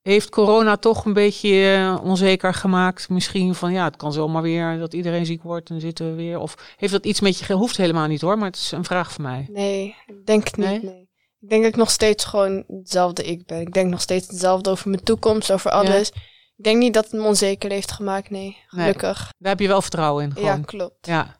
heeft 0.02 0.30
corona 0.30 0.76
toch 0.76 1.04
een 1.04 1.12
beetje 1.12 1.74
eh, 1.74 2.04
onzeker 2.04 2.54
gemaakt? 2.54 3.08
Misschien 3.08 3.54
van 3.54 3.72
ja, 3.72 3.84
het 3.84 3.96
kan 3.96 4.12
zomaar 4.12 4.42
weer 4.42 4.78
dat 4.78 4.94
iedereen 4.94 5.26
ziek 5.26 5.42
wordt 5.42 5.70
en 5.70 5.80
zitten 5.80 6.10
we 6.10 6.16
weer. 6.16 6.38
Of 6.38 6.74
heeft 6.76 6.92
dat 6.92 7.06
iets 7.06 7.20
met 7.20 7.38
je, 7.38 7.52
hoeft 7.52 7.76
helemaal 7.76 8.06
niet 8.06 8.20
hoor, 8.20 8.38
maar 8.38 8.46
het 8.46 8.56
is 8.56 8.72
een 8.72 8.84
vraag 8.84 9.12
van 9.12 9.24
mij. 9.24 9.48
Nee, 9.50 9.96
ik 10.06 10.26
denk 10.26 10.44
het 10.44 10.56
niet. 10.56 10.82
Nee? 10.82 11.08
Ik 11.40 11.48
denk 11.48 11.62
dat 11.62 11.72
ik 11.72 11.78
nog 11.78 11.90
steeds 11.90 12.24
gewoon 12.24 12.64
hetzelfde 12.68 13.22
ik 13.24 13.46
ben. 13.46 13.60
Ik 13.60 13.72
denk 13.72 13.90
nog 13.90 14.00
steeds 14.00 14.26
hetzelfde 14.26 14.70
over 14.70 14.88
mijn 14.90 15.02
toekomst, 15.02 15.52
over 15.52 15.70
alles. 15.70 16.12
Ik 16.58 16.64
denk 16.64 16.78
niet 16.78 16.94
dat 16.94 17.04
het 17.04 17.12
me 17.20 17.26
onzeker 17.26 17.70
heeft 17.70 17.92
gemaakt, 17.92 18.30
nee. 18.30 18.42
Nee. 18.42 18.56
Gelukkig. 18.66 19.32
Daar 19.38 19.50
heb 19.50 19.60
je 19.60 19.68
wel 19.68 19.82
vertrouwen 19.82 20.24
in. 20.24 20.42
Ja, 20.42 20.50
Gewoon. 20.50 20.64
klopt. 20.64 21.06
Ja. 21.06 21.36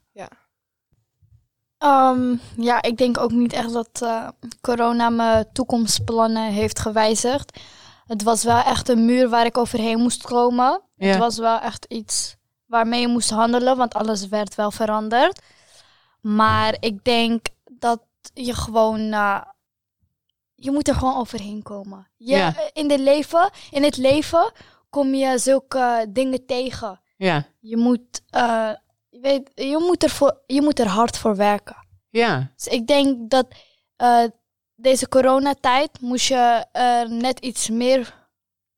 Ehm, 1.79 2.37
ja, 2.57 2.83
ik 2.83 2.97
denk 2.97 3.19
ook 3.19 3.31
niet 3.31 3.53
echt 3.53 3.73
dat 3.73 4.03
eh, 4.03 4.29
corona 4.61 5.09
mijn 5.11 5.47
toekomstplannen 5.53 6.53
heeft 6.53 6.79
gewijzigd. 6.79 7.61
Het 8.07 8.23
was 8.23 8.45
wel 8.45 8.63
echt 8.63 8.89
een 8.89 9.05
muur 9.05 9.29
waar 9.29 9.47
ik 9.47 9.59
overheen 9.59 9.99
moest 9.99 10.23
komen. 10.23 10.83
Ja. 10.97 11.07
Het 11.07 11.19
was 11.19 11.39
wel 11.39 11.59
echt 11.61 11.85
iets 11.89 12.37
waarmee 12.67 13.01
je 13.01 13.09
moest 13.09 13.31
handelen, 13.31 13.77
want 13.77 13.95
alles 13.95 14.29
werd 14.29 14.55
wel 14.55 14.71
veranderd. 14.71 15.41
Maar 16.21 16.77
ik 16.81 17.05
denk 17.05 17.47
dat 17.71 18.01
je 18.35 18.55
gewoon, 18.55 19.13
eh, 19.13 19.41
je 20.55 20.71
moet 20.71 20.89
er 20.89 20.95
gewoon 20.95 21.17
overheen 21.17 21.63
komen. 21.63 22.09
Je, 22.17 22.37
Ja. 22.37 22.55
in, 22.73 22.89
de 22.89 22.99
leven, 22.99 23.51
in 23.71 23.83
het 23.83 23.97
leven 23.97 24.53
kom 24.91 25.15
je 25.15 25.39
zulke 25.39 26.07
dingen 26.09 26.47
tegen. 26.47 27.01
Ja. 27.17 27.47
Je 27.61 27.77
moet, 27.77 28.23
eh, 28.31 28.71
je 29.09 29.19
weet, 29.21 29.51
je 29.55 29.77
moet, 29.87 30.03
er 30.03 30.11
voor, 30.11 30.41
je 30.47 30.63
moet 30.63 30.79
er 30.79 30.89
hard 30.89 31.19
voor 31.19 31.37
werken. 31.37 31.77
Ja. 32.11 32.51
Dus 32.57 32.67
ik 32.67 32.87
denk 32.87 33.31
dat 33.31 33.47
eh, 33.97 34.25
deze 34.75 35.09
coronatijd 35.09 36.01
moest 36.01 36.27
je 36.29 36.65
er 36.73 37.11
net 37.13 37.39
iets 37.39 37.69
meer 37.71 38.15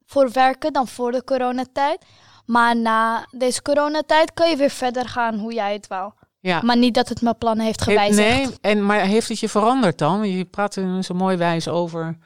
voor 0.07 0.31
werken 0.33 0.73
dan 0.73 0.89
voor 0.89 1.13
de 1.13 1.25
coronatijd. 1.25 2.05
Maar 2.47 2.77
na 2.77 3.27
deze 3.31 3.63
coronatijd 3.63 4.33
kan 4.35 4.51
je 4.51 4.57
weer 4.57 4.71
verder 4.71 5.09
gaan 5.09 5.39
hoe 5.39 5.53
jij 5.55 5.73
het 5.73 5.87
wou. 5.87 6.13
ja. 6.41 6.61
Maar 6.63 6.77
niet 6.77 6.95
dat 6.95 7.09
het 7.09 7.23
mijn 7.23 7.39
plannen 7.39 7.65
heeft 7.65 7.79
He- 7.81 7.85
gewijzigd. 7.85 8.19
nee, 8.49 8.59
en, 8.61 8.87
maar 8.87 9.01
heeft 9.01 9.29
het 9.29 9.39
je 9.39 9.49
veranderd 9.49 9.99
dan? 9.99 10.29
Je 10.31 10.45
praat 10.45 10.77
er 10.77 11.05
zo 11.05 11.15
mooi 11.15 11.37
wijs 11.37 11.69
over 11.69 12.17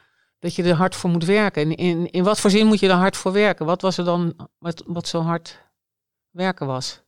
dat 0.44 0.54
je 0.54 0.62
er 0.62 0.74
hard 0.74 0.94
voor 0.94 1.10
moet 1.10 1.24
werken. 1.24 1.62
In, 1.62 1.74
in, 1.76 2.10
in 2.10 2.24
wat 2.24 2.40
voor 2.40 2.50
zin 2.50 2.66
moet 2.66 2.80
je 2.80 2.88
er 2.88 2.94
hard 2.94 3.16
voor 3.16 3.32
werken? 3.32 3.66
Wat 3.66 3.82
was 3.82 3.98
er 3.98 4.04
dan 4.04 4.48
wat, 4.58 4.82
wat 4.86 5.08
zo 5.08 5.20
hard 5.20 5.58
werken 6.30 6.66
was? 6.66 7.00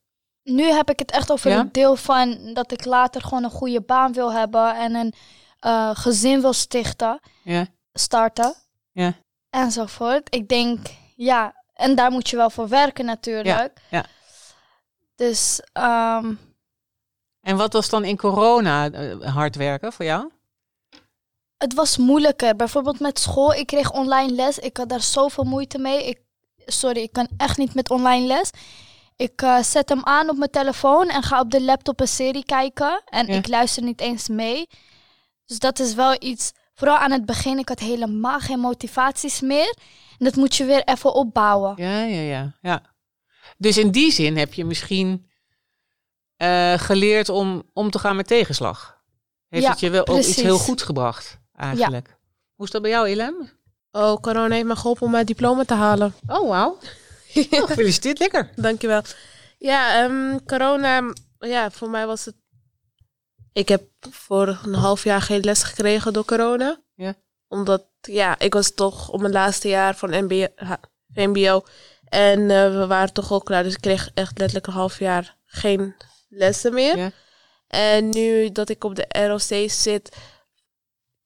Nu 0.42 0.64
heb 0.64 0.90
ik 0.90 0.98
het 0.98 1.10
echt 1.10 1.30
over 1.32 1.50
Ja? 1.50 1.58
het 1.58 1.74
deel 1.74 1.96
van 1.96 2.50
dat 2.54 2.72
ik 2.72 2.84
later 2.84 3.22
gewoon 3.22 3.44
een 3.44 3.50
goede 3.50 3.80
baan 3.80 4.12
wil 4.12 4.32
hebben 4.32 4.76
en 4.76 4.94
een 4.94 5.14
eh, 5.58 5.90
gezin 5.94 6.40
wil 6.40 6.52
stichten, 6.52 7.20
Ja, 7.42 7.66
starten. 7.92 8.54
Ja. 8.92 9.14
Enzovoort. 9.50 10.34
Ik 10.34 10.48
denk, 10.48 10.78
ja, 11.16 11.62
en 11.72 11.94
daar 11.94 12.10
moet 12.10 12.30
je 12.30 12.36
wel 12.36 12.50
voor 12.50 12.68
werken 12.68 13.04
natuurlijk. 13.04 13.72
ja. 13.90 14.04
Dus 15.14 15.60
ehm, 15.72 16.34
En 17.40 17.56
wat 17.56 17.72
was 17.72 17.88
dan 17.88 18.04
in 18.04 18.16
corona 18.16 18.90
eh, 18.90 19.34
hard 19.34 19.56
werken 19.56 19.92
voor 19.92 20.04
jou? 20.04 20.30
Het 21.58 21.74
was 21.74 21.96
moeilijker. 21.96 22.56
Bijvoorbeeld 22.56 23.00
met 23.00 23.18
school, 23.18 23.52
ik 23.52 23.66
kreeg 23.66 23.92
online 23.92 24.32
les. 24.32 24.58
Ik 24.58 24.76
had 24.76 24.88
daar 24.88 25.00
zoveel 25.02 25.44
moeite 25.44 25.78
mee. 25.78 26.06
Ik, 26.06 26.18
sorry, 26.66 27.00
ik 27.00 27.12
kan 27.12 27.28
echt 27.36 27.58
niet 27.58 27.74
met 27.74 27.90
online 27.90 28.26
les. 28.26 28.50
Ik 29.16 29.42
eh, 29.42 29.62
zet 29.62 29.88
hem 29.88 30.04
aan 30.04 30.28
op 30.30 30.36
mijn 30.36 30.50
telefoon 30.50 31.08
en 31.08 31.22
ga 31.22 31.40
op 31.40 31.50
de 31.50 31.62
laptop 31.62 32.00
een 32.00 32.08
serie 32.08 32.44
kijken. 32.44 33.02
En 33.04 33.26
Ja. 33.26 33.34
ik 33.34 33.48
luister 33.48 33.82
niet 33.82 34.00
eens 34.00 34.28
mee. 34.28 34.66
Dus 35.46 35.58
dat 35.58 35.78
is 35.78 35.94
wel 35.94 36.16
iets. 36.18 36.52
Vooral 36.74 36.96
aan 36.96 37.10
het 37.10 37.26
begin, 37.26 37.58
ik 37.58 37.68
had 37.68 37.78
helemaal 37.78 38.40
geen 38.40 38.60
motivaties 38.60 39.40
meer. 39.40 39.76
En 40.18 40.24
dat 40.24 40.36
moet 40.36 40.56
je 40.56 40.64
weer 40.64 40.84
even 40.84 41.14
opbouwen. 41.14 41.72
Ja, 41.76 42.00
ja, 42.02 42.20
ja. 42.20 42.52
ja. 42.60 42.82
Dus 43.58 43.78
in 43.78 43.90
die 43.90 44.12
zin 44.12 44.36
heb 44.36 44.54
je 44.54 44.64
misschien 44.64 45.30
eh, 46.36 46.72
geleerd 46.78 47.28
om 47.28 47.62
om 47.72 47.90
te 47.90 47.98
gaan 47.98 48.16
met 48.16 48.26
tegenslag. 48.26 49.00
Heeft 49.48 49.64
Ja, 49.64 49.70
het 49.70 49.80
je 49.80 49.90
wel 49.90 50.06
ook 50.06 50.18
iets 50.18 50.36
heel 50.36 50.58
goed 50.58 50.82
gebracht, 50.82 51.38
eigenlijk? 51.56 52.16
Hoe 52.54 52.66
is 52.66 52.70
dat 52.70 52.82
bij 52.82 52.90
jou, 52.90 53.08
Ilem? 53.08 53.50
Oh, 53.90 54.20
corona 54.20 54.54
heeft 54.54 54.66
me 54.66 54.76
geholpen 54.76 55.02
om 55.02 55.10
mijn 55.10 55.26
diploma 55.26 55.64
te 55.64 55.74
halen. 55.74 56.14
Oh, 56.26 56.48
wauw. 56.48 56.78
Oh, 57.50 57.66
gefeliciteerd, 57.66 58.18
lekker. 58.18 58.50
Dankjewel. 58.56 59.02
Ja, 59.58 60.02
ehm, 60.02 60.38
corona, 60.46 61.12
ja, 61.38 61.70
voor 61.70 61.90
mij 61.90 62.06
was 62.06 62.24
het... 62.24 62.34
Ik 63.52 63.68
heb 63.68 63.82
voor 64.10 64.60
een 64.64 64.74
half 64.74 65.04
jaar 65.04 65.22
geen 65.22 65.40
les 65.40 65.62
gekregen 65.62 66.12
door 66.12 66.24
corona. 66.24 66.80
Ja. 66.94 67.14
Omdat, 67.48 67.86
ja, 68.00 68.38
ik 68.38 68.54
was 68.54 68.74
toch 68.74 69.08
op 69.08 69.20
mijn 69.20 69.32
laatste 69.32 69.68
jaar 69.68 69.96
van 69.96 70.24
MBO, 70.24 70.46
VMBO. 71.14 71.62
En 72.04 72.40
eh, 72.50 72.78
we 72.78 72.86
waren 72.86 73.12
toch 73.12 73.30
al 73.30 73.40
klaar, 73.40 73.62
dus 73.62 73.74
ik 73.74 73.80
kreeg 73.80 74.10
echt 74.14 74.38
letterlijk 74.38 74.66
een 74.66 74.72
half 74.72 74.98
jaar 74.98 75.36
geen 75.44 75.94
lessen 76.28 76.74
meer. 76.74 76.96
Ja. 76.96 77.10
En 77.68 78.08
nu 78.08 78.52
dat 78.52 78.68
ik 78.68 78.84
op 78.84 78.94
de 78.94 79.06
ROC 79.26 79.70
zit, 79.70 80.16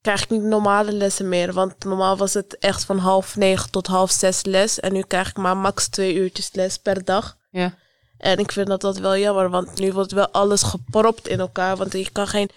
krijg 0.01 0.23
ik 0.23 0.29
niet 0.29 0.41
normale 0.41 0.91
lessen 0.91 1.29
meer. 1.29 1.53
Want 1.53 1.83
normaal 1.83 2.17
was 2.17 2.33
het 2.33 2.57
echt 2.57 2.85
van 2.85 2.97
half 2.97 3.35
negen 3.35 3.69
tot 3.71 3.87
half 3.87 4.11
zes 4.11 4.43
les. 4.43 4.79
En 4.79 4.93
nu 4.93 5.01
krijg 5.01 5.29
ik 5.29 5.37
maar 5.37 5.57
max 5.57 5.87
twee 5.87 6.13
uurtjes 6.15 6.49
les 6.53 6.77
per 6.77 7.05
dag. 7.05 7.37
Ja. 7.49 7.73
En 8.17 8.37
ik 8.37 8.51
vind 8.51 8.67
dat 8.67 8.81
dat 8.81 8.97
wel 8.97 9.17
jammer, 9.17 9.49
want 9.49 9.79
nu 9.79 9.91
wordt 9.93 10.11
wel 10.11 10.29
alles 10.29 10.63
gepropt 10.63 11.27
in 11.27 11.39
elkaar. 11.39 11.77
Want 11.77 11.91
je 11.93 12.09
kan 12.11 12.27
geen 12.27 12.49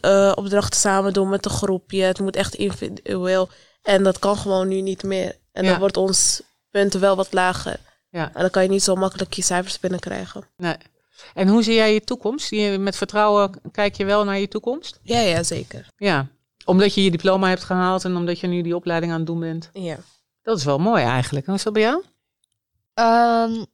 eh, 0.00 0.32
opdrachten 0.34 0.80
samen 0.80 1.12
doen 1.12 1.28
met 1.28 1.44
een 1.44 1.50
groepje. 1.50 2.02
Het 2.02 2.20
moet 2.20 2.36
echt 2.36 2.54
individueel. 2.54 3.48
En 3.82 4.02
dat 4.02 4.18
kan 4.18 4.36
gewoon 4.36 4.68
nu 4.68 4.80
niet 4.80 5.02
meer. 5.02 5.36
En 5.52 5.64
Ja. 5.64 5.70
dan 5.70 5.78
wordt 5.78 5.96
ons 5.96 6.42
punten 6.70 7.00
wel 7.00 7.16
wat 7.16 7.32
lager. 7.32 7.76
Ja. 8.10 8.30
En 8.34 8.40
dan 8.40 8.50
kan 8.50 8.62
je 8.62 8.68
niet 8.68 8.82
zo 8.82 8.94
makkelijk 8.94 9.32
je 9.32 9.42
cijfers 9.42 9.80
binnenkrijgen. 9.80 10.48
Nee. 10.56 10.76
En 11.34 11.48
hoe 11.48 11.62
zie 11.62 11.74
jij 11.74 11.92
je 11.94 12.00
toekomst? 12.04 12.50
Met 12.78 12.96
vertrouwen 12.96 13.60
kijk 13.72 13.94
je 13.96 14.04
wel 14.04 14.24
naar 14.24 14.38
je 14.38 14.48
toekomst? 14.48 14.98
Ja, 15.02 15.20
ja, 15.20 15.42
zeker. 15.42 15.88
Ja. 15.96 16.26
Omdat 16.66 16.94
je 16.94 17.04
je 17.04 17.10
diploma 17.10 17.48
hebt 17.48 17.64
gehaald 17.64 18.04
en 18.04 18.16
omdat 18.16 18.40
je 18.40 18.46
nu 18.46 18.62
die 18.62 18.76
opleiding 18.76 19.12
aan 19.12 19.18
het 19.18 19.26
doen 19.26 19.40
bent. 19.40 19.70
Ja. 19.72 19.96
Dat 20.42 20.58
is 20.58 20.64
wel 20.64 20.78
mooi 20.78 21.04
eigenlijk. 21.04 21.46
Hoe 21.46 21.54
is 21.54 21.62
dat 21.62 21.72
bij 21.72 21.82
jou? 21.82 22.04
Ehm, 22.94 23.64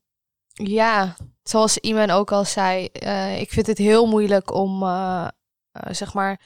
ja, 0.52 1.16
zoals 1.42 1.78
iemand 1.78 2.10
ook 2.10 2.32
al 2.32 2.44
zei, 2.44 2.86
eh, 2.86 3.40
ik 3.40 3.50
vind 3.50 3.66
het 3.66 3.78
heel 3.78 4.06
moeilijk 4.06 4.54
om, 4.54 4.82
eh, 4.82 5.28
eh, 5.72 5.94
zeg 5.94 6.14
maar, 6.14 6.40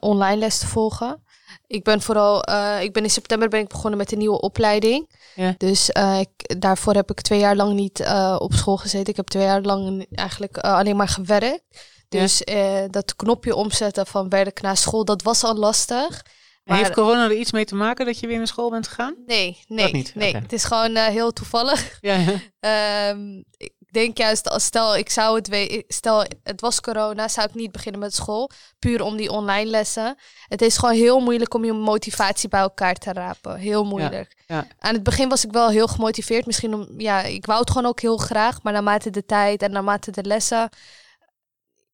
online 0.00 0.36
les 0.36 0.58
te 0.58 0.66
volgen. 0.66 1.22
Ik 1.66 1.84
ben 1.84 2.00
vooral, 2.00 2.38
ik 2.80 2.92
ben 2.92 3.02
in 3.02 3.10
september 3.10 3.48
ben 3.48 3.60
ik 3.60 3.68
begonnen 3.68 3.98
met 3.98 4.12
een 4.12 4.18
nieuwe 4.18 4.40
opleiding. 4.40 5.10
Ja. 5.34 5.54
Dus 5.58 5.88
ik, 6.18 6.60
daarvoor 6.60 6.94
heb 6.94 7.10
ik 7.10 7.20
twee 7.20 7.38
jaar 7.38 7.56
lang 7.56 7.74
niet 7.74 8.00
op 8.38 8.52
school 8.52 8.76
gezeten. 8.76 9.08
Ik 9.08 9.16
heb 9.16 9.26
twee 9.26 9.42
jaar 9.42 9.62
lang 9.62 10.06
eigenlijk 10.10 10.58
alleen 10.58 10.96
maar 10.96 11.08
gewerkt. 11.08 11.62
Ja. 12.08 12.20
Dus 12.20 12.44
eh, 12.44 12.84
dat 12.90 13.16
knopje 13.16 13.54
omzetten 13.54 14.06
van 14.06 14.28
werk 14.28 14.60
naar 14.60 14.76
school, 14.76 15.04
dat 15.04 15.22
was 15.22 15.44
al 15.44 15.54
lastig. 15.54 16.22
Maar- 16.64 16.78
heeft 16.78 16.92
corona 16.92 17.24
er 17.24 17.36
iets 17.36 17.52
mee 17.52 17.64
te 17.64 17.74
maken 17.74 18.06
dat 18.06 18.20
je 18.20 18.26
weer 18.26 18.36
naar 18.36 18.46
school 18.46 18.70
bent 18.70 18.88
gegaan? 18.88 19.14
Nee, 19.26 19.58
nee, 19.66 19.92
niet? 19.92 20.14
nee. 20.14 20.34
Het 20.36 20.52
is 20.52 20.64
gewoon 20.64 20.96
eh, 20.96 21.06
heel 21.06 21.32
toevallig. 21.32 21.98
Ja, 22.00 22.14
ja. 22.14 22.34
Ehm, 22.60 23.42
ik 23.56 23.94
denk 23.94 24.18
juist, 24.18 24.48
als 24.48 24.64
stel 24.64 24.96
ik 24.96 25.10
zou 25.10 25.36
het 25.36 25.48
weten, 25.48 25.84
stel 25.88 26.24
het 26.42 26.60
was 26.60 26.80
corona, 26.80 27.28
zou 27.28 27.48
ik 27.48 27.54
niet 27.54 27.72
beginnen 27.72 28.00
met 28.00 28.14
school, 28.14 28.50
puur 28.78 29.02
om 29.02 29.16
die 29.16 29.30
online 29.30 29.70
lessen. 29.70 30.16
Het 30.48 30.62
is 30.62 30.76
gewoon 30.76 30.94
heel 30.94 31.20
moeilijk 31.20 31.54
om 31.54 31.64
je 31.64 31.72
motivatie 31.72 32.48
bij 32.48 32.60
elkaar 32.60 32.94
te 32.94 33.12
rapen. 33.12 33.56
Heel 33.56 33.84
moeilijk. 33.84 34.42
ja. 34.46 34.66
Aan 34.78 34.94
het 34.94 35.02
begin 35.02 35.28
was 35.28 35.44
ik 35.44 35.52
wel 35.52 35.68
heel 35.68 35.86
gemotiveerd, 35.88 36.46
misschien 36.46 36.74
om, 36.74 36.86
ja, 36.96 37.22
ik 37.22 37.46
wou 37.46 37.60
het 37.60 37.70
gewoon 37.70 37.86
ook 37.88 38.00
heel 38.00 38.16
graag, 38.16 38.62
maar 38.62 38.72
naarmate 38.72 39.10
de 39.10 39.24
tijd 39.24 39.62
en 39.62 39.70
naarmate 39.70 40.10
de 40.10 40.22
lessen, 40.24 40.68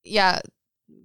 ja, 0.07 0.43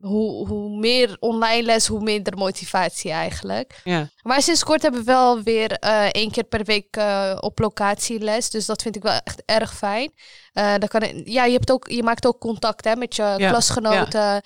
hoe, 0.02 0.48
hoe 0.48 0.78
meer 0.78 1.18
online 1.20 1.64
les, 1.64 1.88
hoe 1.88 2.00
minder 2.02 2.38
motivatie 2.38 3.12
eigenlijk. 3.12 3.80
ja. 3.84 4.10
Maar 4.22 4.42
sinds 4.42 4.64
kort 4.64 4.82
hebben 4.82 5.00
we 5.00 5.06
wel 5.06 5.42
weer 5.44 5.72
eh, 5.72 6.06
één 6.06 6.32
keer 6.32 6.44
per 6.44 6.64
week 6.64 6.96
eh, 6.96 7.38
op 7.40 7.60
locatie 7.60 8.20
les. 8.20 8.50
Dus 8.50 8.66
dat 8.66 8.82
vind 8.82 8.96
ik 8.96 9.02
wel 9.04 9.20
echt 9.24 9.42
erg 9.46 9.76
fijn. 9.76 10.12
Eh, 10.54 10.74
dan 10.78 10.88
kan 10.88 11.02
het- 11.02 11.22
ja, 11.24 11.46
je, 11.46 11.54
hebt 11.54 11.72
ook, 11.72 11.88
je 11.90 12.04
maakt 12.04 12.26
ook 12.26 12.40
contact 12.40 12.86
hè, 12.86 12.96
met 12.96 13.16
je 13.16 13.22
Ja, 13.38 13.50
klasgenoten. 13.50 14.42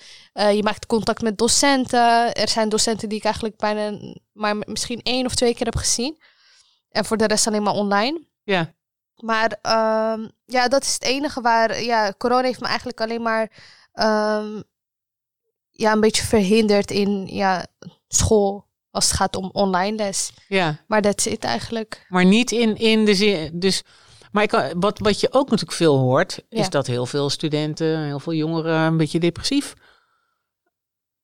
Je 0.56 0.62
maakt 0.62 0.86
contact 0.86 1.22
met 1.22 1.38
docenten. 1.38 2.32
Er 2.34 2.48
zijn 2.48 2.68
docenten 2.68 3.08
die 3.08 3.18
ik 3.18 3.24
eigenlijk 3.24 3.56
bijna 3.56 3.98
maar 4.32 4.56
misschien 4.56 5.00
één 5.02 5.26
of 5.26 5.34
twee 5.34 5.54
keer 5.54 5.66
heb 5.66 5.76
gezien. 5.76 6.18
En 6.90 7.04
voor 7.04 7.16
de 7.16 7.26
rest 7.26 7.46
alleen 7.46 7.62
maar 7.62 7.74
online. 7.74 8.24
ja. 8.44 8.72
Maar 9.14 9.58
ehm, 9.62 10.28
ja, 10.44 10.68
dat 10.68 10.82
is 10.82 10.92
het 10.94 11.02
enige 11.02 11.40
waar... 11.40 11.82
Ja, 11.82 12.12
corona 12.18 12.42
heeft 12.42 12.60
me 12.60 12.66
eigenlijk 12.66 13.00
alleen 13.00 13.22
maar... 13.22 13.50
ehm, 13.94 14.60
ja, 15.70 15.92
een 15.92 16.00
beetje 16.00 16.22
verhinderd 16.24 16.90
in 16.90 17.26
ja, 17.26 17.66
school 18.08 18.66
als 18.90 19.04
het 19.08 19.14
gaat 19.16 19.36
om 19.36 19.50
online 19.52 19.96
les. 19.96 20.32
ja. 20.48 20.78
Maar 20.86 21.02
dat 21.02 21.22
zit 21.22 21.44
eigenlijk. 21.44 22.06
Maar 22.08 22.24
niet 22.24 22.52
in, 22.52 22.76
in 22.76 23.04
de 23.04 23.14
zin. 23.14 23.58
Dus, 23.60 23.82
maar 24.32 24.42
ik, 24.42 24.48
kan- 24.48 24.80
wat, 24.80 24.98
wat 24.98 25.20
je 25.20 25.32
ook 25.32 25.50
natuurlijk 25.50 25.76
veel 25.76 25.96
hoort, 25.98 26.38
is 26.48 26.58
Ja. 26.64 26.68
dat 26.68 26.86
heel 26.86 27.06
veel 27.06 27.30
studenten, 27.30 27.98
heel 28.04 28.20
veel 28.20 28.32
jongeren 28.32 28.74
een 28.80 28.96
beetje 28.96 29.20
depressief 29.20 29.74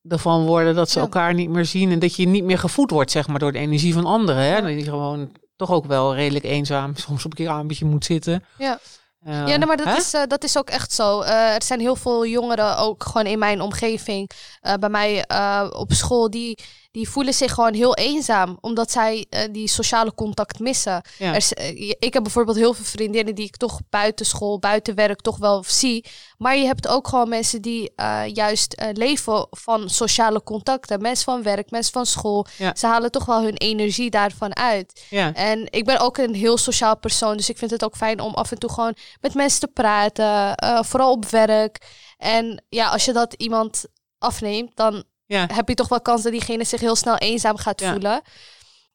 ervan 0.09 0.47
worden 0.47 0.75
dat 0.75 0.91
ze 0.91 0.99
Ja. 0.99 1.05
elkaar 1.05 1.35
niet 1.35 1.49
meer 1.51 1.65
zien 1.65 1.91
en 1.91 1.99
dat 1.99 2.17
je 2.17 2.27
niet 2.29 2.45
meer 2.45 2.59
gevoed 2.59 2.91
wordt, 2.91 3.11
zeg 3.11 3.29
maar, 3.29 3.39
door 3.39 3.53
de 3.53 3.59
energie 3.59 3.93
van 3.95 4.05
anderen. 4.05 4.43
Hè? 4.43 4.61
Dat 4.63 4.71
je 4.71 4.83
gewoon 4.85 5.33
toch 5.57 5.71
ook 5.71 5.87
wel 5.87 6.15
redelijk 6.15 6.45
eenzaam 6.45 6.97
soms 6.97 7.25
op 7.25 7.39
een 7.39 7.45
kamertje 7.47 7.85
moet 7.85 8.05
zitten. 8.05 8.45
Ja. 8.59 8.79
Ja, 9.25 9.45
nee, 9.45 9.67
maar 9.67 9.77
dat 9.77 9.87
hè? 9.87 9.97
is, 9.97 10.15
eh, 10.15 10.23
dat 10.29 10.45
is 10.45 10.59
ook 10.59 10.71
echt 10.71 10.93
zo. 10.93 11.21
Eh, 11.21 11.55
er 11.55 11.63
zijn 11.63 11.81
heel 11.81 11.97
veel 11.97 12.27
jongeren, 12.27 12.79
ook 12.79 13.05
gewoon 13.05 13.27
in 13.27 13.39
mijn 13.39 13.61
omgeving, 13.61 14.31
eh, 14.61 14.75
bij 14.75 14.89
mij 14.89 15.25
op 15.73 15.93
school, 15.93 16.31
die, 16.31 16.59
die 16.93 17.09
voelen 17.09 17.35
zich 17.35 17.53
gewoon 17.53 17.75
heel 17.75 17.95
eenzaam. 17.95 18.59
Omdat 18.61 18.91
zij 18.91 19.27
eh, 19.31 19.43
die 19.53 19.69
sociale 19.69 20.15
contact 20.15 20.59
missen. 20.59 21.03
Ja. 21.19 21.35
Er 21.35 21.53
eh, 21.53 21.89
ik 21.99 22.13
heb 22.13 22.23
bijvoorbeeld 22.23 22.57
heel 22.57 22.75
veel 22.75 22.85
vriendinnen 22.85 23.35
die 23.35 23.47
ik 23.47 23.57
toch 23.57 23.81
buiten 23.91 24.27
school, 24.27 24.59
buiten 24.59 24.95
werk 24.95 25.21
toch 25.21 25.37
wel 25.39 25.65
zie. 25.67 26.05
Maar 26.39 26.57
je 26.57 26.67
hebt 26.67 26.89
ook 26.89 27.09
gewoon 27.09 27.29
mensen 27.29 27.63
die 27.63 27.93
eh, 27.97 28.23
juist 28.27 28.83
leven 28.93 29.47
van 29.51 29.91
sociale 29.91 30.43
contacten. 30.43 31.03
Mensen 31.03 31.25
van 31.25 31.43
werk, 31.43 31.71
mensen 31.71 31.93
van 31.93 32.07
school. 32.07 32.47
Ja. 32.59 32.75
Ze 32.77 32.87
halen 32.87 33.11
toch 33.11 33.25
wel 33.25 33.43
hun 33.43 33.57
energie 33.57 34.11
daarvan 34.11 34.57
uit. 34.57 35.05
Ja. 35.11 35.35
En 35.35 35.67
ik 35.71 35.85
ben 35.85 36.01
ook 36.01 36.19
een 36.19 36.35
heel 36.35 36.57
sociaal 36.57 36.99
persoon. 36.99 37.37
Dus 37.37 37.49
ik 37.51 37.59
vind 37.59 37.71
het 37.71 37.85
ook 37.85 37.97
fijn 37.97 38.21
om 38.21 38.35
af 38.35 38.51
en 38.51 38.59
toe 38.59 38.71
gewoon 38.71 38.95
met 39.21 39.35
mensen 39.35 39.61
te 39.61 39.67
praten. 39.67 40.55
vooral 40.85 41.13
op 41.13 41.27
werk. 41.27 41.79
En 42.19 42.65
ja, 42.69 42.89
als 42.89 43.05
je 43.05 43.13
dat 43.13 43.33
iemand 43.33 43.85
afneemt, 44.19 44.77
dan 44.77 45.05
Ja. 45.37 45.47
heb 45.53 45.69
je 45.69 45.75
toch 45.75 45.89
wel 45.89 46.01
kans 46.01 46.23
dat 46.23 46.33
diegene 46.33 46.65
zich 46.65 46.81
heel 46.81 46.97
snel 46.97 47.17
eenzaam 47.17 47.57
gaat 47.57 47.81
Ja. 47.81 47.91
voelen. 47.91 48.23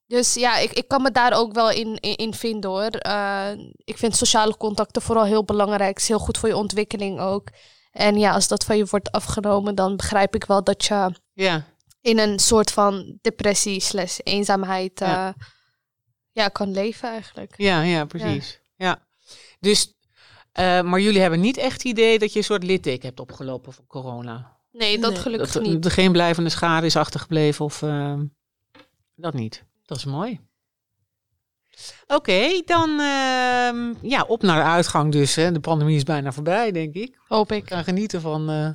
Dus 0.08 0.34
ja, 0.34 0.58
ik, 0.58 0.72
ik 0.72 0.88
kan 0.88 1.02
me 1.02 1.12
daar 1.12 1.34
ook 1.34 1.54
wel 1.54 1.70
in, 1.72 1.98
in, 2.00 2.16
in 2.16 2.34
vinden 2.34 2.70
hoor. 2.70 2.90
Eh, 2.90 3.50
ik 3.84 3.98
vind 3.98 4.16
sociale 4.16 4.58
contacten 4.58 5.02
vooral 5.02 5.24
heel 5.26 5.44
belangrijk. 5.44 5.90
Het 5.94 6.02
is 6.02 6.08
heel 6.08 6.20
goed 6.20 6.38
voor 6.38 6.50
je 6.50 6.56
ontwikkeling 6.56 7.20
ook. 7.20 7.48
En 7.92 8.18
ja, 8.18 8.32
als 8.32 8.48
dat 8.48 8.64
van 8.64 8.78
je 8.78 8.86
wordt 8.90 9.12
afgenomen, 9.12 9.76
dan 9.76 9.96
begrijp 9.96 10.36
ik 10.36 10.46
wel 10.46 10.64
dat 10.64 10.86
je 10.86 11.12
ja. 11.34 11.66
in 12.02 12.20
een 12.20 12.40
soort 12.40 12.72
van 12.72 13.18
depressie 13.22 13.80
slash 13.80 14.18
eenzaamheid 14.24 15.02
eh, 15.02 15.08
Ja. 15.08 15.36
ja. 16.32 16.48
kan 16.48 16.72
leven 16.72 17.10
eigenlijk. 17.10 17.54
Ja, 17.58 17.82
ja, 17.82 18.06
precies. 18.06 18.60
Ja. 18.76 19.04
Dus, 19.60 19.94
eh, 20.52 20.82
maar 20.82 21.00
jullie 21.00 21.22
hebben 21.22 21.40
niet 21.40 21.58
echt 21.58 21.74
het 21.74 21.84
idee 21.84 22.20
dat 22.20 22.32
je 22.34 22.38
een 22.40 22.46
soort 22.46 22.64
litteken 22.64 23.08
hebt 23.08 23.20
opgelopen 23.20 23.74
van 23.74 23.88
corona. 23.88 24.54
Nee, 24.78 25.00
dat 25.00 25.12
Nee. 25.12 25.20
gelukkig 25.22 25.52
dat 25.52 25.64
niet. 25.64 25.86
er 25.86 25.92
geen 25.92 26.12
blijvende 26.12 26.50
schade 26.50 26.86
is 26.86 26.96
achtergebleven 26.96 27.66
of 27.66 27.82
ehm, 27.82 28.26
dat 29.16 29.34
niet. 29.34 29.64
Dat 29.86 29.98
is 29.98 30.06
mooi. 30.06 30.40
Oké, 32.08 32.62
dan 32.66 32.90
ehm, 32.90 33.94
ja, 34.02 34.24
op 34.28 34.42
naar 34.42 34.64
de 34.64 34.70
uitgang 34.70 35.12
dus. 35.12 35.36
Hè. 35.36 35.52
De 35.52 35.60
pandemie 35.60 35.96
is 35.96 36.04
bijna 36.04 36.32
voorbij, 36.32 36.72
denk 36.72 36.94
ik. 36.94 37.20
Hoop 37.28 37.52
Ik 37.52 37.58
ik. 37.58 37.66
kan 37.66 37.84
genieten 37.84 38.22
van 38.22 38.50
eh, 38.50 38.70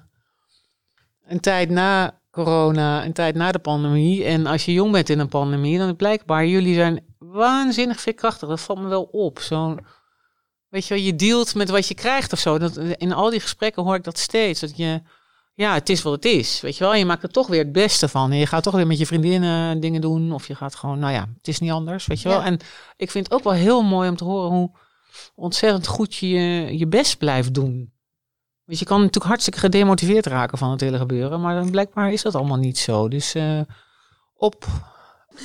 een 1.27 1.41
tijd 1.41 1.71
na 1.71 2.21
corona, 2.31 3.05
een 3.05 3.13
tijd 3.13 3.35
na 3.35 3.53
de 3.53 3.59
pandemie. 3.59 4.25
En 4.25 4.47
als 4.47 4.65
je 4.65 4.73
jong 4.73 4.93
bent 4.93 5.09
in 5.09 5.19
een 5.19 5.29
pandemie, 5.29 5.79
dan 5.79 5.89
is 5.89 5.95
blijkbaar 5.97 6.47
jullie 6.47 6.75
zijn 6.75 7.05
waanzinnig 7.19 8.01
veerkrachtig. 8.01 8.49
Dat 8.49 8.61
valt 8.61 8.81
me 8.81 8.89
wel 8.89 9.03
op. 9.03 9.39
Zo'n, 9.39 9.81
weet 10.69 10.87
je 10.87 10.95
wel, 10.95 11.03
je 11.03 11.17
dealt 11.17 11.55
met 11.55 11.71
wat 11.71 11.89
je 11.89 11.95
krijgt 11.95 12.33
of 12.33 12.39
zo. 12.39 12.59
Dat, 12.59 12.77
in 12.77 13.13
al 13.13 13.31
die 13.31 13.41
gesprekken 13.41 13.83
hoor 13.83 13.95
ik 13.95 14.05
dat 14.05 14.19
steeds. 14.19 14.61
Dat 14.61 14.77
je, 14.77 15.03
ja, 15.55 15.75
het 15.75 15.89
is 15.89 16.03
wat 16.03 16.13
het 16.13 16.25
is. 16.25 16.61
Weet 16.61 16.77
je 16.77 16.85
wel, 16.85 16.95
je 16.95 17.05
maakt 17.05 17.23
er 17.23 17.31
toch 17.31 17.47
weer 17.47 17.63
het 17.63 17.73
beste 17.73 18.09
van. 18.09 18.31
En 18.31 18.37
je 18.37 18.47
gaat 18.47 18.63
toch 18.63 18.75
weer 18.75 18.87
met 18.87 18.99
je 18.99 19.07
vriendinnen 19.07 19.81
dingen 19.81 20.01
doen. 20.01 20.33
Of 20.33 20.47
je 20.47 20.55
gaat 20.55 20.75
gewoon, 20.75 20.99
nou 20.99 21.13
ja, 21.13 21.29
het 21.37 21.49
is 21.49 21.59
niet 21.59 21.71
anders, 21.71 22.07
weet 22.07 22.21
je 22.21 22.29
wel. 22.29 22.39
Ja. 22.39 22.45
En 22.45 22.59
ik 22.97 23.11
vind 23.11 23.25
het 23.25 23.35
ook 23.35 23.45
wel 23.45 23.53
heel 23.53 23.83
mooi 23.83 24.09
om 24.09 24.17
te 24.17 24.25
horen 24.25 24.51
hoe 24.51 24.71
ontzettend 25.35 25.87
goed 25.87 26.15
je 26.15 26.29
je, 26.79 26.87
best 26.87 27.19
blijft 27.19 27.55
doen. 27.55 27.93
Want 28.65 28.79
je 28.79 28.85
kan 28.85 28.99
natuurlijk 28.99 29.27
hartstikke 29.27 29.59
gedemotiveerd 29.59 30.27
raken 30.27 30.59
van 30.59 30.71
het 30.71 30.81
hele 30.81 30.99
gebeuren. 30.99 31.41
Maar 31.41 31.55
dan 31.55 31.71
blijkbaar 31.71 32.13
is 32.13 32.23
dat 32.23 32.35
allemaal 32.35 32.57
niet 32.57 32.79
zo. 32.79 33.09
Dus 33.09 33.35
eh, 33.35 33.61
op 34.35 34.67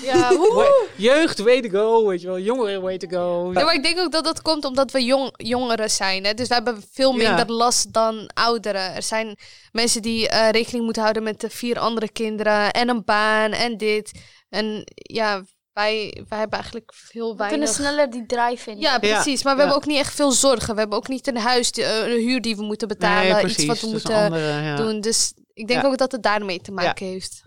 Ja, 0.01 0.31
jeugd, 0.95 1.39
way 1.39 1.61
to 1.61 1.69
go. 1.69 2.07
Weet 2.07 2.21
je 2.21 2.27
wel, 2.27 2.39
jongeren, 2.39 2.81
way 2.81 2.97
to 2.97 3.07
go. 3.07 3.51
Ja, 3.53 3.63
maar 3.63 3.73
ik 3.73 3.83
denk 3.83 3.99
ook 3.99 4.11
dat 4.11 4.23
dat 4.23 4.41
komt 4.41 4.65
omdat 4.65 4.91
we 4.91 5.03
jong, 5.03 5.29
jongeren 5.37 5.89
zijn. 5.91 6.23
Hè? 6.25 6.33
Dus 6.33 6.47
we 6.47 6.53
hebben 6.53 6.83
veel 6.91 7.15
Ja. 7.19 7.27
minder 7.27 7.55
last 7.55 7.93
dan 7.93 8.29
ouderen. 8.33 8.95
Er 8.95 9.03
zijn 9.03 9.37
mensen 9.71 10.01
die 10.01 10.29
eh, 10.29 10.49
rekening 10.49 10.83
moeten 10.83 11.01
houden 11.01 11.23
met 11.23 11.39
de 11.41 11.49
vier 11.49 11.79
andere 11.79 12.09
kinderen 12.11 12.71
en 12.71 12.89
een 12.89 13.03
baan 13.03 13.51
en 13.51 13.77
dit. 13.77 14.11
En 14.49 14.81
ja, 14.93 15.43
wij, 15.73 16.23
wij 16.29 16.39
hebben 16.39 16.59
eigenlijk 16.59 16.93
heel 17.11 17.29
We 17.29 17.35
kunnen 17.47 17.49
weinig... 17.49 17.69
sneller 17.69 18.09
die 18.09 18.25
drive 18.25 18.63
vinden. 18.63 18.81
Ja, 18.83 18.99
precies. 18.99 19.43
Maar 19.43 19.53
we 19.55 19.61
Ja. 19.61 19.65
hebben 19.67 19.75
ook 19.83 19.89
niet 19.89 19.99
echt 19.99 20.13
veel 20.15 20.31
zorgen. 20.31 20.73
We 20.73 20.79
hebben 20.79 20.97
ook 20.97 21.07
niet 21.07 21.27
een 21.27 21.37
huis, 21.37 21.71
die- 21.71 21.83
eh, 21.83 22.07
een 22.13 22.19
huur 22.21 22.41
die 22.41 22.55
we 22.55 22.63
moeten 22.63 22.87
betalen. 22.87 23.31
Nee, 23.31 23.39
precies. 23.41 23.57
iets 23.57 23.65
wat 23.67 23.79
we 23.79 23.85
is 23.85 23.91
moeten 23.91 24.15
andere, 24.15 24.61
ja. 24.61 24.75
doen. 24.75 25.01
Dus 25.01 25.33
ik 25.53 25.67
denk 25.67 25.81
Ja. 25.81 25.87
ook 25.87 25.97
dat 25.97 26.11
het 26.11 26.23
daarmee 26.23 26.59
te 26.61 26.71
maken 26.71 27.05
heeft. 27.05 27.41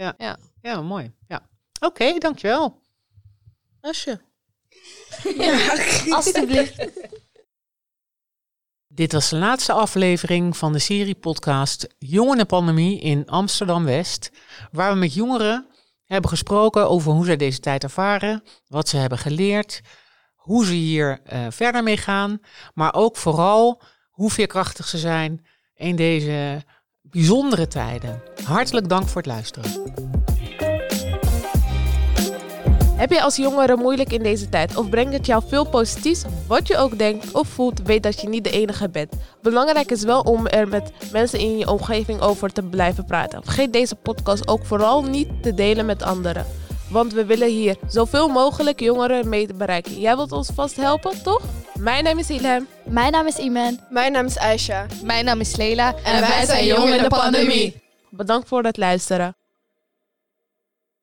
Ja, 0.62 0.80
mooi. 0.82 1.12
Ja. 1.28 1.47
Oké, 1.81 2.18
dankjewel. 2.18 2.81
Asje. 3.81 4.20
Alsjeblieft. 6.11 6.89
Dit 8.87 9.12
was 9.12 9.29
de 9.29 9.37
laatste 9.37 9.72
aflevering 9.72 10.57
van 10.57 10.72
de 10.72 10.79
serie 10.79 11.14
podcast 11.14 11.87
Jongerenpandemie 11.99 13.01
in 13.01 13.26
Amsterdam-West. 13.29 14.31
Waar 14.72 14.93
we 14.93 14.99
met 14.99 15.14
jongeren 15.14 15.66
hebben 16.05 16.31
gesproken 16.31 16.89
over 16.89 17.12
hoe 17.12 17.24
zij 17.24 17.37
deze 17.37 17.61
tijd 17.61 17.83
ervaren, 17.83 18.43
wat 18.66 18.89
ze 18.89 18.97
hebben 18.97 19.18
geleerd, 19.18 19.81
hoe 20.35 20.64
ze 20.64 20.72
hier 20.72 21.20
eh, 21.24 21.47
verder 21.51 21.83
mee 21.83 21.97
gaan, 21.97 22.41
maar 22.74 22.95
ook 22.95 23.16
vooral 23.16 23.83
hoe 24.11 24.31
veerkrachtig 24.31 24.87
ze 24.89 24.99
zijn 24.99 25.47
in 25.74 25.97
deze 25.97 26.64
bijzondere 27.03 27.68
tijden. 27.68 28.22
Hartelijk 28.45 28.89
dank 28.89 29.09
voor 29.09 29.22
het 29.22 29.31
luisteren. 29.31 30.18
Heb 32.99 33.11
je 33.11 33.22
als 33.22 33.36
jongere 33.36 33.76
moeilijk 33.76 34.12
in 34.12 34.22
deze 34.22 34.49
tijd 34.49 34.76
of 34.76 34.88
brengt 34.88 35.12
het 35.12 35.26
jou 35.26 35.42
veel 35.49 35.64
positiefs? 35.68 36.24
Wat 36.46 36.66
je 36.66 36.76
ook 36.76 36.99
denkt 36.99 37.32
of 37.32 37.49
voelt, 37.49 37.82
weet 37.82 38.03
dat 38.03 38.20
je 38.20 38.28
niet 38.28 38.44
de 38.44 38.51
enige 38.51 38.88
bent. 38.88 39.12
Belangrijk 39.42 39.90
is 39.90 40.03
wel 40.03 40.20
om 40.20 40.46
er 40.46 40.68
met 40.68 40.92
mensen 41.12 41.38
in 41.38 41.59
je 41.59 41.68
omgeving 41.70 42.20
over 42.20 42.53
te 42.53 42.62
blijven 42.62 43.05
praten. 43.05 43.44
Vergeet 43.44 43.72
deze 43.72 43.94
podcast 43.94 44.49
ook 44.49 44.66
vooral 44.66 45.03
niet 45.03 45.28
te 45.42 45.55
delen 45.55 45.86
met 45.86 46.03
anderen. 46.03 46.46
Want 46.90 47.12
we 47.12 47.24
willen 47.24 47.49
hier 47.49 47.76
zoveel 47.86 48.28
mogelijk 48.28 48.80
jongeren 48.80 49.28
mee 49.28 49.55
bereiken. 49.55 50.01
Jij 50.01 50.16
wilt 50.16 50.32
ons 50.32 50.51
vast 50.55 50.76
helpen, 50.76 51.22
toch? 51.22 51.42
Mijn 51.74 52.05
naam 52.05 52.18
is 52.18 52.30
Ilham. 52.30 52.66
Mijn 52.84 53.12
naam 53.12 53.26
is 53.26 53.36
Iman. 53.36 53.78
Mijn 53.90 54.12
naam 54.12 54.26
is 54.26 54.38
Aisha. 54.38 54.86
Mijn 55.03 55.24
naam 55.24 55.40
is 55.40 55.57
Leila. 55.57 55.94
En 56.05 56.20
wij 56.20 56.44
zijn 56.44 56.66
Jong 56.66 56.94
in 56.94 57.03
de 57.03 57.09
Pandemie. 57.09 57.82
Bedankt 58.11 58.49
voor 58.49 58.62
het 58.62 58.76
luisteren. 58.76 59.36